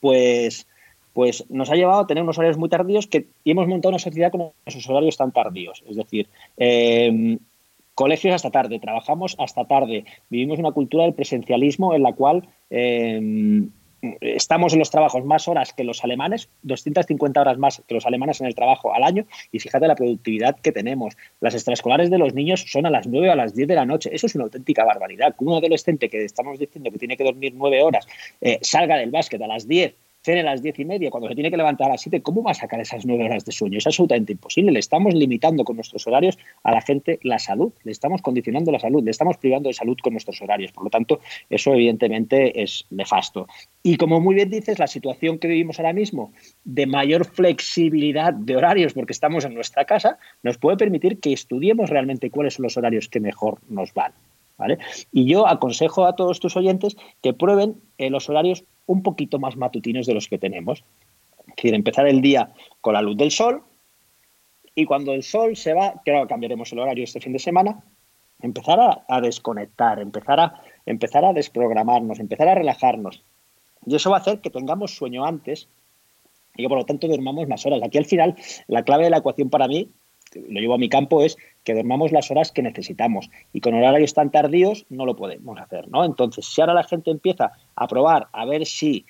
pues 0.00 0.66
pues 1.18 1.44
nos 1.50 1.68
ha 1.68 1.74
llevado 1.74 1.98
a 1.98 2.06
tener 2.06 2.22
unos 2.22 2.38
horarios 2.38 2.58
muy 2.58 2.68
tardíos 2.68 3.08
que, 3.08 3.26
y 3.42 3.50
hemos 3.50 3.66
montado 3.66 3.90
una 3.90 3.98
sociedad 3.98 4.30
con 4.30 4.52
esos 4.64 4.88
horarios 4.88 5.16
tan 5.16 5.32
tardíos. 5.32 5.82
Es 5.88 5.96
decir, 5.96 6.28
eh, 6.56 7.38
colegios 7.96 8.36
hasta 8.36 8.52
tarde, 8.52 8.78
trabajamos 8.78 9.34
hasta 9.40 9.64
tarde, 9.64 10.04
vivimos 10.30 10.60
una 10.60 10.70
cultura 10.70 11.02
del 11.02 11.14
presencialismo 11.14 11.92
en 11.92 12.04
la 12.04 12.12
cual 12.12 12.46
eh, 12.70 13.66
estamos 14.20 14.74
en 14.74 14.78
los 14.78 14.92
trabajos 14.92 15.24
más 15.24 15.48
horas 15.48 15.72
que 15.72 15.82
los 15.82 16.04
alemanes, 16.04 16.50
250 16.62 17.40
horas 17.40 17.58
más 17.58 17.82
que 17.88 17.94
los 17.94 18.06
alemanes 18.06 18.40
en 18.40 18.46
el 18.46 18.54
trabajo 18.54 18.94
al 18.94 19.02
año, 19.02 19.26
y 19.50 19.58
fíjate 19.58 19.88
la 19.88 19.96
productividad 19.96 20.60
que 20.60 20.70
tenemos. 20.70 21.16
Las 21.40 21.54
extraescolares 21.54 22.10
de 22.10 22.18
los 22.18 22.32
niños 22.32 22.64
son 22.68 22.86
a 22.86 22.90
las 22.90 23.08
9 23.08 23.28
o 23.28 23.32
a 23.32 23.34
las 23.34 23.56
10 23.56 23.66
de 23.66 23.74
la 23.74 23.86
noche. 23.86 24.10
Eso 24.12 24.28
es 24.28 24.36
una 24.36 24.44
auténtica 24.44 24.84
barbaridad. 24.84 25.34
Un 25.38 25.56
adolescente 25.56 26.08
que 26.08 26.24
estamos 26.24 26.60
diciendo 26.60 26.92
que 26.92 26.98
tiene 26.98 27.16
que 27.16 27.24
dormir 27.24 27.54
9 27.56 27.82
horas, 27.82 28.06
eh, 28.40 28.60
salga 28.62 28.98
del 28.98 29.10
básquet 29.10 29.42
a 29.42 29.48
las 29.48 29.66
10 29.66 29.96
cene 30.28 30.40
a 30.40 30.44
las 30.44 30.62
diez 30.62 30.78
y 30.78 30.84
media, 30.84 31.10
cuando 31.10 31.26
se 31.26 31.34
tiene 31.34 31.50
que 31.50 31.56
levantar 31.56 31.86
a 31.86 31.92
las 31.92 32.02
siete, 32.02 32.20
¿cómo 32.20 32.42
va 32.42 32.50
a 32.50 32.54
sacar 32.54 32.78
esas 32.80 33.06
nueve 33.06 33.24
horas 33.24 33.46
de 33.46 33.52
sueño? 33.52 33.78
Es 33.78 33.86
absolutamente 33.86 34.32
imposible. 34.32 34.72
Le 34.72 34.78
estamos 34.78 35.14
limitando 35.14 35.64
con 35.64 35.76
nuestros 35.76 36.06
horarios 36.06 36.38
a 36.62 36.72
la 36.72 36.82
gente 36.82 37.18
la 37.22 37.38
salud, 37.38 37.72
le 37.82 37.92
estamos 37.92 38.20
condicionando 38.20 38.70
la 38.70 38.78
salud, 38.78 39.02
le 39.02 39.10
estamos 39.10 39.38
privando 39.38 39.70
de 39.70 39.72
salud 39.72 39.96
con 40.02 40.12
nuestros 40.12 40.42
horarios. 40.42 40.70
Por 40.72 40.84
lo 40.84 40.90
tanto, 40.90 41.20
eso 41.48 41.72
evidentemente 41.72 42.62
es 42.62 42.84
nefasto. 42.90 43.46
Y 43.82 43.96
como 43.96 44.20
muy 44.20 44.34
bien 44.34 44.50
dices, 44.50 44.78
la 44.78 44.86
situación 44.86 45.38
que 45.38 45.48
vivimos 45.48 45.78
ahora 45.78 45.94
mismo 45.94 46.30
de 46.64 46.86
mayor 46.86 47.24
flexibilidad 47.24 48.34
de 48.34 48.54
horarios, 48.54 48.92
porque 48.92 49.14
estamos 49.14 49.46
en 49.46 49.54
nuestra 49.54 49.86
casa, 49.86 50.18
nos 50.42 50.58
puede 50.58 50.76
permitir 50.76 51.20
que 51.20 51.32
estudiemos 51.32 51.88
realmente 51.88 52.30
cuáles 52.30 52.54
son 52.54 52.64
los 52.64 52.76
horarios 52.76 53.08
que 53.08 53.20
mejor 53.20 53.60
nos 53.70 53.94
van. 53.94 54.12
¿Vale? 54.58 54.78
Y 55.12 55.26
yo 55.26 55.46
aconsejo 55.46 56.04
a 56.04 56.16
todos 56.16 56.40
tus 56.40 56.56
oyentes 56.56 56.96
que 57.22 57.32
prueben 57.32 57.80
eh, 57.96 58.10
los 58.10 58.28
horarios 58.28 58.64
un 58.86 59.02
poquito 59.02 59.38
más 59.38 59.56
matutinos 59.56 60.06
de 60.06 60.14
los 60.14 60.28
que 60.28 60.38
tenemos. 60.38 60.84
Es 61.46 61.56
decir, 61.56 61.74
empezar 61.74 62.06
el 62.08 62.20
día 62.20 62.52
con 62.80 62.94
la 62.94 63.02
luz 63.02 63.16
del 63.16 63.30
sol 63.30 63.62
y 64.74 64.84
cuando 64.84 65.12
el 65.12 65.22
sol 65.22 65.56
se 65.56 65.74
va, 65.74 66.00
que 66.04 66.12
ahora 66.12 66.28
cambiaremos 66.28 66.72
el 66.72 66.80
horario 66.80 67.04
este 67.04 67.20
fin 67.20 67.32
de 67.32 67.38
semana, 67.38 67.82
empezar 68.40 68.78
a, 69.08 69.20
desconectar, 69.20 69.98
empezar 69.98 70.40
a, 70.40 70.62
empezar 70.86 71.24
a 71.24 71.32
desprogramarnos, 71.32 72.20
empezar 72.20 72.48
a 72.48 72.54
relajarnos. 72.54 73.22
Y 73.86 73.96
eso 73.96 74.10
va 74.10 74.18
a 74.18 74.20
hacer 74.20 74.40
que 74.40 74.50
tengamos 74.50 74.94
sueño 74.94 75.24
antes 75.24 75.68
y 76.56 76.62
que 76.62 76.68
por 76.68 76.78
lo 76.78 76.84
tanto 76.84 77.08
dormamos 77.08 77.48
más 77.48 77.64
horas. 77.66 77.80
Aquí 77.82 77.98
al 77.98 78.04
final 78.04 78.36
la 78.66 78.84
clave 78.84 79.04
de 79.04 79.10
la 79.10 79.18
ecuación 79.18 79.50
para 79.50 79.68
mí, 79.68 79.90
lo 80.34 80.60
llevo 80.60 80.74
a 80.74 80.78
mi 80.78 80.88
campo, 80.88 81.22
es 81.22 81.36
que 81.64 81.74
dormamos 81.74 82.12
las 82.12 82.30
horas 82.30 82.52
que 82.52 82.62
necesitamos. 82.62 83.30
Y 83.52 83.60
con 83.60 83.74
horarios 83.74 84.14
tan 84.14 84.30
tardíos 84.30 84.86
no 84.88 85.06
lo 85.06 85.16
podemos 85.16 85.58
hacer, 85.58 85.88
¿no? 85.88 86.04
Entonces, 86.04 86.46
si 86.46 86.60
ahora 86.60 86.74
la 86.74 86.84
gente 86.84 87.10
empieza 87.10 87.52
a 87.74 87.86
probar 87.86 88.28
a 88.32 88.44
ver 88.44 88.66
si 88.66 89.04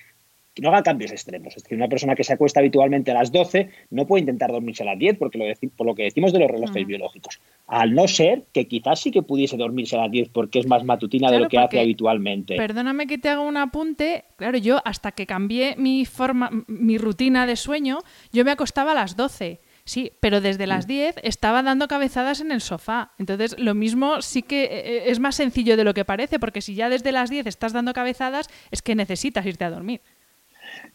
no 0.61 0.69
haga 0.69 0.83
cambios 0.83 1.11
extremos. 1.11 1.55
Es 1.55 1.63
decir, 1.63 1.77
una 1.77 1.87
persona 1.87 2.15
que 2.15 2.23
se 2.23 2.33
acuesta 2.33 2.59
habitualmente 2.59 3.11
a 3.11 3.13
las 3.13 3.31
12 3.31 3.69
no 3.91 4.05
puede 4.07 4.21
intentar 4.21 4.51
dormirse 4.51 4.83
a 4.83 4.87
las 4.87 4.99
10 4.99 5.17
porque 5.17 5.37
lo 5.37 5.45
por 5.75 5.87
lo 5.87 5.95
que 5.95 6.03
decimos 6.03 6.33
de 6.33 6.39
los 6.39 6.49
relojes 6.49 6.85
biológicos. 6.85 7.39
Al 7.67 7.93
no 7.93 8.07
ser 8.07 8.43
que 8.53 8.67
quizás 8.67 8.99
sí 8.99 9.11
que 9.11 9.21
pudiese 9.21 9.57
dormirse 9.57 9.95
a 9.95 10.01
las 10.01 10.11
10 10.11 10.29
porque 10.29 10.59
es 10.59 10.67
más 10.67 10.83
matutina 10.83 11.31
de 11.31 11.39
lo 11.39 11.49
que 11.49 11.57
hace 11.57 11.79
habitualmente. 11.79 12.55
Perdóname 12.55 13.07
que 13.07 13.17
te 13.17 13.29
haga 13.29 13.41
un 13.41 13.57
apunte. 13.57 14.25
Claro, 14.35 14.57
yo 14.57 14.81
hasta 14.85 15.11
que 15.11 15.25
cambié 15.25 15.75
mi 15.77 16.05
forma, 16.05 16.49
mi 16.67 16.97
rutina 16.97 17.45
de 17.45 17.55
sueño, 17.55 17.99
yo 18.31 18.43
me 18.45 18.51
acostaba 18.51 18.91
a 18.91 18.95
las 18.95 19.15
12. 19.15 19.59
Sí, 19.89 20.11
pero 20.19 20.39
desde 20.39 20.67
las 20.67 20.85
10 20.85 21.15
mm. 21.15 21.19
estaba 21.23 21.63
dando 21.63 21.87
cabezadas 21.87 22.41
en 22.41 22.51
el 22.51 22.61
sofá. 22.61 23.13
Entonces, 23.17 23.57
lo 23.57 23.73
mismo 23.73 24.21
sí 24.21 24.43
que 24.43 24.65
eh, 24.65 24.69
eh, 24.71 25.03
es 25.07 25.19
más 25.19 25.33
sencillo 25.33 25.77
de 25.77 25.83
lo 25.83 25.95
que 25.95 26.05
parece, 26.05 26.37
porque 26.37 26.61
si 26.61 26.75
ya 26.75 26.89
desde 26.89 27.11
las 27.11 27.31
10 27.31 27.47
estás 27.47 27.73
dando 27.73 27.91
cabezadas, 27.91 28.49
es 28.69 28.83
que 28.83 28.93
necesitas 28.93 29.47
irte 29.47 29.65
a 29.65 29.71
dormir. 29.71 30.01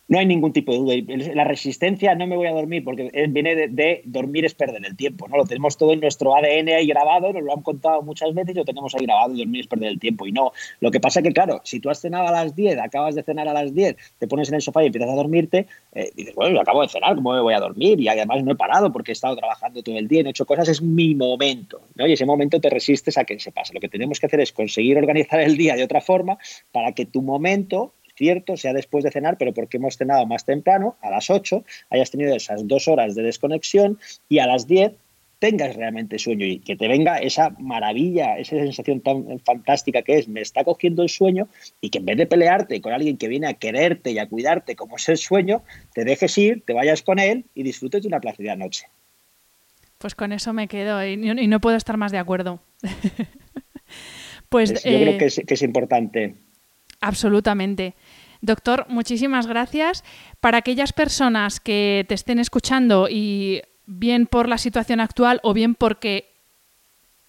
No 0.06 0.18
hay 0.18 0.26
ningún 0.26 0.52
tipo 0.52 0.72
de 0.72 0.78
duda. 0.78 1.34
La 1.34 1.44
resistencia, 1.44 2.14
no 2.14 2.26
me 2.26 2.36
voy 2.36 2.46
a 2.46 2.52
dormir, 2.52 2.84
porque 2.84 3.10
viene 3.30 3.68
de, 3.68 4.02
dormir 4.04 4.44
es 4.44 4.54
perder 4.54 4.84
el 4.84 4.96
tiempo. 4.96 5.28
¿no? 5.28 5.38
Lo 5.38 5.44
tenemos 5.44 5.78
todo 5.78 5.92
en 5.92 6.00
nuestro 6.00 6.36
ADN 6.36 6.68
ahí 6.68 6.86
grabado, 6.86 7.32
nos 7.32 7.42
lo 7.42 7.54
han 7.54 7.62
contado 7.62 8.02
muchas 8.02 8.34
veces 8.34 8.54
y 8.54 8.58
lo 8.58 8.64
tenemos 8.64 8.94
ahí 8.94 9.06
grabado, 9.06 9.34
dormir 9.34 9.62
es 9.62 9.66
perder 9.66 9.88
el 9.88 9.98
tiempo. 9.98 10.26
Y 10.26 10.32
no, 10.32 10.52
lo 10.80 10.90
que 10.90 11.00
pasa 11.00 11.20
es 11.20 11.24
que, 11.24 11.32
claro, 11.32 11.60
si 11.64 11.80
tú 11.80 11.88
has 11.88 12.00
cenado 12.00 12.28
a 12.28 12.32
las 12.32 12.54
10, 12.54 12.78
acabas 12.78 13.14
de 13.14 13.22
cenar 13.22 13.48
a 13.48 13.54
las 13.54 13.74
10, 13.74 13.96
te 14.18 14.28
pones 14.28 14.48
en 14.50 14.56
el 14.56 14.62
sofá 14.62 14.82
y 14.82 14.86
empiezas 14.86 15.10
a 15.10 15.14
dormirte, 15.14 15.66
eh, 15.94 16.10
dices, 16.14 16.34
bueno, 16.34 16.54
yo 16.54 16.60
acabo 16.60 16.82
de 16.82 16.88
cenar, 16.88 17.14
¿cómo 17.14 17.32
me 17.32 17.40
voy 17.40 17.54
a 17.54 17.60
dormir? 17.60 17.98
Y 17.98 18.08
además 18.08 18.44
no 18.44 18.52
he 18.52 18.56
parado 18.56 18.92
porque 18.92 19.12
he 19.12 19.14
estado 19.14 19.36
trabajando 19.36 19.82
todo 19.82 19.96
el 19.96 20.06
día, 20.06 20.20
he 20.20 20.28
hecho 20.28 20.44
cosas, 20.44 20.68
es 20.68 20.82
mi 20.82 21.14
momento. 21.14 21.80
¿no? 21.94 22.06
Y 22.06 22.12
ese 22.12 22.26
momento 22.26 22.60
te 22.60 22.68
resistes 22.68 23.16
a 23.16 23.24
que 23.24 23.38
se 23.40 23.52
pase. 23.52 23.72
Lo 23.72 23.80
que 23.80 23.88
tenemos 23.88 24.20
que 24.20 24.26
hacer 24.26 24.40
es 24.40 24.52
conseguir 24.52 24.98
organizar 24.98 25.40
el 25.40 25.56
día 25.56 25.76
de 25.76 25.84
otra 25.84 26.00
forma 26.00 26.38
para 26.72 26.92
que 26.92 27.06
tu 27.06 27.22
momento 27.22 27.94
cierto, 28.14 28.56
sea 28.56 28.72
después 28.72 29.04
de 29.04 29.10
cenar, 29.10 29.36
pero 29.38 29.52
porque 29.52 29.76
hemos 29.76 29.96
cenado 29.96 30.26
más 30.26 30.44
temprano, 30.44 30.96
a 31.02 31.10
las 31.10 31.30
8, 31.30 31.64
hayas 31.90 32.10
tenido 32.10 32.34
esas 32.34 32.66
dos 32.66 32.88
horas 32.88 33.14
de 33.14 33.22
desconexión 33.22 33.98
y 34.28 34.38
a 34.38 34.46
las 34.46 34.66
10 34.66 34.92
tengas 35.38 35.76
realmente 35.76 36.18
sueño 36.18 36.46
y 36.46 36.60
que 36.60 36.74
te 36.74 36.88
venga 36.88 37.18
esa 37.18 37.50
maravilla, 37.58 38.38
esa 38.38 38.56
sensación 38.56 39.00
tan 39.00 39.40
fantástica 39.40 40.00
que 40.00 40.16
es, 40.16 40.26
me 40.26 40.40
está 40.40 40.64
cogiendo 40.64 41.02
el 41.02 41.10
sueño 41.10 41.48
y 41.82 41.90
que 41.90 41.98
en 41.98 42.06
vez 42.06 42.16
de 42.16 42.26
pelearte 42.26 42.80
con 42.80 42.94
alguien 42.94 43.18
que 43.18 43.28
viene 43.28 43.48
a 43.48 43.52
quererte 43.54 44.12
y 44.12 44.18
a 44.18 44.26
cuidarte 44.26 44.74
como 44.74 44.96
es 44.96 45.06
el 45.10 45.18
sueño, 45.18 45.62
te 45.92 46.04
dejes 46.04 46.38
ir, 46.38 46.62
te 46.64 46.72
vayas 46.72 47.02
con 47.02 47.18
él 47.18 47.44
y 47.54 47.62
disfrutes 47.62 48.02
de 48.02 48.08
una 48.08 48.20
placida 48.20 48.56
noche. 48.56 48.86
Pues 49.98 50.14
con 50.14 50.32
eso 50.32 50.54
me 50.54 50.66
quedo 50.66 51.06
y, 51.06 51.16
no 51.16 51.60
puedo 51.60 51.76
estar 51.76 51.96
más 51.98 52.10
de 52.10 52.18
acuerdo. 52.18 52.60
pues, 54.48 54.72
yo 54.72 54.80
creo 54.80 55.12
eh, 55.12 55.18
que 55.18 55.54
es 55.54 55.62
importante. 55.62 56.36
Absolutamente. 57.04 57.94
Doctor, 58.40 58.86
muchísimas 58.88 59.46
gracias. 59.46 60.04
Para 60.40 60.58
aquellas 60.58 60.92
personas 60.92 61.60
que 61.60 62.04
te 62.08 62.14
estén 62.14 62.38
escuchando 62.38 63.08
y 63.08 63.62
bien 63.86 64.26
por 64.26 64.48
la 64.48 64.58
situación 64.58 65.00
actual 65.00 65.40
o 65.42 65.54
bien 65.54 65.74
porque 65.74 66.30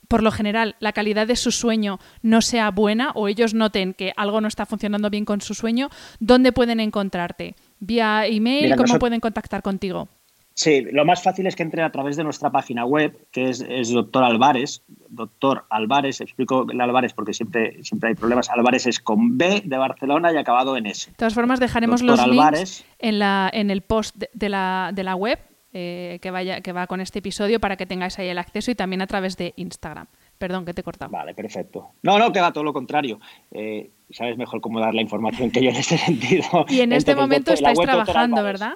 por 0.07 0.23
lo 0.23 0.32
general 0.32 0.76
la 0.80 0.93
calidad 0.93 1.28
de 1.28 1.36
su 1.36 1.51
sueño 1.51 1.99
no 2.21 2.41
sea 2.41 2.69
buena 2.71 3.11
o 3.15 3.28
ellos 3.28 3.53
noten 3.53 3.93
que 3.93 4.13
algo 4.17 4.41
no 4.41 4.47
está 4.47 4.65
funcionando 4.65 5.09
bien 5.09 5.26
con 5.26 5.41
su 5.41 5.53
sueño, 5.53 5.89
¿dónde 6.19 6.51
pueden 6.51 6.80
encontrarte? 6.80 7.55
¿Vía 7.80 8.26
email? 8.28 8.76
¿Cómo 8.76 8.99
pueden 8.99 9.19
contactar 9.19 9.61
contigo? 9.61 10.07
Sí, 10.56 10.82
lo 10.89 11.03
más 11.03 11.22
fácil 11.22 11.47
es 11.47 11.56
que 11.56 11.64
entren 11.64 11.84
a 11.84 11.91
través 11.91 12.16
de 12.16 12.24
nuestra 12.24 12.49
página 12.49 12.86
web, 12.86 13.28
que 13.32 13.49
es, 13.49 13.91
Doctor 13.91 14.24
Álvarez. 14.24 14.82
Doctor 15.10 15.66
Álvarez, 15.70 16.22
explico 16.22 16.66
el 16.72 16.80
Álvarez 16.80 17.14
porque 17.14 17.34
siempre, 17.34 17.84
siempre 17.84 18.10
hay 18.10 18.16
problemas. 18.16 18.49
Álvarez 18.49 18.88
es 18.88 19.01
con 19.01 19.38
B 19.38 19.64
de 19.66 19.78
Barcelona 19.78 20.32
y 20.32 20.38
acabado 20.38 20.78
en 20.78 20.86
S. 20.86 21.12
De 21.12 21.18
todas 21.18 21.34
formas, 21.34 21.60
dejaremos 21.60 22.01
los 22.01 22.26
links 22.26 22.86
en, 22.99 23.20
la, 23.20 23.49
en 23.51 23.70
el 23.70 23.82
post 23.82 24.16
de, 24.34 24.47
la, 24.47 24.91
de 24.93 25.03
la 25.03 25.16
web 25.18 25.39
eh, 25.74 26.20
que, 26.22 26.32
vaya, 26.32 26.62
que 26.62 26.72
va 26.72 26.88
con 26.88 27.01
este 27.01 27.20
episodio 27.20 27.60
para 27.60 27.76
que 27.76 27.86
tengáis 27.86 28.18
ahí 28.18 28.30
el 28.30 28.38
acceso 28.38 28.72
y 28.72 28.76
también 28.76 29.01
a 29.01 29.08
través 29.08 29.36
de 29.36 29.53
Instagram. 29.58 30.08
Perdón, 30.38 30.64
que 30.64 30.74
te 30.74 30.80
he 30.80 30.84
cortado. 30.86 31.12
Vale, 31.12 31.34
perfecto. 31.34 31.89
No, 32.01 32.18
no, 32.18 32.32
queda 32.32 32.53
todo 32.53 32.64
lo 32.64 32.72
contrario. 32.72 33.20
Eh, 33.51 33.91
sabes 34.10 34.38
mejor 34.38 34.62
cómo 34.62 34.80
dar 34.80 34.93
la 34.93 35.01
información 35.01 35.51
que 35.51 35.62
yo 35.62 35.72
en 35.72 35.76
este 35.76 35.97
sentido. 36.06 36.66
Y 36.70 36.80
en 36.80 36.93
este 36.93 37.14
momento 37.14 37.51
estáis 37.51 37.78
trabajando, 37.78 38.41
¿verdad? 38.41 38.76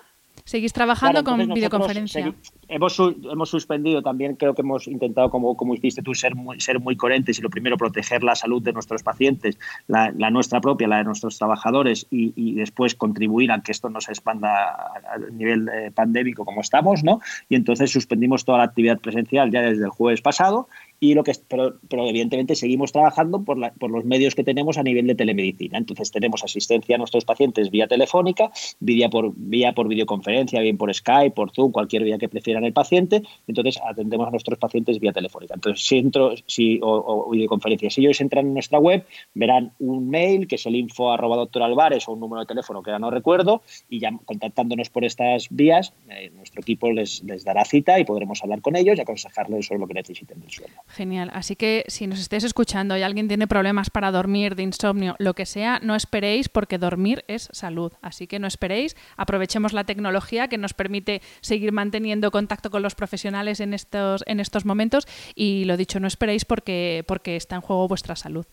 Seguís 0.49 0.73
trabajando 0.73 1.23
con 1.23 1.37
videoconferencia. 1.53 2.33
hemos, 2.67 2.99
hemos 2.99 3.49
suspendido 3.51 4.01
también, 4.01 4.35
creo 4.35 4.55
que 4.55 4.63
hemos 4.63 4.87
intentado, 4.87 5.29
como, 5.29 5.55
como 5.55 5.75
hiciste 5.75 6.01
tú, 6.01 6.15
ser 6.15 6.33
muy, 6.33 6.59
ser 6.59 6.79
muy 6.79 6.97
coherentes 6.97 7.37
y 7.37 7.43
lo 7.43 7.51
primero, 7.51 7.77
proteger 7.77 8.23
la 8.23 8.33
salud 8.33 8.59
de 8.59 8.73
nuestros 8.73 9.03
pacientes, 9.03 9.59
la, 9.85 10.09
nuestra 10.31 10.59
propia, 10.59 10.87
la 10.87 10.97
de 10.97 11.03
nuestros 11.03 11.37
trabajadores 11.37 12.07
y, 12.09 12.55
después 12.55 12.95
contribuir 12.95 13.51
a 13.51 13.61
que 13.61 13.71
esto 13.71 13.91
no 13.91 14.01
se 14.01 14.11
expanda 14.11 14.49
a, 14.49 15.19
nivel 15.31 15.69
eh, 15.69 15.91
pandémico 15.91 16.43
como 16.45 16.61
estamos, 16.61 17.03
¿no? 17.03 17.21
Y 17.47 17.53
entonces 17.53 17.91
suspendimos 17.91 18.43
toda 18.43 18.57
la 18.57 18.63
actividad 18.63 18.97
presencial 18.97 19.51
ya 19.51 19.61
desde 19.61 19.83
el 19.83 19.91
jueves 19.91 20.21
pasado 20.21 20.67
y 20.99 21.13
lo 21.13 21.23
que 21.23 21.33
pero, 21.47 21.79
pero 21.89 22.07
evidentemente 22.07 22.55
seguimos 22.55 22.91
trabajando 22.91 23.43
por, 23.43 23.57
la, 23.57 23.71
por 23.73 23.91
los 23.91 24.05
medios 24.05 24.35
que 24.35 24.43
tenemos 24.43 24.77
a 24.77 24.83
nivel 24.83 25.07
de 25.07 25.15
telemedicina. 25.15 25.77
Entonces 25.77 26.11
tenemos 26.11 26.43
asistencia 26.43 26.95
a 26.95 26.97
nuestros 26.97 27.25
pacientes 27.25 27.69
vía 27.71 27.87
telefónica, 27.87 28.51
vía 28.79 29.09
por, 29.09 29.33
vía 29.35 29.73
por 29.73 29.87
videoconferencia, 29.87 30.61
bien 30.61 30.77
por 30.77 30.93
Skype, 30.93 31.31
por 31.31 31.51
Zoom, 31.51 31.71
cualquier 31.71 32.03
vía 32.03 32.17
que 32.17 32.29
prefieran 32.29 32.65
el 32.65 32.73
paciente. 32.73 33.23
Entonces 33.47 33.79
atendemos 33.85 34.27
a 34.27 34.31
nuestros 34.31 34.57
pacientes 34.59 34.99
vía 34.99 35.13
telefónica. 35.13 35.55
Entonces, 35.55 35.85
si 35.85 35.97
entro, 35.97 36.33
si, 36.45 36.79
o, 36.81 37.29
videoconferencia, 37.31 37.89
si 37.89 38.01
ellos 38.01 38.19
entran 38.21 38.47
en 38.47 38.53
nuestra 38.53 38.79
web, 38.79 39.05
verán 39.33 39.73
un 39.79 40.09
mail 40.09 40.47
que 40.47 40.55
es 40.55 40.65
el 40.65 40.75
info 40.75 41.11
arroba 41.11 41.37
doctor 41.37 41.63
Alvarez 41.63 42.07
o 42.07 42.13
un 42.13 42.19
número 42.19 42.41
de 42.41 42.47
teléfono 42.47 42.83
que 42.83 42.91
ya 42.91 42.99
no 42.99 43.09
recuerdo 43.09 43.61
y 43.89 43.99
ya 43.99 44.11
contactándonos 44.25 44.89
por 44.89 45.05
estas 45.05 45.47
vías, 45.49 45.93
eh, 46.09 46.31
nuestro 46.35 46.61
equipo 46.61 46.91
les, 46.91 47.23
les 47.23 47.43
dará 47.43 47.65
cita 47.65 47.99
y 47.99 48.05
podremos 48.05 48.43
hablar 48.43 48.61
con 48.61 48.75
ellos 48.75 48.97
y 48.97 49.01
aconsejarles 49.01 49.65
sobre 49.65 49.79
lo 49.79 49.87
que 49.87 49.93
necesiten 49.93 50.39
del 50.39 50.51
sueño. 50.51 50.73
Genial. 50.89 51.29
Así 51.33 51.55
que 51.55 51.85
si 51.87 52.07
nos 52.07 52.19
estés 52.19 52.43
escuchando 52.43 52.97
y 52.97 53.03
alguien 53.03 53.27
tiene 53.27 53.47
problemas 53.47 53.91
para 53.91 54.11
dormir, 54.11 54.55
de 54.55 54.63
insomnio, 54.63 55.15
lo 55.19 55.35
que 55.35 55.45
sea, 55.45 55.79
no 55.83 55.95
esperéis 55.95 56.49
porque 56.49 56.79
dormir 56.79 57.23
es 57.27 57.47
salud. 57.51 57.93
Así 58.01 58.25
que 58.25 58.39
no 58.39 58.47
esperéis, 58.47 58.95
aprovechemos 59.15 59.71
la 59.71 59.83
tecnología 59.83 60.47
que 60.47 60.57
nos 60.57 60.73
permite 60.73 61.21
seguir 61.41 61.71
manteniendo 61.71 62.31
contacto 62.31 62.71
con 62.71 62.81
los 62.81 62.95
profesionales 62.95 63.59
en 63.59 63.75
estos, 63.75 64.23
en 64.25 64.39
estos 64.39 64.65
momentos 64.65 65.07
y 65.35 65.65
lo 65.65 65.77
dicho, 65.77 65.99
no 65.99 66.07
esperéis 66.07 66.43
porque, 66.43 67.03
porque 67.07 67.35
está 67.35 67.55
en 67.55 67.61
juego 67.61 67.87
vuestra 67.87 68.15
salud. 68.15 68.45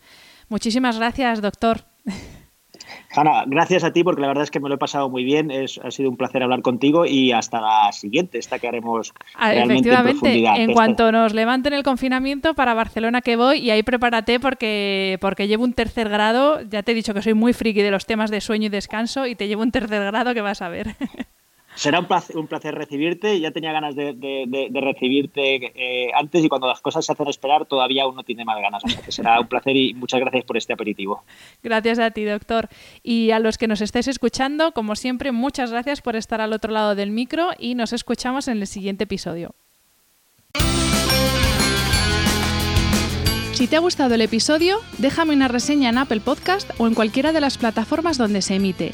Muchísimas 0.47 0.97
gracias, 0.97 1.41
doctor. 1.41 1.85
Hanna, 3.11 3.43
gracias 3.47 3.83
a 3.83 3.91
ti 3.91 4.03
porque 4.03 4.21
la 4.21 4.27
verdad 4.27 4.43
es 4.43 4.51
que 4.51 4.59
me 4.59 4.69
lo 4.69 4.75
he 4.75 4.77
pasado 4.77 5.09
muy 5.09 5.23
bien. 5.23 5.51
Es, 5.51 5.79
ha 5.83 5.91
sido 5.91 6.09
un 6.09 6.17
placer 6.17 6.43
hablar 6.43 6.61
contigo 6.61 7.05
y 7.05 7.31
hasta 7.31 7.61
la 7.61 7.91
siguiente, 7.91 8.37
esta 8.37 8.59
que 8.59 8.67
haremos 8.67 9.13
ah, 9.35 9.51
realmente 9.51 9.89
Efectivamente, 9.89 10.61
en, 10.61 10.73
cuanto 10.73 11.11
nos 11.11 11.33
levanten 11.33 11.73
el 11.73 11.83
confinamiento 11.83 12.53
para 12.53 12.73
Barcelona 12.73 13.21
que 13.21 13.35
voy 13.35 13.59
y 13.59 13.71
ahí 13.71 13.83
prepárate 13.83 14.39
porque, 14.39 15.17
porque 15.21 15.47
llevo 15.47 15.63
un 15.63 15.73
tercer 15.73 16.09
grado. 16.09 16.61
Ya 16.61 16.83
te 16.83 16.91
he 16.91 16.95
dicho 16.95 17.13
que 17.13 17.21
soy 17.21 17.33
muy 17.33 17.53
friki 17.53 17.81
de 17.81 17.91
los 17.91 18.05
temas 18.05 18.31
de 18.31 18.41
sueño 18.41 18.67
y 18.67 18.69
descanso 18.69 19.25
y 19.25 19.35
te 19.35 19.47
llevo 19.47 19.61
un 19.61 19.71
tercer 19.71 20.03
grado 20.03 20.33
que 20.33 20.41
vas 20.41 20.61
a 20.61 20.69
ver. 20.69 20.95
Será 21.77 21.99
un 21.99 22.07
placer, 22.47 22.73
recibirte. 22.73 23.39
Ya 23.39 23.51
tenía 23.51 23.71
ganas 23.71 23.95
de, 23.95 24.81
recibirte 24.81 25.71
eh, 25.75 26.11
antes 26.15 26.43
y 26.43 26.49
cuando 26.49 26.67
las 26.67 26.81
cosas 26.81 27.05
se 27.05 27.11
hacen 27.11 27.27
esperar 27.27 27.65
todavía 27.67 28.07
uno 28.07 28.23
tiene 28.23 28.43
más 28.43 28.59
ganas. 28.59 28.81
será 29.09 29.39
un 29.39 29.47
placer 29.47 29.75
y 29.75 29.93
muchas 29.93 30.19
gracias 30.19 30.43
por 30.43 30.57
este 30.57 30.73
aperitivo. 30.73 31.23
Gracias 31.61 31.99
a 31.99 32.09
ti, 32.09 32.23
doctor. 32.23 32.67
Y 33.03 33.29
a 33.29 33.37
los 33.37 33.59
que 33.59 33.67
nos 33.67 33.81
estéis 33.81 34.07
escuchando, 34.07 34.71
como 34.71 34.95
siempre, 34.95 35.31
muchas 35.31 35.71
gracias 35.71 36.01
por 36.01 36.15
estar 36.15 36.41
al 36.41 36.51
otro 36.51 36.71
lado 36.71 36.95
del 36.95 37.11
micro 37.11 37.51
y 37.59 37.75
nos 37.75 37.93
escuchamos 37.93 38.47
en 38.47 38.57
el 38.57 38.65
siguiente 38.67 39.03
episodio. 39.03 39.53
Si 43.57 43.65
te 43.65 43.75
ha 43.75 43.79
gustado 43.79 44.13
el 44.13 44.21
episodio, 44.21 44.77
déjame 44.99 45.33
una 45.33 45.47
reseña 45.47 45.89
en 45.89 45.97
Apple 45.97 46.21
Podcast 46.21 46.69
o 46.77 46.85
en 46.85 46.93
cualquiera 46.93 47.33
de 47.33 47.41
las 47.41 47.57
plataformas 47.57 48.19
donde 48.19 48.43
se 48.43 48.53
emite. 48.53 48.93